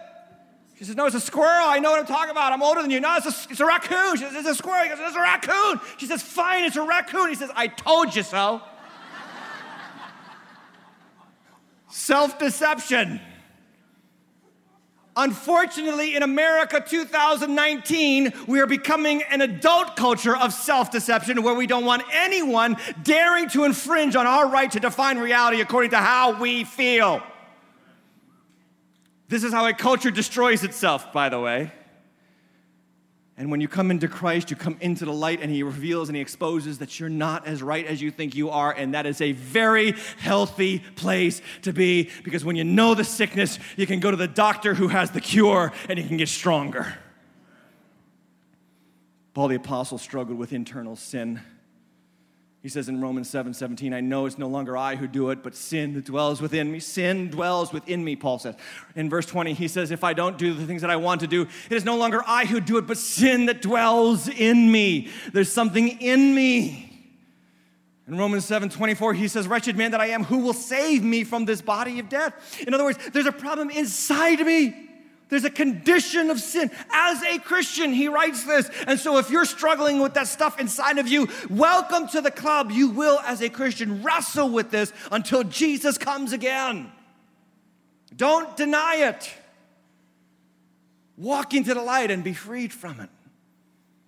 She 0.79 0.85
says, 0.85 0.97
No, 0.97 1.05
it's 1.05 1.14
a 1.14 1.20
squirrel. 1.20 1.68
I 1.68 1.81
know 1.81 1.90
what 1.90 2.01
I'm 2.01 2.07
talking 2.07 2.31
about. 2.31 2.55
I'm 2.55 2.62
older 2.62 2.81
than 2.81 2.90
you. 2.90 3.01
No, 3.01 3.14
it's 3.16 3.27
a, 3.27 3.51
it's 3.51 3.61
a 3.61 3.66
raccoon. 3.66 4.16
She 4.16 4.23
says, 4.23 4.35
It's 4.35 4.49
a 4.49 4.55
squirrel. 4.55 4.85
He 4.85 4.88
goes, 4.88 4.99
It's 4.99 5.14
a 5.14 5.20
raccoon. 5.20 5.79
She 5.99 6.07
says, 6.07 6.23
Fine, 6.23 6.64
it's 6.64 6.77
a 6.77 6.83
raccoon. 6.83 7.29
He 7.29 7.35
says, 7.35 7.51
I 7.55 7.66
told 7.66 8.16
you 8.16 8.23
so. 8.23 8.62
Self 11.90 12.38
deception. 12.38 13.20
Unfortunately, 15.16 16.16
in 16.16 16.24
America 16.24 16.85
2019, 16.85 18.33
we 18.48 18.61
are 18.61 18.66
becoming 18.66 19.22
an 19.31 19.42
adult 19.42 19.94
culture 19.94 20.37
of 20.37 20.53
self 20.53 20.90
deception 20.90 21.42
where 21.42 21.55
we 21.55 21.68
don't 21.68 21.85
want 21.85 22.03
anyone 22.12 22.77
daring 23.05 23.48
to 23.50 23.64
infringe 23.64 24.16
on 24.16 24.27
our 24.27 24.48
right 24.48 24.70
to 24.72 24.81
define 24.81 25.18
reality 25.18 25.61
according 25.61 25.92
to 25.92 25.98
how 25.98 26.40
we 26.40 26.64
feel. 26.64 27.22
This 29.29 29.44
is 29.44 29.53
how 29.53 29.66
a 29.66 29.72
culture 29.72 30.11
destroys 30.11 30.64
itself, 30.64 31.12
by 31.12 31.29
the 31.29 31.38
way. 31.40 31.70
And 33.37 33.51
when 33.51 33.61
you 33.61 33.66
come 33.66 33.90
into 33.90 34.07
Christ, 34.07 34.51
you 34.51 34.57
come 34.57 34.77
into 34.81 35.05
the 35.05 35.12
light 35.12 35.40
and 35.40 35.51
He 35.51 35.64
reveals 35.64 36.09
and 36.09 36.14
He 36.14 36.23
exposes 36.23 36.79
that 36.79 37.01
you're 37.01 37.09
not 37.09 37.47
as 37.47 37.62
right 37.62 37.85
as 37.85 38.01
you 38.01 38.12
think 38.12 38.37
you 38.37 38.51
are. 38.51 38.70
And 38.70 38.94
that 38.94 39.07
is 39.07 39.20
a 39.20 39.33
very 39.33 39.94
healthy 40.18 40.79
place 40.94 41.42
to 41.62 41.73
be 41.73 42.11
because 42.23 42.44
when 42.44 42.55
you 42.55 42.62
know 42.62 42.94
the 42.94 43.03
sickness, 43.03 43.59
you 43.77 43.87
can 43.87 43.99
go 43.99 44.11
to 44.11 44.16
the 44.16 44.29
doctor 44.29 44.75
who 44.75 44.88
has 44.88 45.11
the 45.11 45.20
cure 45.20 45.73
and 45.88 45.99
you 45.99 46.07
can 46.07 46.16
get 46.16 46.29
stronger. 46.29 46.97
Paul 49.35 49.49
the 49.49 49.57
Apostle 49.57 49.99
struggled 49.99 50.38
with 50.38 50.53
internal 50.53 50.94
sin. 50.94 51.40
He 52.64 52.70
says 52.70 52.88
in 52.88 52.98
Romans 52.98 53.29
7 53.29 53.53
17, 53.53 53.92
I 53.92 54.00
know 54.00 54.24
it's 54.24 54.38
no 54.38 54.48
longer 54.48 54.74
I 54.74 54.96
who 54.96 55.07
do 55.07 55.29
it, 55.29 55.42
but 55.42 55.55
sin 55.55 55.92
that 55.92 56.07
dwells 56.07 56.40
within 56.40 56.72
me. 56.72 56.81
Sin 56.81 57.29
dwells 57.29 57.74
within 57.74 58.03
me, 58.03 58.16
Paul 58.16 58.38
says. 58.38 58.55
In 58.96 59.11
verse 59.11 59.27
20, 59.27 59.53
he 59.53 59.68
says, 59.68 59.90
If 59.90 60.03
I 60.03 60.14
don't 60.14 60.38
do 60.38 60.55
the 60.55 60.64
things 60.66 60.81
that 60.81 60.88
I 60.88 60.96
want 60.96 61.20
to 61.20 61.27
do, 61.27 61.42
it 61.42 61.77
is 61.77 61.85
no 61.85 61.98
longer 61.98 62.22
I 62.27 62.46
who 62.46 62.61
do 62.61 62.79
it, 62.79 62.87
but 62.87 62.96
sin 62.96 63.44
that 63.46 63.61
dwells 63.61 64.29
in 64.29 64.72
me. 64.72 65.11
There's 65.35 65.53
something 65.53 65.88
in 66.00 66.35
me. 66.35 67.12
In 68.09 68.16
Romans 68.16 68.46
7 68.46 68.70
24, 68.70 69.12
he 69.12 69.29
says, 69.29 69.46
Wretched 69.46 69.77
man 69.77 69.90
that 69.90 70.00
I 70.00 70.07
am, 70.07 70.24
who 70.24 70.38
will 70.38 70.55
save 70.55 71.05
me 71.05 71.22
from 71.22 71.44
this 71.44 71.61
body 71.61 71.98
of 71.98 72.09
death? 72.09 72.62
In 72.66 72.72
other 72.72 72.85
words, 72.85 72.98
there's 73.12 73.27
a 73.27 73.33
problem 73.33 73.68
inside 73.68 74.40
me. 74.40 74.74
There's 75.29 75.45
a 75.45 75.51
condition 75.51 76.31
of 76.31 76.39
sin. 76.39 76.71
As 76.93 77.23
a 77.23 77.39
Christian, 77.39 77.93
he 77.93 78.09
writes 78.09 78.45
this. 78.45 78.71
And 78.87 79.01
so, 79.01 79.19
if 79.19 79.31
you're 79.31 79.47
struggling 79.47 80.01
with 80.01 80.15
that 80.15 80.29
stuff 80.29 80.61
inside 80.61 80.99
of 80.99 81.09
you, 81.09 81.29
welcome 81.49 82.09
to 82.09 82.21
the 82.21 82.31
club. 82.31 82.71
You 82.71 82.91
will, 82.91 83.19
as 83.21 83.41
a 83.41 83.49
Christian, 83.49 84.03
wrestle 84.03 84.51
with 84.51 84.71
this 84.71 84.93
until 85.11 85.43
Jesus 85.43 85.99
comes 85.99 86.33
again. 86.33 86.93
Don't 88.15 88.57
deny 88.57 88.97
it. 88.97 89.33
Walk 91.17 91.55
into 91.55 91.75
the 91.75 91.83
light 91.83 92.11
and 92.11 92.23
be 92.23 92.35
freed 92.35 92.73
from 92.73 93.01
it. 93.01 93.11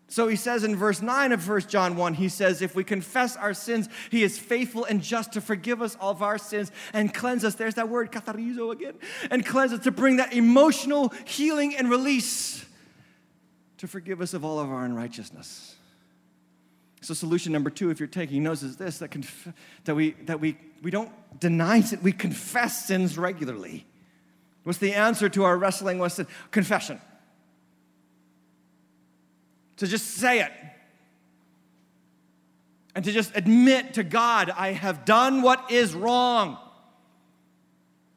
So 0.09 0.29
he 0.29 0.37
says 0.37 0.63
in 0.63 0.77
verse 0.77 1.03
9 1.03 1.33
of 1.33 1.49
1 1.49 1.63
John 1.63 1.97
1, 1.97 2.15
he 2.15 2.29
says, 2.29 2.63
If 2.63 2.77
we 2.77 2.85
confess 2.85 3.37
our 3.37 3.53
sins, 3.53 3.89
he 4.11 4.23
is 4.23 4.39
faithful 4.39 4.85
and 4.85 5.03
just 5.03 5.33
to 5.33 5.41
forgive 5.41 5.83
us 5.83 5.97
all 6.01 6.11
of 6.11 6.23
our 6.23 6.39
sins 6.39 6.71
and 6.93 7.13
cleanse 7.13 7.45
us. 7.45 7.57
There's 7.57 7.75
that 7.75 7.89
word, 7.89 8.13
katharizo 8.13 8.73
again, 8.73 8.95
and 9.31 9.45
cleanse 9.45 9.73
us 9.73 9.83
to 9.85 9.91
bring 9.91 10.19
that 10.19 10.33
emotional 10.33 11.13
healing 11.25 11.75
and 11.77 11.91
release 11.91 12.65
to 13.79 13.89
forgive 13.89 14.21
us 14.21 14.33
of 14.33 14.45
all 14.45 14.61
of 14.61 14.71
our 14.71 14.85
unrighteousness. 14.85 15.75
So, 17.03 17.13
solution 17.13 17.53
number 17.53 17.71
two, 17.71 17.91
if 17.91 18.01
you're 18.01 18.07
taking 18.07 18.43
notes, 18.43 18.63
is 18.63 18.77
this 18.77 18.99
that, 18.99 19.11
conf- 19.11 19.49
that, 19.85 19.95
we, 19.95 20.13
that 20.25 20.41
we, 20.41 20.57
we 20.83 20.91
don't 20.91 21.11
deny 21.39 21.81
sin, 21.81 22.01
we 22.03 22.13
confess 22.13 22.87
sins 22.87 23.19
regularly. 23.19 23.87
What's 24.63 24.79
the 24.79 24.95
answer 24.95 25.29
to 25.29 25.45
our 25.45 25.59
wrestling 25.59 25.99
with 25.99 26.13
sin? 26.13 26.27
Confession 26.53 27.01
to 29.77 29.87
just 29.87 30.07
say 30.13 30.41
it 30.41 30.53
and 32.97 33.05
to 33.05 33.13
just 33.13 33.31
admit 33.37 33.95
to 33.95 34.03
God, 34.03 34.51
I 34.51 34.73
have 34.73 35.05
done 35.05 35.43
what 35.43 35.71
is 35.71 35.95
wrong. 35.95 36.57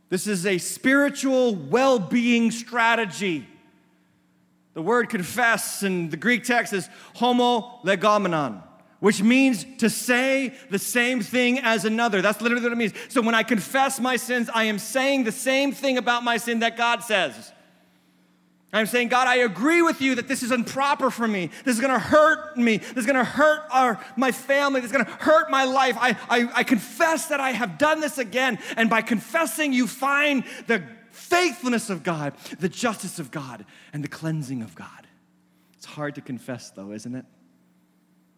This 0.08 0.26
is 0.26 0.46
a 0.46 0.58
spiritual 0.58 1.54
well 1.54 2.00
being 2.00 2.50
strategy. 2.50 3.46
The 4.74 4.82
word 4.82 5.10
confess 5.10 5.84
in 5.84 6.10
the 6.10 6.16
Greek 6.16 6.46
text 6.46 6.72
is 6.72 6.88
homolegomenon, 7.18 8.64
which 9.02 9.22
means 9.22 9.66
to 9.80 9.90
say 9.90 10.54
the 10.70 10.80
same 10.80 11.20
thing 11.20 11.60
as 11.60 11.84
another. 11.84 12.22
That's 12.22 12.40
literally 12.42 12.64
what 12.64 12.72
it 12.72 12.78
means. 12.78 12.94
So 13.10 13.22
when 13.22 13.36
I 13.36 13.44
confess 13.44 14.00
my 14.00 14.16
sins, 14.16 14.50
I 14.54 14.64
am 14.64 14.80
saying 14.80 15.26
the 15.26 15.34
same 15.34 15.74
thing 15.74 15.98
about 15.98 16.24
my 16.24 16.38
sin 16.38 16.60
that 16.60 16.78
God 16.78 17.04
says. 17.04 17.52
I'm 18.72 18.86
saying, 18.86 19.08
God, 19.08 19.28
I 19.28 19.38
agree 19.38 19.82
with 19.82 20.00
you 20.00 20.16
that 20.16 20.28
this 20.28 20.44
is 20.44 20.52
improper 20.52 21.10
for 21.10 21.28
me. 21.28 21.50
This 21.66 21.76
is 21.76 21.82
going 21.82 21.94
to 21.94 22.00
hurt 22.00 22.56
me. 22.56 22.78
This 22.78 22.98
is 22.98 23.06
going 23.08 23.16
to 23.16 23.24
hurt 23.24 23.64
our, 23.72 24.00
my 24.16 24.32
family. 24.32 24.80
This 24.82 24.92
is 24.92 24.96
going 24.96 25.06
to 25.06 25.12
hurt 25.12 25.50
my 25.50 25.64
life. 25.64 25.98
I, 26.00 26.16
I, 26.30 26.50
I 26.58 26.64
confess 26.64 27.28
that 27.28 27.40
I 27.40 27.50
have 27.52 27.80
done 27.80 28.00
this 28.00 28.20
again. 28.20 28.60
And 28.78 28.88
by 28.88 29.02
confessing, 29.02 29.74
you 29.74 29.88
find 29.88 30.44
the 30.68 30.84
faithfulness 31.10 31.90
of 31.90 32.04
God, 32.04 32.34
the 32.60 32.70
justice 32.70 33.18
of 33.18 33.32
God, 33.32 33.66
and 33.92 34.04
the 34.04 34.08
cleansing 34.08 34.62
of 34.62 34.76
God. 34.76 35.08
It's 35.74 35.88
hard 35.88 36.16
to 36.16 36.22
confess, 36.22 36.70
though, 36.70 36.92
isn't 36.92 37.16
it? 37.16 37.26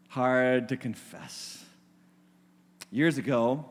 Hard 0.07 0.69
to 0.69 0.77
confess. 0.77 1.61
Years 2.89 3.17
ago, 3.17 3.65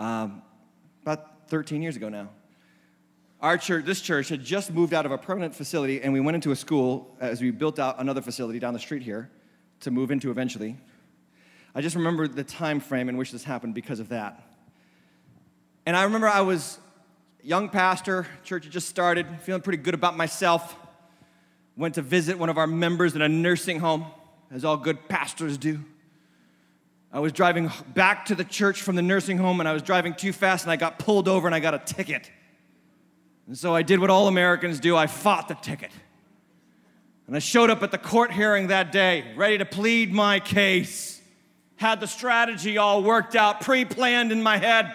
um, 0.00 0.42
about 1.02 1.48
13 1.48 1.82
years 1.82 1.96
ago 1.96 2.08
now, 2.08 2.30
our 3.42 3.58
church, 3.58 3.84
this 3.84 4.00
church, 4.00 4.28
had 4.28 4.42
just 4.42 4.72
moved 4.72 4.94
out 4.94 5.04
of 5.04 5.10
a 5.10 5.18
permanent 5.18 5.54
facility, 5.54 6.00
and 6.00 6.12
we 6.12 6.20
went 6.20 6.36
into 6.36 6.52
a 6.52 6.56
school 6.56 7.14
uh, 7.20 7.24
as 7.24 7.42
we 7.42 7.50
built 7.50 7.80
out 7.80 7.98
another 7.98 8.22
facility 8.22 8.60
down 8.60 8.72
the 8.72 8.80
street 8.80 9.02
here 9.02 9.28
to 9.80 9.90
move 9.90 10.12
into 10.12 10.30
eventually. 10.30 10.78
I 11.74 11.80
just 11.80 11.96
remember 11.96 12.28
the 12.28 12.44
time 12.44 12.78
frame 12.78 13.08
in 13.08 13.16
which 13.16 13.32
this 13.32 13.42
happened 13.42 13.74
because 13.74 13.98
of 13.98 14.10
that. 14.10 14.40
And 15.84 15.96
I 15.96 16.04
remember 16.04 16.28
I 16.28 16.42
was 16.42 16.78
young 17.42 17.68
pastor, 17.68 18.28
church 18.44 18.64
had 18.64 18.72
just 18.72 18.88
started, 18.88 19.26
feeling 19.40 19.62
pretty 19.62 19.82
good 19.82 19.94
about 19.94 20.16
myself. 20.16 20.76
Went 21.76 21.96
to 21.96 22.02
visit 22.02 22.38
one 22.38 22.48
of 22.48 22.58
our 22.58 22.68
members 22.68 23.16
in 23.16 23.22
a 23.22 23.28
nursing 23.28 23.80
home, 23.80 24.06
as 24.52 24.64
all 24.64 24.76
good 24.76 25.08
pastors 25.08 25.58
do. 25.58 25.80
I 27.12 27.18
was 27.18 27.32
driving 27.32 27.72
back 27.88 28.26
to 28.26 28.36
the 28.36 28.44
church 28.44 28.82
from 28.82 28.94
the 28.94 29.02
nursing 29.02 29.38
home, 29.38 29.58
and 29.58 29.68
I 29.68 29.72
was 29.72 29.82
driving 29.82 30.14
too 30.14 30.32
fast, 30.32 30.64
and 30.64 30.70
I 30.70 30.76
got 30.76 31.00
pulled 31.00 31.26
over 31.26 31.48
and 31.48 31.54
I 31.54 31.60
got 31.60 31.74
a 31.74 31.78
ticket. 31.78 32.30
And 33.46 33.58
so 33.58 33.74
I 33.74 33.82
did 33.82 34.00
what 34.00 34.10
all 34.10 34.28
Americans 34.28 34.80
do 34.80 34.96
I 34.96 35.06
fought 35.06 35.48
the 35.48 35.54
ticket. 35.54 35.90
And 37.26 37.36
I 37.36 37.38
showed 37.38 37.70
up 37.70 37.82
at 37.82 37.90
the 37.90 37.98
court 37.98 38.32
hearing 38.32 38.68
that 38.68 38.92
day, 38.92 39.32
ready 39.36 39.58
to 39.58 39.64
plead 39.64 40.12
my 40.12 40.40
case. 40.40 41.20
Had 41.76 42.00
the 42.00 42.06
strategy 42.06 42.78
all 42.78 43.02
worked 43.02 43.34
out, 43.34 43.60
pre 43.60 43.84
planned 43.84 44.32
in 44.32 44.42
my 44.42 44.58
head. 44.58 44.94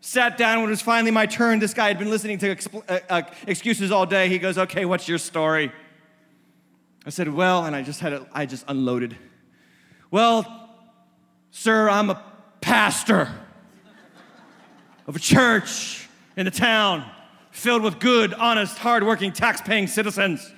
Sat 0.00 0.36
down 0.36 0.58
when 0.58 0.66
it 0.66 0.70
was 0.70 0.82
finally 0.82 1.10
my 1.10 1.24
turn. 1.26 1.58
This 1.58 1.72
guy 1.72 1.88
had 1.88 1.98
been 1.98 2.10
listening 2.10 2.38
to 2.38 2.54
expl- 2.54 2.84
uh, 2.88 3.00
uh, 3.08 3.22
excuses 3.46 3.90
all 3.90 4.04
day. 4.04 4.28
He 4.28 4.38
goes, 4.38 4.58
Okay, 4.58 4.84
what's 4.84 5.08
your 5.08 5.18
story? 5.18 5.72
I 7.06 7.10
said, 7.10 7.32
Well, 7.32 7.64
and 7.64 7.74
I 7.74 7.82
just 7.82 8.00
had 8.00 8.12
it, 8.12 8.22
I 8.32 8.46
just 8.46 8.64
unloaded. 8.68 9.16
Well, 10.10 10.68
sir, 11.50 11.88
I'm 11.88 12.10
a 12.10 12.22
pastor 12.60 13.30
of 15.06 15.16
a 15.16 15.18
church 15.18 16.06
in 16.36 16.44
the 16.44 16.50
town 16.50 17.10
filled 17.54 17.82
with 17.82 18.00
good, 18.00 18.34
honest, 18.34 18.76
hardworking, 18.78 19.32
tax 19.32 19.60
paying 19.60 19.86
citizens. 19.86 20.52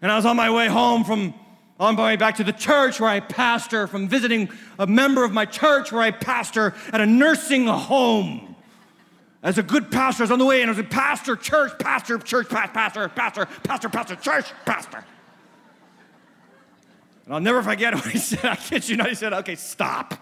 And 0.00 0.10
I 0.10 0.16
was 0.16 0.24
on 0.24 0.36
my 0.36 0.50
way 0.50 0.68
home 0.68 1.04
from, 1.04 1.34
on 1.78 1.96
my 1.96 2.04
way 2.04 2.16
back 2.16 2.36
to 2.36 2.44
the 2.44 2.52
church 2.52 2.98
where 2.98 3.10
I 3.10 3.20
pastor, 3.20 3.86
from 3.86 4.08
visiting 4.08 4.48
a 4.78 4.86
member 4.86 5.22
of 5.22 5.32
my 5.32 5.44
church 5.44 5.92
where 5.92 6.00
I 6.00 6.10
pastor 6.10 6.74
at 6.92 7.00
a 7.00 7.06
nursing 7.06 7.66
home. 7.66 8.56
as 9.42 9.58
a 9.58 9.62
good 9.62 9.92
pastor, 9.92 10.22
I 10.22 10.24
was 10.24 10.30
on 10.30 10.38
the 10.38 10.46
way 10.46 10.62
and 10.62 10.70
I 10.70 10.72
was 10.72 10.78
a 10.78 10.88
pastor, 10.88 11.36
church, 11.36 11.78
pastor, 11.78 12.16
church, 12.16 12.48
pastor, 12.48 12.72
pastor, 12.72 13.08
pastor, 13.10 13.46
pastor, 13.62 13.88
pastor, 13.90 14.16
church, 14.16 14.46
pastor. 14.64 15.04
And 17.26 17.34
I'll 17.34 17.40
never 17.40 17.62
forget 17.62 17.94
what 17.94 18.06
he 18.06 18.18
said. 18.18 18.46
I 18.46 18.56
kid 18.56 18.88
you 18.88 18.96
not. 18.96 19.10
He 19.10 19.14
said, 19.14 19.34
okay, 19.34 19.56
stop. 19.56 20.14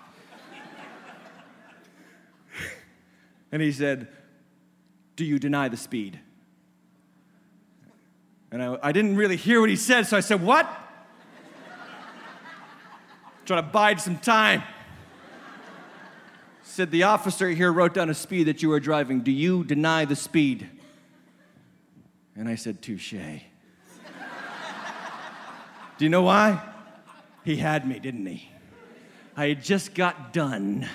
and 3.52 3.62
he 3.62 3.70
said, 3.70 4.08
Do 5.16 5.24
you 5.24 5.38
deny 5.38 5.68
the 5.68 5.76
speed? 5.76 6.18
And 8.50 8.62
I, 8.62 8.78
I 8.82 8.92
didn't 8.92 9.16
really 9.16 9.36
hear 9.36 9.60
what 9.60 9.70
he 9.70 9.76
said, 9.76 10.06
so 10.06 10.16
I 10.16 10.20
said, 10.20 10.42
What? 10.42 10.66
Trying 13.46 13.64
to 13.64 13.70
bide 13.70 14.00
some 14.00 14.18
time 14.18 14.62
said, 16.72 16.90
The 16.90 17.02
officer 17.02 17.50
here 17.50 17.70
wrote 17.70 17.94
down 17.94 18.08
a 18.08 18.14
speed 18.14 18.44
that 18.44 18.62
you 18.62 18.70
were 18.70 18.80
driving. 18.80 19.20
Do 19.20 19.30
you 19.30 19.62
deny 19.62 20.06
the 20.06 20.16
speed? 20.16 20.70
And 22.34 22.48
I 22.48 22.54
said, 22.54 22.80
Touche. 22.80 23.12
Do 23.12 23.40
you 25.98 26.08
know 26.08 26.22
why? 26.22 26.62
He 27.44 27.56
had 27.56 27.86
me, 27.86 27.98
didn't 27.98 28.24
he? 28.24 28.48
I 29.36 29.48
had 29.48 29.62
just 29.62 29.94
got 29.94 30.32
done 30.32 30.88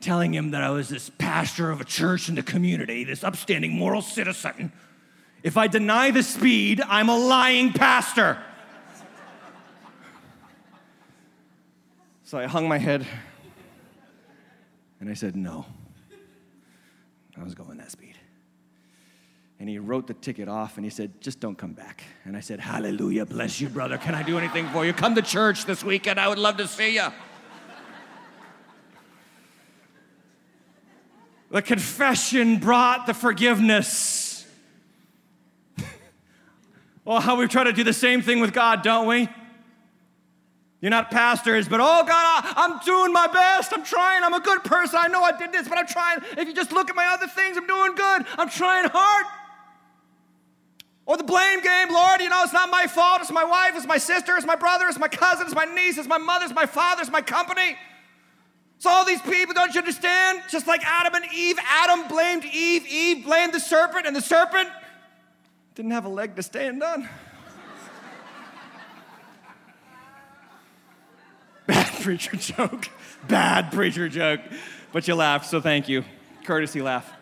telling 0.00 0.34
him 0.34 0.50
that 0.52 0.62
I 0.62 0.70
was 0.70 0.88
this 0.88 1.10
pastor 1.18 1.70
of 1.70 1.80
a 1.80 1.84
church 1.84 2.28
in 2.28 2.34
the 2.34 2.42
community, 2.42 3.04
this 3.04 3.22
upstanding 3.22 3.72
moral 3.72 4.02
citizen. 4.02 4.72
If 5.42 5.56
I 5.56 5.66
deny 5.66 6.10
the 6.10 6.22
speed, 6.22 6.80
I'm 6.86 7.08
a 7.08 7.16
lying 7.16 7.72
pastor. 7.72 8.38
So 12.24 12.38
I 12.38 12.46
hung 12.46 12.68
my 12.68 12.78
head 12.78 13.06
and 15.00 15.08
I 15.08 15.14
said, 15.14 15.34
No. 15.34 15.66
I 17.38 17.42
was 17.42 17.54
going 17.54 17.78
that 17.78 17.90
speed. 17.90 18.16
And 19.58 19.68
he 19.68 19.78
wrote 19.78 20.06
the 20.06 20.14
ticket 20.14 20.48
off 20.48 20.76
and 20.76 20.84
he 20.84 20.90
said, 20.90 21.20
Just 21.20 21.40
don't 21.40 21.56
come 21.56 21.72
back. 21.72 22.04
And 22.24 22.36
I 22.36 22.40
said, 22.40 22.60
Hallelujah, 22.60 23.26
bless 23.26 23.60
you, 23.60 23.68
brother. 23.68 23.98
Can 23.98 24.14
I 24.14 24.22
do 24.22 24.38
anything 24.38 24.68
for 24.68 24.84
you? 24.86 24.92
Come 24.92 25.14
to 25.14 25.22
church 25.22 25.64
this 25.64 25.82
weekend. 25.82 26.20
I 26.20 26.28
would 26.28 26.38
love 26.38 26.56
to 26.58 26.68
see 26.68 26.94
you. 26.94 27.08
The 31.50 31.62
confession 31.62 32.58
brought 32.58 33.06
the 33.06 33.14
forgiveness. 33.14 34.46
well, 35.76 35.86
oh, 37.16 37.20
how 37.20 37.36
we 37.36 37.48
try 37.48 37.64
to 37.64 37.72
do 37.72 37.82
the 37.82 37.92
same 37.92 38.22
thing 38.22 38.40
with 38.40 38.52
God, 38.52 38.82
don't 38.82 39.08
we? 39.08 39.28
You're 40.80 40.90
not 40.90 41.10
pastors, 41.10 41.68
but 41.68 41.80
oh 41.80 42.04
God, 42.06 42.08
I, 42.08 42.54
I'm 42.56 42.78
doing 42.84 43.12
my 43.12 43.26
best. 43.26 43.72
I'm 43.72 43.84
trying. 43.84 44.22
I'm 44.22 44.32
a 44.32 44.40
good 44.40 44.64
person. 44.64 44.98
I 44.98 45.08
know 45.08 45.22
I 45.22 45.36
did 45.36 45.52
this, 45.52 45.68
but 45.68 45.76
I'm 45.76 45.86
trying. 45.86 46.20
If 46.38 46.48
you 46.48 46.54
just 46.54 46.72
look 46.72 46.88
at 46.88 46.96
my 46.96 47.06
other 47.06 47.26
things, 47.26 47.56
I'm 47.56 47.66
doing 47.66 47.94
good. 47.96 48.26
I'm 48.38 48.48
trying 48.48 48.88
hard. 48.88 49.26
Or 51.04 51.16
the 51.16 51.24
blame 51.24 51.60
game, 51.60 51.92
Lord, 51.92 52.20
you 52.20 52.28
know, 52.28 52.44
it's 52.44 52.52
not 52.52 52.70
my 52.70 52.86
fault. 52.86 53.20
It's 53.20 53.32
my 53.32 53.44
wife, 53.44 53.72
it's 53.74 53.86
my 53.86 53.98
sister, 53.98 54.36
it's 54.36 54.46
my 54.46 54.54
brother, 54.54 54.86
it's 54.86 54.98
my 54.98 55.08
cousin, 55.08 55.46
it's 55.46 55.54
my 55.54 55.64
niece, 55.64 55.98
it's 55.98 56.06
my 56.06 56.18
mother, 56.18 56.44
it's 56.44 56.54
my 56.54 56.66
father, 56.66 57.02
it's 57.02 57.10
my 57.10 57.20
company. 57.20 57.76
It's 58.80 58.86
all 58.86 59.04
these 59.04 59.20
people, 59.20 59.52
don't 59.52 59.74
you 59.74 59.80
understand? 59.80 60.42
Just 60.48 60.66
like 60.66 60.82
Adam 60.86 61.14
and 61.14 61.26
Eve, 61.34 61.58
Adam 61.68 62.08
blamed 62.08 62.46
Eve, 62.46 62.86
Eve 62.86 63.26
blamed 63.26 63.52
the 63.52 63.60
serpent, 63.60 64.06
and 64.06 64.16
the 64.16 64.22
serpent 64.22 64.70
didn't 65.74 65.90
have 65.90 66.06
a 66.06 66.08
leg 66.08 66.34
to 66.36 66.42
stand 66.42 66.82
on. 66.82 67.06
Bad 71.66 71.92
preacher 72.02 72.38
joke. 72.38 72.88
Bad 73.28 73.70
preacher 73.70 74.08
joke. 74.08 74.40
But 74.92 75.06
you 75.06 75.14
laughed, 75.14 75.50
so 75.50 75.60
thank 75.60 75.86
you. 75.90 76.02
Courtesy 76.44 76.80
laugh. 76.80 77.12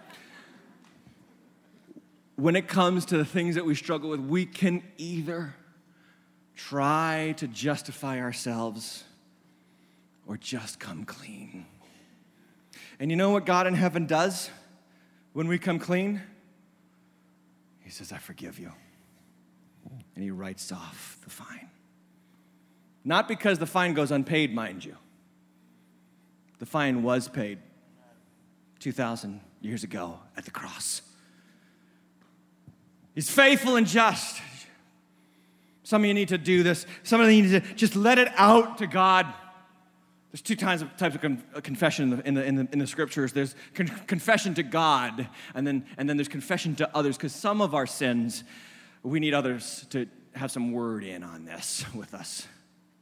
When 2.36 2.54
it 2.54 2.68
comes 2.68 3.04
to 3.06 3.16
the 3.16 3.24
things 3.24 3.56
that 3.56 3.64
we 3.64 3.74
struggle 3.74 4.11
with, 4.11 4.20
we 4.20 4.46
can 4.46 4.84
either 4.96 5.56
try 6.54 7.34
to 7.38 7.48
justify 7.48 8.20
ourselves 8.20 9.02
or 10.29 10.37
just 10.37 10.79
come 10.79 11.05
clean. 11.05 11.66
And 13.01 13.11
you 13.11 13.16
know 13.16 13.31
what 13.31 13.47
God 13.47 13.66
in 13.66 13.74
heaven 13.74 14.07
does 14.07 14.51
when 15.33 15.49
we 15.49 15.59
come 15.59 15.79
clean? 15.79 16.20
He 17.81 17.91
says, 17.91 18.12
I 18.12 18.18
forgive 18.18 18.59
you. 18.59 18.70
And 20.14 20.22
He 20.22 20.31
writes 20.31 20.70
off 20.70 21.18
the 21.24 21.31
fine. 21.31 21.70
Not 23.05 23.26
because 23.26 23.59
the 23.59 23.66
fine 23.66 23.95
goes 23.95 24.11
unpaid, 24.11 24.55
mind 24.55 24.85
you. 24.85 24.97
The 26.59 26.66
fine 26.66 27.03
was 27.03 27.26
paid 27.29 27.59
2,000 28.81 29.41
years 29.62 29.83
ago 29.83 30.18
at 30.37 30.45
the 30.45 30.51
cross. 30.51 31.01
He's 33.14 33.31
faithful 33.31 33.76
and 33.76 33.87
just. 33.87 34.43
Some 35.85 36.03
of 36.03 36.07
you 36.07 36.14
need 36.14 36.29
to 36.29 36.39
do 36.39 36.62
this. 36.62 36.85
Some 37.03 37.22
of 37.22 37.31
you 37.31 37.43
need 37.43 37.51
to 37.51 37.74
just 37.74 37.97
let 37.97 38.18
it 38.18 38.29
out 38.37 38.79
to 38.79 38.87
God. 38.87 39.26
There's 40.39 40.57
two 40.57 40.66
types 40.66 40.82
of, 40.82 40.97
types 40.97 41.16
of 41.16 41.20
con- 41.20 41.43
uh, 41.53 41.61
confession 41.61 42.12
in 42.12 42.16
the, 42.16 42.28
in, 42.28 42.34
the, 42.34 42.45
in, 42.45 42.55
the, 42.55 42.68
in 42.74 42.78
the 42.78 42.86
scriptures. 42.86 43.32
There's 43.32 43.57
con- 43.74 43.89
confession 44.07 44.55
to 44.55 44.62
God, 44.62 45.26
and 45.53 45.66
then, 45.66 45.84
and 45.97 46.09
then 46.09 46.16
there's 46.16 46.28
confession 46.28 46.76
to 46.76 46.89
others, 46.97 47.16
because 47.16 47.34
some 47.34 47.61
of 47.61 47.74
our 47.74 47.89
sins, 47.89 48.45
we 49.03 49.18
need 49.18 49.34
others 49.34 49.84
to 49.91 50.07
have 50.36 50.53
some 50.53 50.70
word 50.70 51.03
in 51.03 51.24
on 51.24 51.45
this 51.45 51.84
with 51.95 52.14
us. 52.14 52.47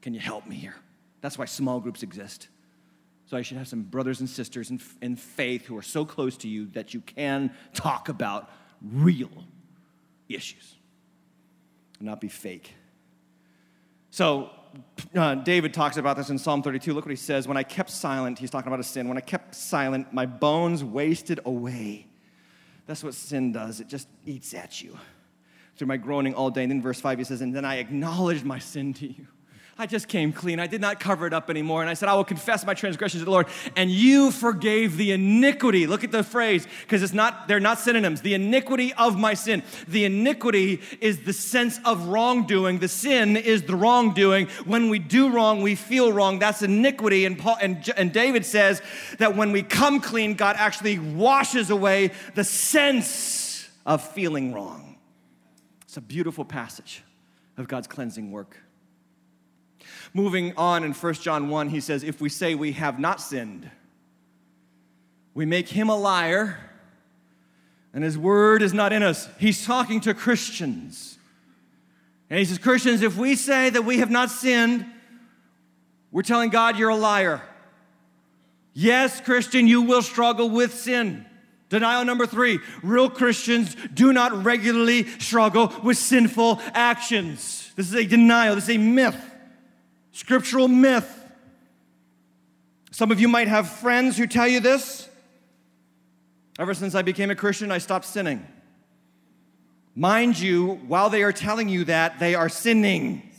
Can 0.01 0.15
you 0.15 0.21
help 0.21 0.47
me 0.47 0.57
here? 0.57 0.77
That's 1.21 1.37
why 1.37 1.45
small 1.45 1.79
groups 1.79 2.03
exist. 2.03 2.49
So 3.27 3.37
I 3.37 3.43
should 3.43 3.59
have 3.59 3.69
some 3.69 3.83
brothers 3.83 4.21
and 4.21 4.31
sisters 4.31 4.71
in, 4.71 4.81
in 5.03 5.17
faith 5.17 5.67
who 5.67 5.77
are 5.77 5.83
so 5.83 6.07
close 6.07 6.39
to 6.39 6.49
you 6.49 6.69
that 6.69 6.95
you 6.95 7.03
can 7.03 7.53
talk 7.75 8.09
about 8.09 8.51
real 8.81 9.45
issues 10.31 10.75
and 11.99 12.07
not 12.07 12.19
be 12.19 12.29
fake. 12.29 12.73
So 14.09 14.49
uh, 15.15 15.35
David 15.37 15.75
talks 15.75 15.97
about 15.97 16.17
this 16.17 16.31
in 16.31 16.39
Psalm 16.39 16.63
32. 16.63 16.93
Look 16.93 17.05
what 17.05 17.11
he 17.11 17.17
says. 17.17 17.49
When 17.49 17.57
I 17.57 17.63
kept 17.63 17.91
silent, 17.91 18.39
he's 18.39 18.51
talking 18.51 18.69
about 18.69 18.81
a 18.81 18.85
sin. 18.85 19.09
When 19.09 19.19
I 19.19 19.23
kept 19.23 19.55
silent, 19.55 20.13
my 20.13 20.27
bones 20.27 20.85
wasted 20.85 21.41
away. 21.45 22.07
That's 22.87 23.03
what 23.03 23.15
sin 23.15 23.53
does. 23.53 23.81
It 23.81 23.89
just 23.89 24.09
eats 24.25 24.55
at 24.55 24.83
you 24.83 24.97
through 25.77 25.89
my 25.89 25.97
groaning 25.97 26.35
all 26.35 26.51
day. 26.51 26.63
And 26.63 26.71
then 26.71 26.83
verse 26.83 27.01
5, 27.01 27.19
he 27.19 27.25
says, 27.25 27.41
And 27.41 27.55
then 27.55 27.65
I 27.65 27.77
acknowledged 27.77 28.45
my 28.45 28.59
sin 28.59 28.95
to 28.95 29.07
you. 29.07 29.27
I 29.79 29.85
just 29.85 30.09
came 30.09 30.33
clean. 30.33 30.59
I 30.59 30.67
did 30.67 30.81
not 30.81 31.01
cover 31.01 31.27
it 31.27 31.35
up 31.35 31.51
anymore. 31.51 31.83
And 31.83 31.91
I 31.91 31.95
said, 31.95 32.09
I 32.09 32.15
will 32.15 32.25
confess 32.25 32.65
my 32.65 32.73
transgressions 32.73 33.21
to 33.21 33.27
the 33.27 33.31
Lord. 33.31 33.47
And 33.77 33.91
you 33.91 34.31
forgave 34.31 34.97
the 34.97 35.13
iniquity. 35.13 35.87
Look 35.87 36.03
at 36.03 36.11
the 36.11 36.25
phrase, 36.25 36.67
because 36.81 37.03
it's 37.03 37.13
not, 37.13 37.47
they're 37.47 37.61
not 37.61 37.79
synonyms. 37.79 38.23
The 38.23 38.33
iniquity 38.33 38.95
of 38.95 39.19
my 39.19 39.35
sin. 39.35 39.63
The 39.87 40.07
iniquity 40.07 40.81
is 41.03 41.25
the 41.25 41.35
sense 41.35 41.79
of 41.85 42.07
wrongdoing. 42.07 42.79
The 42.79 42.89
sin 42.89 43.37
is 43.37 43.65
the 43.65 43.77
wrongdoing. 43.77 44.47
When 44.65 44.89
we 44.89 44.99
do 44.99 45.29
wrong, 45.29 45.61
we 45.61 45.75
feel 45.75 46.11
wrong. 46.11 46.39
That's 46.39 46.63
iniquity. 46.63 47.27
And 47.27 47.39
Paul 47.39 47.59
and, 47.61 47.87
and 47.99 48.15
David 48.15 48.47
says 48.47 48.81
that 49.19 49.37
when 49.37 49.53
we 49.53 49.63
come 49.63 50.01
clean, 50.01 50.35
God 50.35 50.57
actually 50.59 50.99
washes 50.99 51.69
away 51.69 52.13
the 52.35 52.45
sense 52.45 53.69
of 53.85 54.03
feeling 54.03 54.55
wrong. 54.55 54.97
It's 55.83 55.99
a 55.99 56.01
beautiful 56.01 56.47
passage 56.47 57.03
of 57.59 57.69
God's 57.69 57.87
cleansing 57.87 58.31
work. 58.31 58.63
Moving 60.15 60.53
on 60.57 60.85
in 60.85 60.93
1 60.93 61.15
John 61.15 61.49
1, 61.49 61.69
he 61.69 61.81
says, 61.81 62.03
If 62.03 62.21
we 62.21 62.29
say 62.29 62.55
we 62.55 62.73
have 62.73 62.99
not 62.99 63.21
sinned, 63.21 63.71
we 65.35 65.45
make 65.45 65.69
him 65.69 65.89
a 65.89 65.97
liar, 65.97 66.59
and 67.93 68.03
his 68.03 68.17
word 68.17 68.63
is 68.63 68.73
not 68.73 68.93
in 68.93 69.03
us. 69.03 69.29
He's 69.39 69.67
talking 69.67 70.01
to 70.01 70.15
Christians. 70.15 71.19
And 72.31 72.39
he 72.39 72.45
says, 72.45 72.59
Christians, 72.59 73.03
if 73.03 73.17
we 73.17 73.37
say 73.37 73.71
that 73.71 73.85
we 73.85 73.99
have 73.99 74.11
not 74.11 74.31
sinned, 74.31 74.87
we're 76.11 76.23
telling 76.23 76.51
God 76.51 76.79
you're 76.79 76.91
a 76.91 76.97
liar. 76.97 77.43
Yes, 78.73 79.21
Christian, 79.21 79.67
you 79.67 79.83
will 79.83 80.03
struggle 80.03 80.51
with 80.51 80.75
sin. 80.75 81.27
Denial 81.69 82.05
number 82.05 82.27
three 82.27 82.61
real 82.83 83.11
Christians 83.11 83.77
do 83.93 84.13
not 84.13 84.45
regularly 84.45 85.05
struggle 85.19 85.73
with 85.83 85.99
sinful 85.99 86.61
actions. 86.75 87.73
This 87.77 87.89
is 87.89 87.95
a 87.95 88.07
denial, 88.07 88.55
this 88.55 88.65
is 88.65 88.77
a 88.77 88.79
myth 88.79 89.36
scriptural 90.17 90.67
myth. 90.67 91.25
Some 92.91 93.11
of 93.11 93.21
you 93.21 93.29
might 93.29 93.49
have 93.49 93.69
friends 93.69 94.17
who 94.17 94.27
tell 94.27 94.49
you 94.49 94.61
this. 94.61 95.11
Ever 96.59 96.73
since 96.73 96.95
I 96.95 97.03
became 97.03 97.31
a 97.31 97.35
Christian, 97.35 97.71
I 97.71 97.77
stopped 97.77 98.07
sinning. 98.07 98.47
Mind 99.95 100.39
you, 100.39 100.77
while 100.87 101.11
they 101.11 101.23
are 101.23 101.33
telling 101.33 101.69
you 101.69 101.85
that, 101.85 102.19
they 102.19 102.35
are 102.35 102.49
sinning. 102.49 103.31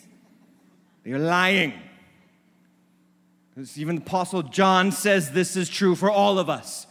They 1.03 1.13
are 1.13 1.19
lying. 1.19 1.73
Even 3.75 3.95
the 3.95 4.03
Apostle 4.03 4.43
John 4.43 4.91
says 4.91 5.31
this 5.31 5.55
is 5.55 5.69
true 5.69 5.95
for 5.95 6.11
all 6.11 6.37
of 6.37 6.47
us. 6.47 6.85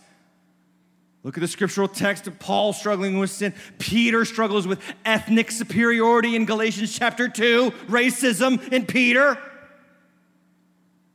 Look 1.22 1.36
at 1.36 1.40
the 1.40 1.48
scriptural 1.48 1.86
text 1.86 2.26
of 2.26 2.40
Paul 2.40 2.72
struggling 2.72 3.20
with 3.20 3.30
sin. 3.30 3.54
Peter 3.78 4.24
struggles 4.24 4.66
with 4.66 4.80
ethnic 5.04 5.52
superiority 5.52 6.34
in 6.34 6.44
Galatians 6.44 6.96
chapter 6.96 7.28
2, 7.28 7.70
racism 7.86 8.72
in 8.72 8.84
Peter 8.84 9.38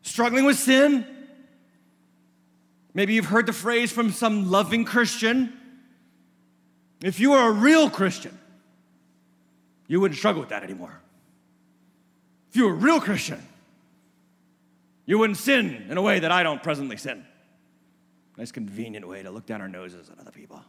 struggling 0.01 0.45
with 0.45 0.57
sin. 0.57 1.05
Maybe 2.93 3.13
you've 3.13 3.25
heard 3.25 3.45
the 3.45 3.53
phrase 3.53 3.91
from 3.91 4.11
some 4.11 4.49
loving 4.51 4.85
Christian 4.85 5.57
If 7.01 7.19
you 7.19 7.31
were 7.31 7.47
a 7.47 7.51
real 7.51 7.89
Christian, 7.89 8.37
you 9.87 9.99
wouldn't 9.99 10.17
struggle 10.17 10.41
with 10.41 10.49
that 10.49 10.63
anymore. 10.63 11.01
If 12.49 12.55
you 12.57 12.65
were 12.65 12.73
a 12.73 12.75
real 12.75 13.01
Christian, 13.01 13.41
you 15.05 15.17
wouldn't 15.17 15.37
sin 15.37 15.87
in 15.89 15.97
a 15.97 16.01
way 16.01 16.19
that 16.19 16.31
I 16.31 16.43
don't 16.43 16.61
presently 16.61 16.97
sin. 16.97 17.25
Nice 18.37 18.51
convenient 18.51 19.07
way 19.07 19.23
to 19.23 19.31
look 19.31 19.45
down 19.45 19.61
our 19.61 19.67
noses 19.67 20.09
at 20.09 20.19
other 20.19 20.31
people. 20.31 20.63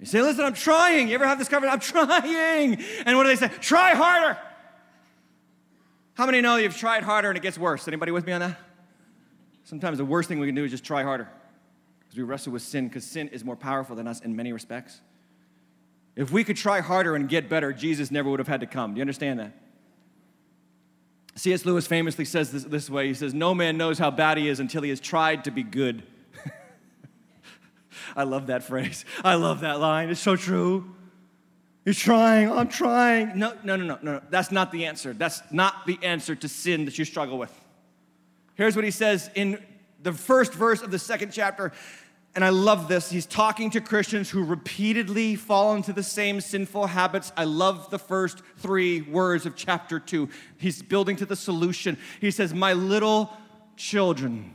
You 0.00 0.06
say, 0.06 0.22
listen, 0.22 0.44
I'm 0.44 0.54
trying. 0.54 1.08
You 1.08 1.14
ever 1.14 1.26
have 1.26 1.38
this 1.38 1.48
conversation? 1.48 1.96
I'm 1.96 2.06
trying. 2.08 2.82
And 3.04 3.16
what 3.16 3.24
do 3.24 3.28
they 3.28 3.36
say? 3.36 3.48
Try 3.60 3.94
harder. 3.94 4.38
How 6.18 6.26
many 6.26 6.40
know 6.40 6.56
you've 6.56 6.76
tried 6.76 7.04
harder 7.04 7.28
and 7.28 7.38
it 7.38 7.42
gets 7.42 7.56
worse? 7.56 7.86
Anybody 7.86 8.10
with 8.10 8.26
me 8.26 8.32
on 8.32 8.40
that? 8.40 8.58
Sometimes 9.62 9.98
the 9.98 10.04
worst 10.04 10.28
thing 10.28 10.40
we 10.40 10.48
can 10.48 10.56
do 10.56 10.64
is 10.64 10.72
just 10.72 10.82
try 10.82 11.04
harder 11.04 11.28
because 12.00 12.18
we 12.18 12.24
wrestle 12.24 12.52
with 12.52 12.62
sin 12.62 12.88
because 12.88 13.04
sin 13.04 13.28
is 13.28 13.44
more 13.44 13.54
powerful 13.54 13.94
than 13.94 14.08
us 14.08 14.18
in 14.20 14.34
many 14.34 14.52
respects. 14.52 15.00
If 16.16 16.32
we 16.32 16.42
could 16.42 16.56
try 16.56 16.80
harder 16.80 17.14
and 17.14 17.28
get 17.28 17.48
better, 17.48 17.72
Jesus 17.72 18.10
never 18.10 18.28
would 18.28 18.40
have 18.40 18.48
had 18.48 18.58
to 18.62 18.66
come. 18.66 18.94
Do 18.94 18.98
you 18.98 19.02
understand 19.02 19.38
that? 19.38 19.52
C.S. 21.36 21.64
Lewis 21.64 21.86
famously 21.86 22.24
says 22.24 22.50
this, 22.50 22.64
this 22.64 22.90
way 22.90 23.06
He 23.06 23.14
says, 23.14 23.32
No 23.32 23.54
man 23.54 23.76
knows 23.76 23.96
how 23.96 24.10
bad 24.10 24.38
he 24.38 24.48
is 24.48 24.58
until 24.58 24.82
he 24.82 24.90
has 24.90 24.98
tried 24.98 25.44
to 25.44 25.52
be 25.52 25.62
good. 25.62 26.02
I 28.16 28.24
love 28.24 28.48
that 28.48 28.64
phrase. 28.64 29.04
I 29.22 29.36
love 29.36 29.60
that 29.60 29.78
line. 29.78 30.08
It's 30.08 30.18
so 30.18 30.34
true. 30.34 30.96
You're 31.88 31.94
trying, 31.94 32.52
I'm 32.52 32.68
trying. 32.68 33.38
No, 33.38 33.54
no, 33.64 33.74
no, 33.74 33.86
no, 33.86 33.98
no. 34.02 34.20
That's 34.28 34.52
not 34.52 34.72
the 34.72 34.84
answer. 34.84 35.14
That's 35.14 35.40
not 35.50 35.86
the 35.86 35.98
answer 36.02 36.34
to 36.34 36.46
sin 36.46 36.84
that 36.84 36.98
you 36.98 37.06
struggle 37.06 37.38
with. 37.38 37.50
Here's 38.56 38.76
what 38.76 38.84
he 38.84 38.90
says 38.90 39.30
in 39.34 39.58
the 40.02 40.12
first 40.12 40.52
verse 40.52 40.82
of 40.82 40.90
the 40.90 40.98
second 40.98 41.32
chapter. 41.32 41.72
And 42.34 42.44
I 42.44 42.50
love 42.50 42.88
this. 42.88 43.08
He's 43.10 43.24
talking 43.24 43.70
to 43.70 43.80
Christians 43.80 44.28
who 44.28 44.44
repeatedly 44.44 45.34
fall 45.34 45.76
into 45.76 45.94
the 45.94 46.02
same 46.02 46.42
sinful 46.42 46.88
habits. 46.88 47.32
I 47.38 47.44
love 47.44 47.88
the 47.88 47.98
first 47.98 48.42
three 48.58 49.00
words 49.00 49.46
of 49.46 49.56
chapter 49.56 49.98
two. 49.98 50.28
He's 50.58 50.82
building 50.82 51.16
to 51.16 51.24
the 51.24 51.36
solution. 51.36 51.96
He 52.20 52.30
says, 52.30 52.52
My 52.52 52.74
little 52.74 53.34
children, 53.78 54.52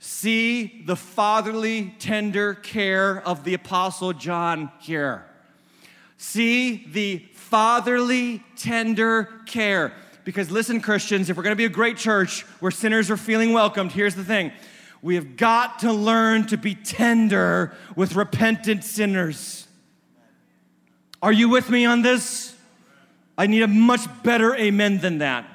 see 0.00 0.82
the 0.84 0.96
fatherly, 0.96 1.94
tender 2.00 2.54
care 2.54 3.22
of 3.24 3.44
the 3.44 3.54
Apostle 3.54 4.12
John 4.12 4.72
here. 4.80 5.26
See 6.16 6.86
the 6.90 7.18
fatherly, 7.34 8.42
tender 8.56 9.28
care. 9.46 9.92
Because 10.24 10.50
listen, 10.50 10.80
Christians, 10.80 11.28
if 11.28 11.36
we're 11.36 11.42
gonna 11.42 11.56
be 11.56 11.66
a 11.66 11.68
great 11.68 11.96
church 11.96 12.42
where 12.60 12.70
sinners 12.70 13.10
are 13.10 13.16
feeling 13.16 13.52
welcomed, 13.52 13.92
here's 13.92 14.14
the 14.14 14.24
thing 14.24 14.52
we 15.02 15.16
have 15.16 15.36
got 15.36 15.80
to 15.80 15.92
learn 15.92 16.46
to 16.46 16.56
be 16.56 16.74
tender 16.74 17.76
with 17.94 18.16
repentant 18.16 18.82
sinners. 18.84 19.68
Are 21.20 21.32
you 21.32 21.50
with 21.50 21.68
me 21.68 21.84
on 21.84 22.00
this? 22.00 22.56
I 23.36 23.46
need 23.46 23.62
a 23.62 23.68
much 23.68 24.00
better 24.22 24.54
amen 24.54 25.00
than 25.00 25.18
that. 25.18 25.46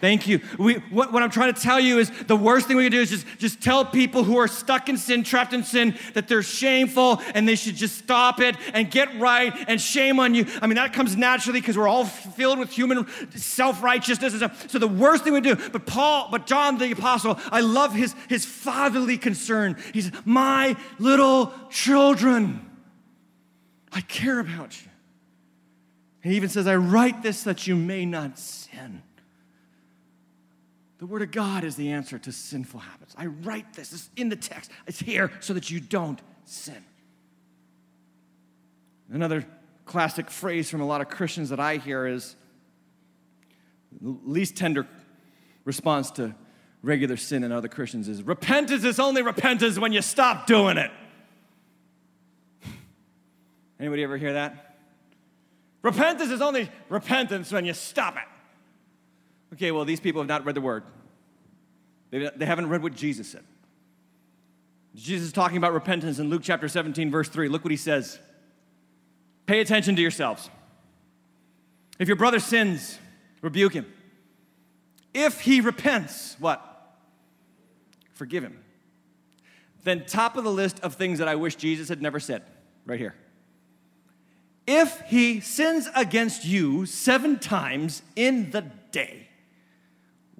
Thank 0.00 0.26
you. 0.26 0.40
We, 0.58 0.74
what, 0.74 1.12
what, 1.12 1.22
I'm 1.22 1.30
trying 1.30 1.52
to 1.52 1.60
tell 1.60 1.78
you 1.78 1.98
is 1.98 2.10
the 2.26 2.36
worst 2.36 2.66
thing 2.66 2.78
we 2.78 2.84
can 2.84 2.92
do 2.92 3.00
is 3.00 3.10
just, 3.10 3.26
just 3.38 3.60
tell 3.60 3.84
people 3.84 4.24
who 4.24 4.38
are 4.38 4.48
stuck 4.48 4.88
in 4.88 4.96
sin, 4.96 5.22
trapped 5.24 5.52
in 5.52 5.62
sin, 5.62 5.94
that 6.14 6.26
they're 6.26 6.42
shameful 6.42 7.20
and 7.34 7.46
they 7.46 7.54
should 7.54 7.76
just 7.76 7.98
stop 7.98 8.40
it 8.40 8.56
and 8.72 8.90
get 8.90 9.20
right 9.20 9.52
and 9.68 9.78
shame 9.78 10.18
on 10.18 10.34
you. 10.34 10.46
I 10.62 10.66
mean, 10.66 10.76
that 10.76 10.94
comes 10.94 11.16
naturally 11.16 11.60
because 11.60 11.76
we're 11.76 11.88
all 11.88 12.06
filled 12.06 12.58
with 12.58 12.70
human 12.70 13.06
self 13.36 13.82
righteousness. 13.82 14.42
So 14.68 14.78
the 14.78 14.88
worst 14.88 15.24
thing 15.24 15.34
we 15.34 15.42
do, 15.42 15.54
but 15.54 15.84
Paul, 15.84 16.28
but 16.30 16.46
John 16.46 16.78
the 16.78 16.90
Apostle, 16.92 17.38
I 17.52 17.60
love 17.60 17.94
his, 17.94 18.14
his 18.28 18.46
fatherly 18.46 19.18
concern. 19.18 19.76
He 19.92 20.00
says, 20.00 20.12
My 20.24 20.76
little 20.98 21.52
children, 21.68 22.70
I 23.92 24.00
care 24.00 24.40
about 24.40 24.80
you. 24.82 24.88
He 26.22 26.36
even 26.36 26.48
says, 26.48 26.66
I 26.66 26.76
write 26.76 27.22
this 27.22 27.44
that 27.44 27.66
you 27.66 27.76
may 27.76 28.06
not 28.06 28.38
sin. 28.38 29.02
The 31.00 31.06
Word 31.06 31.22
of 31.22 31.30
God 31.30 31.64
is 31.64 31.76
the 31.76 31.92
answer 31.92 32.18
to 32.18 32.30
sinful 32.30 32.80
habits. 32.80 33.14
I 33.16 33.24
write 33.24 33.72
this, 33.72 33.90
it's 33.94 34.10
in 34.16 34.28
the 34.28 34.36
text, 34.36 34.70
it's 34.86 35.00
here 35.00 35.32
so 35.40 35.54
that 35.54 35.70
you 35.70 35.80
don't 35.80 36.20
sin. 36.44 36.84
Another 39.10 39.46
classic 39.86 40.30
phrase 40.30 40.68
from 40.68 40.82
a 40.82 40.86
lot 40.86 41.00
of 41.00 41.08
Christians 41.08 41.48
that 41.48 41.58
I 41.58 41.78
hear 41.78 42.06
is 42.06 42.36
the 43.98 44.14
least 44.24 44.56
tender 44.56 44.86
response 45.64 46.10
to 46.12 46.34
regular 46.82 47.16
sin 47.16 47.44
in 47.44 47.50
other 47.50 47.68
Christians 47.68 48.06
is 48.06 48.22
repentance 48.22 48.84
is 48.84 49.00
only 49.00 49.22
repentance 49.22 49.78
when 49.78 49.94
you 49.94 50.02
stop 50.02 50.46
doing 50.46 50.76
it. 50.76 50.90
Anybody 53.80 54.02
ever 54.04 54.18
hear 54.18 54.34
that? 54.34 54.76
Repentance 55.80 56.30
is 56.30 56.42
only 56.42 56.70
repentance 56.90 57.50
when 57.50 57.64
you 57.64 57.72
stop 57.72 58.16
it. 58.16 58.22
Okay, 59.52 59.70
well, 59.70 59.84
these 59.84 60.00
people 60.00 60.20
have 60.20 60.28
not 60.28 60.44
read 60.44 60.54
the 60.54 60.60
word. 60.60 60.84
They, 62.10 62.44
haven't 62.44 62.68
read 62.68 62.82
what 62.82 62.94
Jesus 62.94 63.28
said. 63.28 63.44
Jesus 64.94 65.28
is 65.28 65.32
talking 65.32 65.56
about 65.56 65.72
repentance 65.72 66.18
in 66.18 66.28
Luke 66.28 66.42
chapter 66.42 66.68
17, 66.68 67.10
verse 67.10 67.28
3. 67.28 67.48
Look 67.48 67.64
what 67.64 67.70
he 67.70 67.76
says. 67.76 68.18
Pay 69.46 69.60
attention 69.60 69.96
to 69.96 70.02
yourselves. 70.02 70.50
If 71.98 72.08
your 72.08 72.16
brother 72.16 72.40
sins, 72.40 72.98
rebuke 73.42 73.72
him. 73.72 73.86
If 75.14 75.40
he 75.40 75.60
repents, 75.60 76.36
what? 76.38 76.66
Forgive 78.12 78.42
him. 78.42 78.58
Then, 79.82 80.04
top 80.04 80.36
of 80.36 80.44
the 80.44 80.52
list 80.52 80.80
of 80.80 80.94
things 80.94 81.20
that 81.20 81.28
I 81.28 81.36
wish 81.36 81.56
Jesus 81.56 81.88
had 81.88 82.02
never 82.02 82.20
said, 82.20 82.42
right 82.84 82.98
here. 82.98 83.14
If 84.66 85.00
he 85.06 85.40
sins 85.40 85.88
against 85.94 86.44
you 86.44 86.86
seven 86.86 87.38
times 87.38 88.02
in 88.14 88.50
the 88.50 88.62
day, 88.92 89.29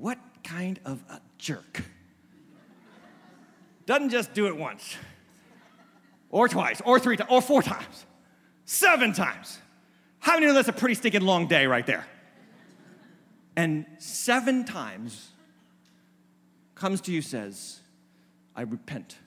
what 0.00 0.18
kind 0.42 0.80
of 0.84 1.02
a 1.10 1.20
jerk? 1.38 1.84
Doesn't 3.84 4.10
just 4.10 4.32
do 4.32 4.46
it 4.46 4.56
once, 4.56 4.96
or 6.30 6.48
twice, 6.48 6.80
or 6.84 6.98
three 6.98 7.16
times, 7.16 7.30
or 7.30 7.42
four 7.42 7.62
times, 7.62 8.06
seven 8.64 9.12
times. 9.12 9.58
How 10.20 10.34
many 10.34 10.46
know 10.46 10.54
that's 10.54 10.68
a 10.68 10.72
pretty 10.72 10.94
stinking 10.94 11.22
long 11.22 11.46
day 11.46 11.66
right 11.66 11.86
there? 11.86 12.06
And 13.56 13.84
seven 13.98 14.64
times 14.64 15.28
comes 16.74 17.00
to 17.02 17.12
you, 17.12 17.20
says, 17.20 17.80
I 18.56 18.62
repent. 18.62 19.18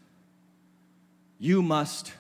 You 1.38 1.62
must 1.62 2.14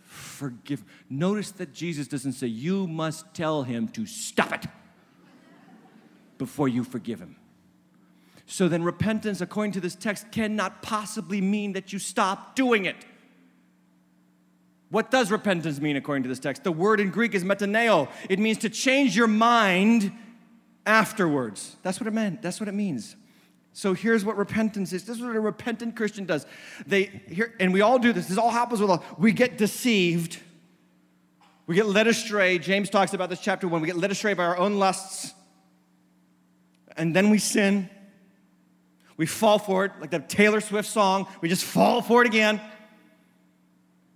forgive. 0.00 0.82
Notice 1.08 1.52
that 1.52 1.72
Jesus 1.72 2.08
doesn't 2.08 2.32
say, 2.32 2.46
You 2.46 2.86
must 2.86 3.34
tell 3.34 3.62
him 3.62 3.88
to 3.88 4.06
stop 4.06 4.52
it 4.52 4.66
before 6.38 6.68
you 6.68 6.84
forgive 6.84 7.20
him. 7.20 7.36
So 8.46 8.66
then, 8.66 8.82
repentance, 8.82 9.42
according 9.42 9.72
to 9.72 9.80
this 9.80 9.94
text, 9.94 10.32
cannot 10.32 10.80
possibly 10.80 11.42
mean 11.42 11.74
that 11.74 11.92
you 11.92 11.98
stop 11.98 12.56
doing 12.56 12.86
it. 12.86 12.96
What 14.88 15.10
does 15.10 15.30
repentance 15.30 15.80
mean 15.80 15.96
according 15.96 16.22
to 16.22 16.30
this 16.30 16.38
text? 16.38 16.64
The 16.64 16.72
word 16.72 16.98
in 16.98 17.10
Greek 17.10 17.34
is 17.34 17.44
metaneo. 17.44 18.08
It 18.30 18.38
means 18.38 18.56
to 18.58 18.70
change 18.70 19.14
your 19.14 19.26
mind 19.26 20.12
afterwards. 20.86 21.76
That's 21.82 22.00
what 22.00 22.06
it 22.06 22.14
meant. 22.14 22.40
That's 22.40 22.58
what 22.58 22.70
it 22.70 22.74
means. 22.74 23.16
So 23.74 23.92
here's 23.92 24.24
what 24.24 24.38
repentance 24.38 24.94
is. 24.94 25.04
This 25.04 25.18
is 25.18 25.22
what 25.22 25.36
a 25.36 25.40
repentant 25.40 25.94
Christian 25.94 26.24
does. 26.24 26.46
They 26.86 27.22
here, 27.28 27.54
and 27.60 27.70
we 27.70 27.82
all 27.82 27.98
do 27.98 28.14
this. 28.14 28.28
This 28.28 28.38
all 28.38 28.50
happens 28.50 28.80
with 28.80 28.88
all. 28.88 29.04
We 29.18 29.32
get 29.32 29.58
deceived. 29.58 30.40
We 31.66 31.74
get 31.74 31.84
led 31.84 32.06
astray. 32.06 32.58
James 32.58 32.88
talks 32.88 33.12
about 33.12 33.28
this 33.28 33.40
chapter 33.40 33.68
one. 33.68 33.82
We 33.82 33.86
get 33.86 33.98
led 33.98 34.10
astray 34.10 34.32
by 34.32 34.44
our 34.44 34.56
own 34.56 34.78
lusts 34.78 35.34
and 36.98 37.14
then 37.16 37.30
we 37.30 37.38
sin. 37.38 37.88
We 39.16 39.26
fall 39.26 39.58
for 39.58 39.84
it, 39.84 39.92
like 40.00 40.10
the 40.10 40.18
Taylor 40.18 40.60
Swift 40.60 40.88
song. 40.88 41.26
We 41.40 41.48
just 41.48 41.64
fall 41.64 42.02
for 42.02 42.22
it 42.22 42.26
again. 42.26 42.60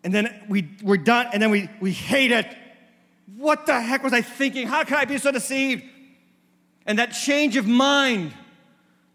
And 0.05 0.13
then 0.13 0.45
we, 0.49 0.69
we're 0.83 0.97
done, 0.97 1.29
and 1.33 1.43
then 1.43 1.51
we, 1.51 1.71
we 1.81 1.93
hate 1.93 2.33
it. 2.33 2.47
What 3.37 3.67
the 3.67 3.81
heck 3.81 4.03
was 4.03 4.13
I 4.13 4.21
thinking? 4.21 4.67
How 4.67 4.85
could 4.85 4.97
I 4.97 5.05
be 5.05 5.19
so 5.19 5.33
deceived? 5.33 5.85
And 6.87 6.99
that 6.99 7.13
change 7.13 7.57
of 7.57 7.67
mind, 7.67 8.35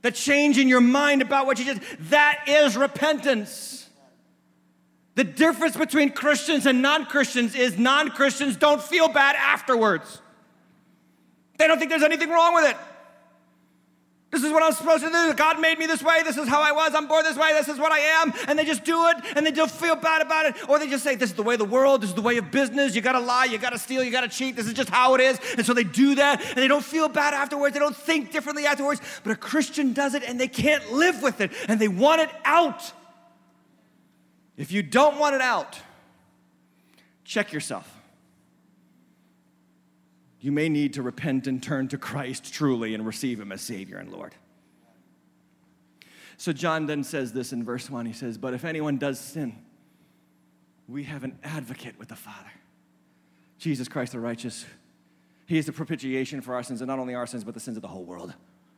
that 0.01 0.15
change 0.15 0.57
in 0.57 0.67
your 0.67 0.81
mind 0.81 1.21
about 1.21 1.45
what 1.45 1.59
you 1.59 1.65
did, 1.65 1.81
that 2.09 2.45
is 2.47 2.77
repentance. 2.77 3.89
The 5.15 5.23
difference 5.23 5.75
between 5.75 6.11
Christians 6.11 6.65
and 6.65 6.81
non 6.81 7.05
Christians 7.05 7.55
is 7.55 7.77
non 7.77 8.09
Christians 8.09 8.55
don't 8.55 8.81
feel 8.81 9.09
bad 9.09 9.35
afterwards. 9.35 10.21
They 11.57 11.67
don't 11.67 11.79
think 11.79 11.89
there's 11.89 12.03
anything 12.03 12.29
wrong 12.29 12.53
with 12.53 12.69
it. 12.69 12.77
This 14.29 14.43
is 14.43 14.51
what 14.51 14.61
I'm 14.61 14.73
supposed 14.73 15.05
to 15.05 15.09
do. 15.09 15.33
God 15.35 15.61
made 15.61 15.79
me 15.79 15.85
this 15.85 16.03
way. 16.03 16.21
This 16.21 16.35
is 16.35 16.49
how 16.49 16.61
I 16.61 16.73
was. 16.73 16.93
I'm 16.93 17.07
born 17.07 17.23
this 17.23 17.37
way. 17.37 17.53
This 17.53 17.69
is 17.69 17.79
what 17.79 17.93
I 17.93 17.99
am. 17.99 18.33
And 18.47 18.59
they 18.59 18.65
just 18.65 18.83
do 18.83 19.07
it 19.07 19.17
and 19.37 19.45
they 19.45 19.51
don't 19.51 19.71
feel 19.71 19.95
bad 19.95 20.21
about 20.21 20.45
it. 20.47 20.69
Or 20.69 20.79
they 20.79 20.89
just 20.89 21.03
say, 21.03 21.15
This 21.15 21.29
is 21.29 21.35
the 21.35 21.43
way 21.43 21.53
of 21.53 21.59
the 21.59 21.65
world. 21.65 22.01
This 22.01 22.09
is 22.09 22.15
the 22.15 22.21
way 22.21 22.35
of 22.37 22.51
business. 22.51 22.93
You 22.93 23.01
got 23.01 23.13
to 23.13 23.21
lie. 23.21 23.45
You 23.45 23.57
got 23.57 23.69
to 23.69 23.79
steal. 23.79 24.03
You 24.03 24.11
got 24.11 24.21
to 24.21 24.27
cheat. 24.27 24.57
This 24.57 24.67
is 24.67 24.73
just 24.73 24.89
how 24.89 25.15
it 25.15 25.21
is. 25.21 25.39
And 25.55 25.65
so 25.65 25.73
they 25.73 25.85
do 25.85 26.15
that 26.15 26.43
and 26.43 26.57
they 26.57 26.67
don't 26.67 26.83
feel 26.83 27.07
bad 27.07 27.33
afterwards. 27.33 27.73
They 27.73 27.79
don't 27.79 27.95
think 27.95 28.33
differently 28.33 28.65
afterwards. 28.65 28.99
But 29.23 29.31
a 29.31 29.37
Christian 29.37 29.93
does 29.93 30.13
it 30.13 30.23
and 30.23 30.37
they 30.37 30.49
can't 30.49 30.91
live 30.91 31.23
with 31.23 31.39
it 31.39 31.51
and 31.69 31.79
they 31.79 31.87
want 31.87 32.21
it 32.21 32.29
out. 32.43 32.91
If 34.57 34.73
you 34.73 34.83
don't 34.83 35.19
want 35.19 35.35
it 35.35 35.41
out, 35.41 35.79
check 37.23 37.53
yourself. 37.53 37.96
You 40.39 40.51
may 40.51 40.69
need 40.69 40.93
to 40.93 41.01
repent 41.01 41.47
and 41.47 41.61
turn 41.61 41.87
to 41.89 41.97
Christ 41.97 42.53
truly 42.53 42.93
and 42.93 43.05
receive 43.05 43.39
Him 43.39 43.51
as 43.51 43.61
Savior 43.61 43.97
and 43.97 44.11
Lord. 44.11 44.35
So, 46.37 46.53
John 46.53 46.85
then 46.85 47.03
says 47.03 47.33
this 47.33 47.51
in 47.51 47.63
verse 47.63 47.89
1. 47.89 48.05
He 48.05 48.13
says, 48.13 48.37
But 48.37 48.53
if 48.53 48.63
anyone 48.63 48.97
does 48.97 49.19
sin, 49.19 49.55
we 50.87 51.03
have 51.03 51.23
an 51.23 51.39
advocate 51.43 51.97
with 51.97 52.09
the 52.09 52.15
Father, 52.15 52.51
Jesus 53.57 53.87
Christ 53.87 54.11
the 54.11 54.19
righteous. 54.19 54.65
He 55.47 55.57
is 55.57 55.65
the 55.65 55.71
propitiation 55.71 56.41
for 56.41 56.53
our 56.53 56.61
sins, 56.61 56.81
and 56.81 56.87
not 56.87 56.99
only 56.99 57.15
our 57.15 57.25
sins, 57.25 57.43
but 57.43 57.53
the 57.53 57.59
sins 57.59 57.77
of 57.77 57.81
the 57.81 57.87
whole 57.87 58.03
world. 58.03 58.33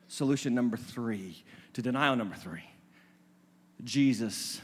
Solution 0.08 0.56
number 0.56 0.78
three 0.78 1.44
to 1.74 1.82
denial 1.82 2.16
number 2.16 2.36
three 2.36 2.64
Jesus, 3.84 4.62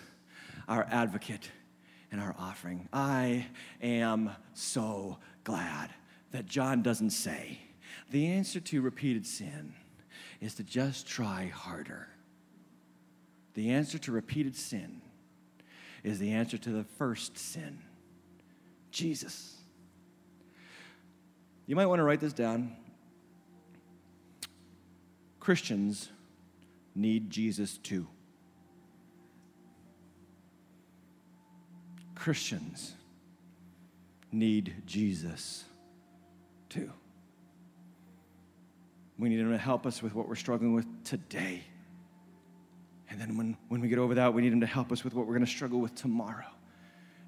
our 0.68 0.88
advocate 0.90 1.50
and 2.12 2.22
our 2.22 2.36
offering. 2.40 2.88
I 2.94 3.48
am 3.82 4.32
so 4.54 5.18
glad 5.44 5.90
that 6.32 6.46
John 6.46 6.82
doesn't 6.82 7.12
say 7.12 7.60
the 8.12 8.28
answer 8.28 8.60
to 8.60 8.82
repeated 8.82 9.26
sin 9.26 9.74
is 10.42 10.56
to 10.56 10.64
just 10.64 11.08
try 11.08 11.48
harder. 11.48 12.08
The 13.54 13.72
answer 13.72 13.98
to 14.00 14.12
repeated 14.12 14.56
sin 14.56 15.02
is 16.04 16.20
the 16.20 16.32
answer 16.32 16.58
to 16.58 16.70
the 16.70 16.84
first 16.84 17.38
sin 17.38 17.80
Jesus. 18.92 19.56
You 21.68 21.76
might 21.76 21.88
want 21.88 22.00
to 22.00 22.04
write 22.04 22.20
this 22.20 22.34
down. 22.34 22.76
Christians 25.40 26.10
need 26.96 27.30
Jesus 27.30 27.78
too. 27.78 28.08
Christians 32.16 32.94
need 34.32 34.76
Jesus 34.86 35.66
too. 36.76 36.92
We 39.18 39.30
need 39.30 39.40
Him 39.40 39.52
to 39.52 39.58
help 39.58 39.86
us 39.86 40.04
with 40.04 40.14
what 40.14 40.28
we're 40.28 40.36
struggling 40.36 40.74
with 40.74 40.86
today. 41.04 41.64
And 43.10 43.20
then 43.20 43.38
when, 43.38 43.58
when 43.70 43.82
we 43.82 43.88
get 43.88 43.98
over 43.98 44.16
that, 44.16 44.34
we 44.34 44.42
need 44.42 44.52
Him 44.52 44.62
to 44.62 44.68
help 44.68 44.92
us 44.92 45.04
with 45.04 45.14
what 45.14 45.26
we're 45.26 45.34
going 45.34 45.46
to 45.46 45.52
struggle 45.52 45.80
with 45.80 45.96
tomorrow. 45.96 46.46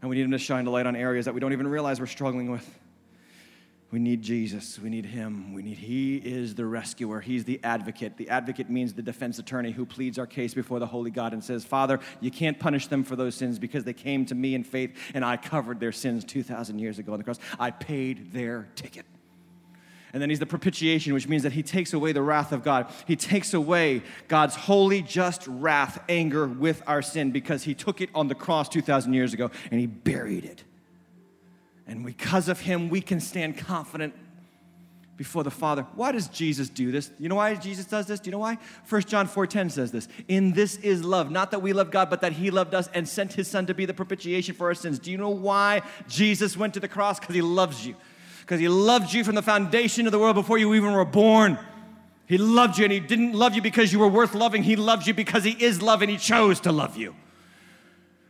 And 0.01 0.09
we 0.09 0.17
need 0.17 0.23
Him 0.23 0.31
to 0.31 0.37
shine 0.37 0.65
the 0.65 0.71
light 0.71 0.85
on 0.85 0.95
areas 0.95 1.25
that 1.25 1.33
we 1.33 1.39
don't 1.39 1.53
even 1.53 1.67
realize 1.67 1.99
we're 1.99 2.07
struggling 2.07 2.51
with. 2.51 2.67
We 3.89 3.99
need 3.99 4.21
Jesus. 4.21 4.77
We 4.77 4.89
need 4.89 5.05
Him. 5.05 5.53
We 5.53 5.61
need 5.61 5.77
He 5.77 6.17
is 6.17 6.55
the 6.55 6.65
rescuer. 6.65 7.21
He's 7.21 7.45
the 7.45 7.61
advocate. 7.63 8.17
The 8.17 8.27
advocate 8.29 8.69
means 8.69 8.93
the 8.93 9.01
defense 9.01 9.39
attorney 9.39 9.71
who 9.71 9.85
pleads 9.85 10.19
our 10.19 10.27
case 10.27 10.53
before 10.53 10.79
the 10.79 10.87
holy 10.87 11.09
God 11.09 11.31
and 11.31 11.41
says, 11.41 11.63
Father, 11.63 12.01
you 12.19 12.29
can't 12.29 12.59
punish 12.59 12.87
them 12.87 13.05
for 13.05 13.15
those 13.15 13.35
sins 13.35 13.59
because 13.59 13.85
they 13.85 13.93
came 13.93 14.25
to 14.25 14.35
me 14.35 14.55
in 14.55 14.65
faith 14.65 14.93
and 15.13 15.23
I 15.23 15.37
covered 15.37 15.79
their 15.79 15.93
sins 15.93 16.25
2,000 16.25 16.79
years 16.79 16.99
ago 16.99 17.13
on 17.13 17.17
the 17.17 17.23
cross. 17.23 17.39
I 17.57 17.71
paid 17.71 18.33
their 18.33 18.67
ticket. 18.75 19.05
And 20.13 20.21
then 20.21 20.29
he's 20.29 20.39
the 20.39 20.45
propitiation, 20.45 21.13
which 21.13 21.27
means 21.27 21.43
that 21.43 21.51
he 21.51 21.63
takes 21.63 21.93
away 21.93 22.11
the 22.11 22.21
wrath 22.21 22.51
of 22.51 22.63
God. 22.63 22.91
He 23.05 23.15
takes 23.15 23.53
away 23.53 24.03
God's 24.27 24.55
holy, 24.55 25.01
just 25.01 25.45
wrath, 25.47 26.01
anger 26.07 26.47
with 26.47 26.81
our 26.87 27.01
sin 27.01 27.31
because 27.31 27.63
he 27.63 27.73
took 27.73 27.99
it 27.99 28.09
on 28.15 28.27
the 28.27 28.35
cross 28.35 28.69
2,000 28.69 29.13
years 29.13 29.33
ago 29.33 29.51
and 29.69 29.79
he 29.79 29.85
buried 29.85 30.45
it. 30.45 30.63
And 31.85 32.05
because 32.05 32.49
of 32.49 32.61
him, 32.61 32.89
we 32.89 33.01
can 33.01 33.19
stand 33.19 33.57
confident 33.57 34.13
before 35.17 35.43
the 35.43 35.51
Father. 35.51 35.85
Why 35.95 36.11
does 36.11 36.27
Jesus 36.27 36.69
do 36.69 36.91
this? 36.91 37.11
You 37.17 37.27
know 37.27 37.35
why 37.35 37.55
Jesus 37.55 37.85
does 37.85 38.05
this? 38.05 38.19
Do 38.19 38.27
you 38.27 38.31
know 38.31 38.39
why? 38.39 38.57
1 38.87 39.01
John 39.03 39.27
4:10 39.27 39.71
says 39.71 39.91
this. 39.91 40.07
In 40.27 40.53
this 40.53 40.75
is 40.77 41.03
love, 41.03 41.31
not 41.31 41.51
that 41.51 41.59
we 41.59 41.73
love 41.73 41.89
God, 41.89 42.09
but 42.09 42.21
that 42.21 42.33
he 42.33 42.51
loved 42.51 42.75
us 42.75 42.87
and 42.93 43.07
sent 43.07 43.33
his 43.33 43.47
son 43.47 43.65
to 43.65 43.73
be 43.73 43.85
the 43.85 43.95
propitiation 43.95 44.53
for 44.53 44.67
our 44.67 44.75
sins. 44.75 44.99
Do 44.99 45.11
you 45.11 45.17
know 45.17 45.29
why 45.29 45.81
Jesus 46.07 46.55
went 46.55 46.75
to 46.75 46.79
the 46.79 46.87
cross? 46.87 47.19
Because 47.19 47.35
he 47.35 47.41
loves 47.41 47.85
you 47.85 47.95
because 48.47 48.61
He 48.61 48.69
loved 48.69 49.13
you 49.13 49.25
from 49.25 49.35
the 49.35 49.41
foundation 49.41 50.05
of 50.05 50.13
the 50.13 50.19
world 50.19 50.35
before 50.35 50.57
you 50.57 50.73
even 50.73 50.93
were 50.93 51.03
born. 51.03 51.59
He 52.27 52.37
loved 52.37 52.77
you, 52.77 52.85
and 52.85 52.93
He 52.93 53.01
didn't 53.01 53.33
love 53.33 53.55
you 53.55 53.61
because 53.61 53.91
you 53.91 53.99
were 53.99 54.07
worth 54.07 54.33
loving. 54.33 54.63
He 54.63 54.77
loved 54.77 55.05
you 55.05 55.13
because 55.13 55.43
He 55.43 55.51
is 55.51 55.81
love, 55.81 56.01
and 56.01 56.09
He 56.09 56.15
chose 56.15 56.61
to 56.61 56.71
love 56.71 56.95
you. 56.95 57.13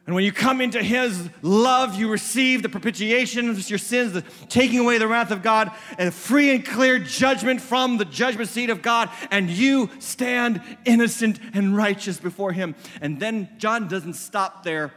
And 0.07 0.15
when 0.15 0.23
you 0.23 0.31
come 0.31 0.59
into 0.59 0.81
His 0.81 1.29
love, 1.43 1.93
you 1.93 2.09
receive 2.09 2.63
the 2.63 2.69
propitiation 2.69 3.47
of 3.47 3.69
your 3.69 3.77
sins, 3.77 4.13
the 4.13 4.23
taking 4.49 4.79
away 4.79 4.97
the 4.97 5.07
wrath 5.07 5.29
of 5.29 5.43
God, 5.43 5.69
and 5.99 6.11
free 6.11 6.49
and 6.49 6.65
clear 6.65 6.97
judgment 6.97 7.61
from 7.61 7.97
the 7.97 8.05
judgment 8.05 8.49
seat 8.49 8.71
of 8.71 8.81
God, 8.81 9.11
and 9.29 9.51
you 9.51 9.87
stand 9.99 10.63
innocent 10.83 11.39
and 11.53 11.77
righteous 11.77 12.19
before 12.19 12.53
Him. 12.53 12.73
And 13.01 13.19
then 13.19 13.49
John 13.59 13.87
doesn't 13.87 14.15
stop 14.15 14.63
there. 14.63 14.91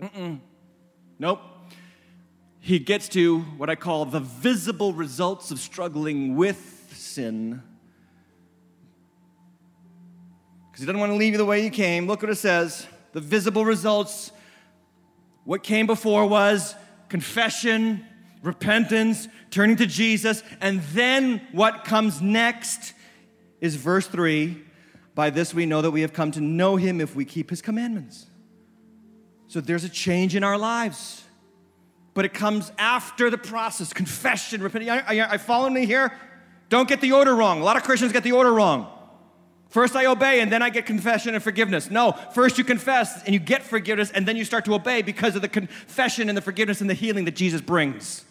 Mm-mm. 0.00 0.38
Nope 1.18 1.40
he 2.66 2.80
gets 2.80 3.08
to 3.08 3.42
what 3.58 3.70
I 3.70 3.76
call 3.76 4.06
the 4.06 4.18
visible 4.18 4.92
results 4.92 5.52
of 5.52 5.60
struggling 5.60 6.34
with 6.34 6.92
sin. 6.96 7.62
Because 10.66 10.80
he 10.80 10.86
doesn't 10.86 10.98
want 10.98 11.12
to 11.12 11.16
leave 11.16 11.30
you 11.30 11.38
the 11.38 11.44
way 11.44 11.62
you 11.62 11.70
came. 11.70 12.08
Look 12.08 12.22
what 12.22 12.30
it 12.32 12.34
says 12.34 12.84
the 13.12 13.20
visible 13.20 13.64
results. 13.64 14.32
What 15.44 15.62
came 15.62 15.86
before 15.86 16.26
was 16.26 16.74
confession, 17.08 18.04
repentance, 18.42 19.28
turning 19.52 19.76
to 19.76 19.86
Jesus, 19.86 20.42
and 20.60 20.82
then 20.92 21.46
what 21.52 21.84
comes 21.84 22.20
next 22.20 22.94
is 23.60 23.76
verse 23.76 24.08
3 24.08 24.60
By 25.14 25.30
this 25.30 25.54
we 25.54 25.66
know 25.66 25.82
that 25.82 25.92
we 25.92 26.00
have 26.00 26.12
come 26.12 26.32
to 26.32 26.40
know 26.40 26.74
him 26.74 27.00
if 27.00 27.14
we 27.14 27.24
keep 27.24 27.48
his 27.48 27.62
commandments. 27.62 28.26
So 29.46 29.60
there's 29.60 29.84
a 29.84 29.88
change 29.88 30.34
in 30.34 30.42
our 30.42 30.58
lives 30.58 31.22
but 32.16 32.24
it 32.24 32.32
comes 32.32 32.72
after 32.78 33.28
the 33.28 33.36
process 33.36 33.92
confession, 33.92 34.62
repenting. 34.62 34.88
I, 34.88 35.34
I, 35.34 35.36
follow 35.36 35.68
me 35.68 35.84
here? 35.84 36.10
Don't 36.70 36.88
get 36.88 37.02
the 37.02 37.12
order 37.12 37.34
wrong. 37.34 37.60
A 37.60 37.64
lot 37.64 37.76
of 37.76 37.82
Christians 37.82 38.10
get 38.10 38.24
the 38.24 38.32
order 38.32 38.52
wrong. 38.54 38.90
First, 39.68 39.94
I 39.94 40.06
obey, 40.06 40.40
and 40.40 40.50
then 40.50 40.62
I 40.62 40.70
get 40.70 40.86
confession 40.86 41.34
and 41.34 41.44
forgiveness. 41.44 41.90
No, 41.90 42.12
first 42.32 42.56
you 42.56 42.64
confess 42.64 43.22
and 43.24 43.34
you 43.34 43.38
get 43.38 43.62
forgiveness, 43.62 44.10
and 44.10 44.26
then 44.26 44.34
you 44.34 44.46
start 44.46 44.64
to 44.64 44.74
obey 44.74 45.02
because 45.02 45.36
of 45.36 45.42
the 45.42 45.48
confession 45.48 46.30
and 46.30 46.38
the 46.38 46.40
forgiveness 46.40 46.80
and 46.80 46.88
the 46.88 46.94
healing 46.94 47.26
that 47.26 47.36
Jesus 47.36 47.60
brings. 47.60 48.24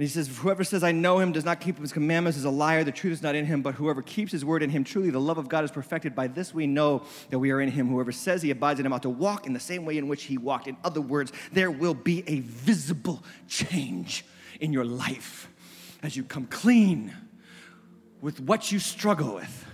And 0.00 0.08
he 0.08 0.14
says, 0.14 0.34
Whoever 0.38 0.64
says, 0.64 0.82
I 0.82 0.92
know 0.92 1.18
him, 1.18 1.30
does 1.30 1.44
not 1.44 1.60
keep 1.60 1.78
his 1.78 1.92
commandments, 1.92 2.38
is 2.38 2.46
a 2.46 2.50
liar. 2.50 2.84
The 2.84 2.90
truth 2.90 3.12
is 3.12 3.22
not 3.22 3.34
in 3.34 3.44
him. 3.44 3.60
But 3.60 3.74
whoever 3.74 4.00
keeps 4.00 4.32
his 4.32 4.46
word 4.46 4.62
in 4.62 4.70
him, 4.70 4.82
truly 4.82 5.10
the 5.10 5.20
love 5.20 5.36
of 5.36 5.50
God 5.50 5.62
is 5.62 5.70
perfected. 5.70 6.14
By 6.14 6.26
this 6.26 6.54
we 6.54 6.66
know 6.66 7.02
that 7.28 7.38
we 7.38 7.50
are 7.50 7.60
in 7.60 7.70
him. 7.70 7.86
Whoever 7.88 8.10
says 8.10 8.40
he 8.40 8.50
abides 8.50 8.80
in 8.80 8.86
him 8.86 8.94
ought 8.94 9.02
to 9.02 9.10
walk 9.10 9.46
in 9.46 9.52
the 9.52 9.60
same 9.60 9.84
way 9.84 9.98
in 9.98 10.08
which 10.08 10.22
he 10.22 10.38
walked. 10.38 10.68
In 10.68 10.78
other 10.84 11.02
words, 11.02 11.34
there 11.52 11.70
will 11.70 11.92
be 11.92 12.24
a 12.26 12.40
visible 12.40 13.22
change 13.46 14.24
in 14.58 14.72
your 14.72 14.86
life 14.86 15.50
as 16.02 16.16
you 16.16 16.24
come 16.24 16.46
clean 16.46 17.14
with 18.22 18.40
what 18.40 18.72
you 18.72 18.78
struggle 18.78 19.34
with, 19.34 19.66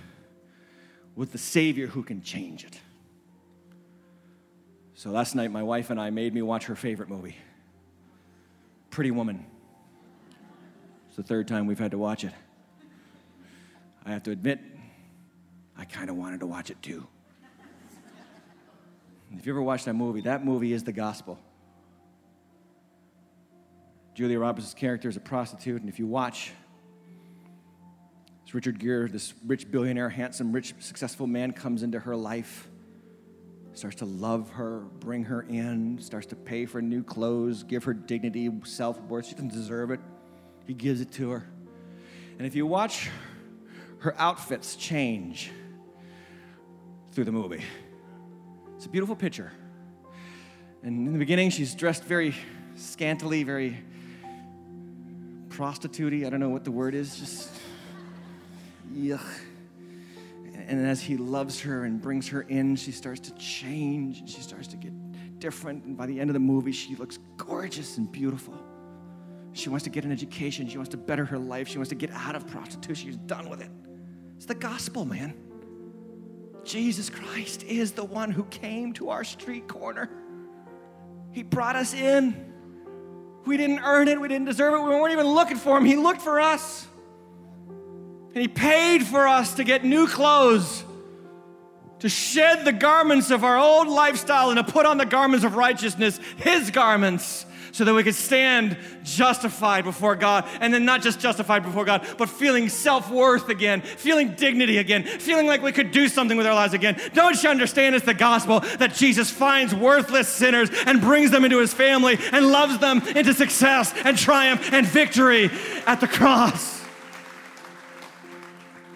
with 1.14 1.30
the 1.30 1.38
Savior 1.38 1.86
who 1.86 2.02
can 2.02 2.20
change 2.20 2.64
it. 2.64 2.80
So 4.94 5.10
last 5.10 5.36
night, 5.36 5.52
my 5.52 5.62
wife 5.62 5.90
and 5.90 6.00
I 6.00 6.10
made 6.10 6.34
me 6.34 6.42
watch 6.42 6.64
her 6.64 6.74
favorite 6.74 7.08
movie, 7.08 7.36
Pretty 8.90 9.12
Woman. 9.12 9.46
It's 11.16 11.26
the 11.26 11.34
third 11.34 11.48
time 11.48 11.64
we've 11.66 11.78
had 11.78 11.92
to 11.92 11.98
watch 11.98 12.24
it. 12.24 12.32
I 14.04 14.10
have 14.10 14.22
to 14.24 14.32
admit, 14.32 14.60
I 15.74 15.86
kind 15.86 16.10
of 16.10 16.16
wanted 16.16 16.40
to 16.40 16.46
watch 16.46 16.68
it 16.68 16.82
too. 16.82 17.06
If 19.34 19.46
you 19.46 19.52
ever 19.54 19.62
watched 19.62 19.86
that 19.86 19.94
movie, 19.94 20.20
that 20.20 20.44
movie 20.44 20.74
is 20.74 20.84
the 20.84 20.92
gospel. 20.92 21.38
Julia 24.14 24.38
Roberts' 24.38 24.74
character 24.74 25.08
is 25.08 25.16
a 25.16 25.20
prostitute, 25.20 25.80
and 25.80 25.88
if 25.88 25.98
you 25.98 26.06
watch, 26.06 26.52
it's 28.44 28.54
Richard 28.54 28.78
Gere, 28.78 29.08
this 29.08 29.32
rich 29.46 29.70
billionaire, 29.70 30.10
handsome, 30.10 30.52
rich, 30.52 30.74
successful 30.80 31.26
man, 31.26 31.52
comes 31.52 31.82
into 31.82 31.98
her 31.98 32.14
life, 32.14 32.68
starts 33.72 33.96
to 33.96 34.04
love 34.04 34.50
her, 34.50 34.80
bring 35.00 35.24
her 35.24 35.46
in, 35.48 35.98
starts 35.98 36.26
to 36.26 36.36
pay 36.36 36.66
for 36.66 36.82
new 36.82 37.02
clothes, 37.02 37.62
give 37.62 37.84
her 37.84 37.94
dignity, 37.94 38.50
self 38.64 39.00
worth. 39.04 39.28
She 39.28 39.32
doesn't 39.32 39.54
deserve 39.54 39.90
it. 39.90 40.00
He 40.66 40.74
gives 40.74 41.00
it 41.00 41.12
to 41.12 41.30
her. 41.30 41.48
And 42.38 42.46
if 42.46 42.54
you 42.54 42.66
watch 42.66 43.08
her 43.98 44.14
outfits 44.18 44.76
change 44.76 45.50
through 47.12 47.24
the 47.24 47.32
movie, 47.32 47.62
it's 48.76 48.86
a 48.86 48.88
beautiful 48.88 49.16
picture. 49.16 49.52
And 50.82 51.06
in 51.06 51.12
the 51.12 51.18
beginning, 51.18 51.50
she's 51.50 51.74
dressed 51.74 52.04
very 52.04 52.34
scantily, 52.74 53.42
very 53.42 53.78
prostitutey. 55.48 56.26
I 56.26 56.30
don't 56.30 56.40
know 56.40 56.50
what 56.50 56.64
the 56.64 56.70
word 56.70 56.94
is, 56.94 57.18
just 57.18 57.50
yuck. 58.92 59.24
And 60.68 60.84
as 60.84 61.00
he 61.00 61.16
loves 61.16 61.60
her 61.60 61.84
and 61.84 62.00
brings 62.00 62.28
her 62.28 62.42
in, 62.42 62.76
she 62.76 62.92
starts 62.92 63.20
to 63.20 63.34
change 63.36 64.18
and 64.18 64.28
she 64.28 64.40
starts 64.40 64.66
to 64.68 64.76
get 64.76 64.92
different. 65.38 65.84
And 65.84 65.96
by 65.96 66.06
the 66.06 66.18
end 66.20 66.28
of 66.28 66.34
the 66.34 66.40
movie, 66.40 66.72
she 66.72 66.96
looks 66.96 67.18
gorgeous 67.36 67.98
and 67.98 68.10
beautiful. 68.10 68.54
She 69.56 69.70
wants 69.70 69.84
to 69.84 69.90
get 69.90 70.04
an 70.04 70.12
education. 70.12 70.68
She 70.68 70.76
wants 70.76 70.90
to 70.90 70.98
better 70.98 71.24
her 71.24 71.38
life. 71.38 71.66
She 71.66 71.78
wants 71.78 71.88
to 71.88 71.94
get 71.94 72.10
out 72.10 72.36
of 72.36 72.46
prostitution. 72.46 73.08
She's 73.08 73.16
done 73.16 73.48
with 73.48 73.62
it. 73.62 73.70
It's 74.36 74.44
the 74.44 74.54
gospel, 74.54 75.06
man. 75.06 75.34
Jesus 76.62 77.08
Christ 77.08 77.62
is 77.62 77.92
the 77.92 78.04
one 78.04 78.30
who 78.30 78.44
came 78.44 78.92
to 78.94 79.08
our 79.10 79.24
street 79.24 79.66
corner 79.66 80.10
He 81.32 81.42
brought 81.42 81.76
us 81.76 81.94
in. 81.94 82.34
We 83.46 83.56
didn't 83.56 83.80
earn 83.80 84.08
it, 84.08 84.20
we 84.20 84.28
didn't 84.28 84.46
deserve 84.46 84.74
it, 84.74 84.82
we 84.82 84.90
weren't 84.90 85.12
even 85.12 85.28
looking 85.28 85.56
for 85.56 85.78
Him. 85.78 85.84
He 85.86 85.96
looked 85.96 86.20
for 86.20 86.40
us. 86.40 86.86
And 87.68 88.42
He 88.42 88.48
paid 88.48 89.06
for 89.06 89.26
us 89.26 89.54
to 89.54 89.64
get 89.64 89.84
new 89.84 90.06
clothes, 90.06 90.84
to 92.00 92.08
shed 92.10 92.66
the 92.66 92.72
garments 92.72 93.30
of 93.30 93.42
our 93.42 93.56
old 93.56 93.88
lifestyle 93.88 94.50
and 94.50 94.58
to 94.58 94.70
put 94.70 94.84
on 94.84 94.98
the 94.98 95.06
garments 95.06 95.46
of 95.46 95.54
righteousness, 95.54 96.20
His 96.36 96.70
garments 96.70 97.46
so 97.76 97.84
that 97.84 97.92
we 97.92 98.02
could 98.02 98.14
stand 98.14 98.74
justified 99.02 99.84
before 99.84 100.16
God. 100.16 100.48
And 100.60 100.72
then 100.72 100.86
not 100.86 101.02
just 101.02 101.20
justified 101.20 101.62
before 101.62 101.84
God, 101.84 102.06
but 102.16 102.30
feeling 102.30 102.70
self 102.70 103.10
worth 103.10 103.50
again, 103.50 103.82
feeling 103.82 104.34
dignity 104.34 104.78
again, 104.78 105.04
feeling 105.04 105.46
like 105.46 105.60
we 105.60 105.72
could 105.72 105.90
do 105.90 106.08
something 106.08 106.38
with 106.38 106.46
our 106.46 106.54
lives 106.54 106.72
again. 106.72 106.98
Don't 107.12 107.40
you 107.42 107.50
understand 107.50 107.94
it's 107.94 108.06
the 108.06 108.14
gospel 108.14 108.60
that 108.78 108.94
Jesus 108.94 109.30
finds 109.30 109.74
worthless 109.74 110.26
sinners 110.26 110.70
and 110.86 111.02
brings 111.02 111.30
them 111.30 111.44
into 111.44 111.60
his 111.60 111.74
family 111.74 112.18
and 112.32 112.46
loves 112.50 112.78
them 112.78 113.06
into 113.08 113.34
success 113.34 113.92
and 114.04 114.16
triumph 114.16 114.72
and 114.72 114.86
victory 114.86 115.50
at 115.86 116.00
the 116.00 116.08
cross? 116.08 116.82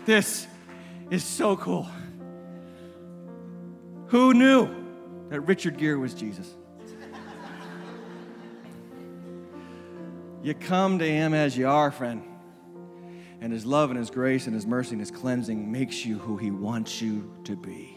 This 0.07 0.47
is 1.11 1.23
so 1.23 1.55
cool. 1.59 1.87
Who 4.07 4.33
knew 4.33 4.71
that 5.29 5.43
Richard 5.43 5.77
Gere 5.77 5.97
was 5.97 6.15
Jesus? 6.15 6.57
You 10.43 10.55
come 10.55 10.99
to 10.99 11.11
Him 11.11 11.35
as 11.35 11.57
you 11.57 11.69
are, 11.69 11.91
friend. 11.91 12.23
And 13.41 13.53
His 13.53 13.67
love 13.67 13.91
and 13.91 13.99
His 13.99 14.11
grace 14.11 14.47
and 14.47 14.55
His 14.55 14.67
mercy 14.67 14.93
and 14.93 15.01
His 15.01 15.11
cleansing 15.11 15.71
makes 15.71 16.05
you 16.05 16.19
who 16.19 16.37
He 16.37 16.51
wants 16.51 17.01
you 17.03 17.33
to 17.45 17.57
be. 17.57 17.90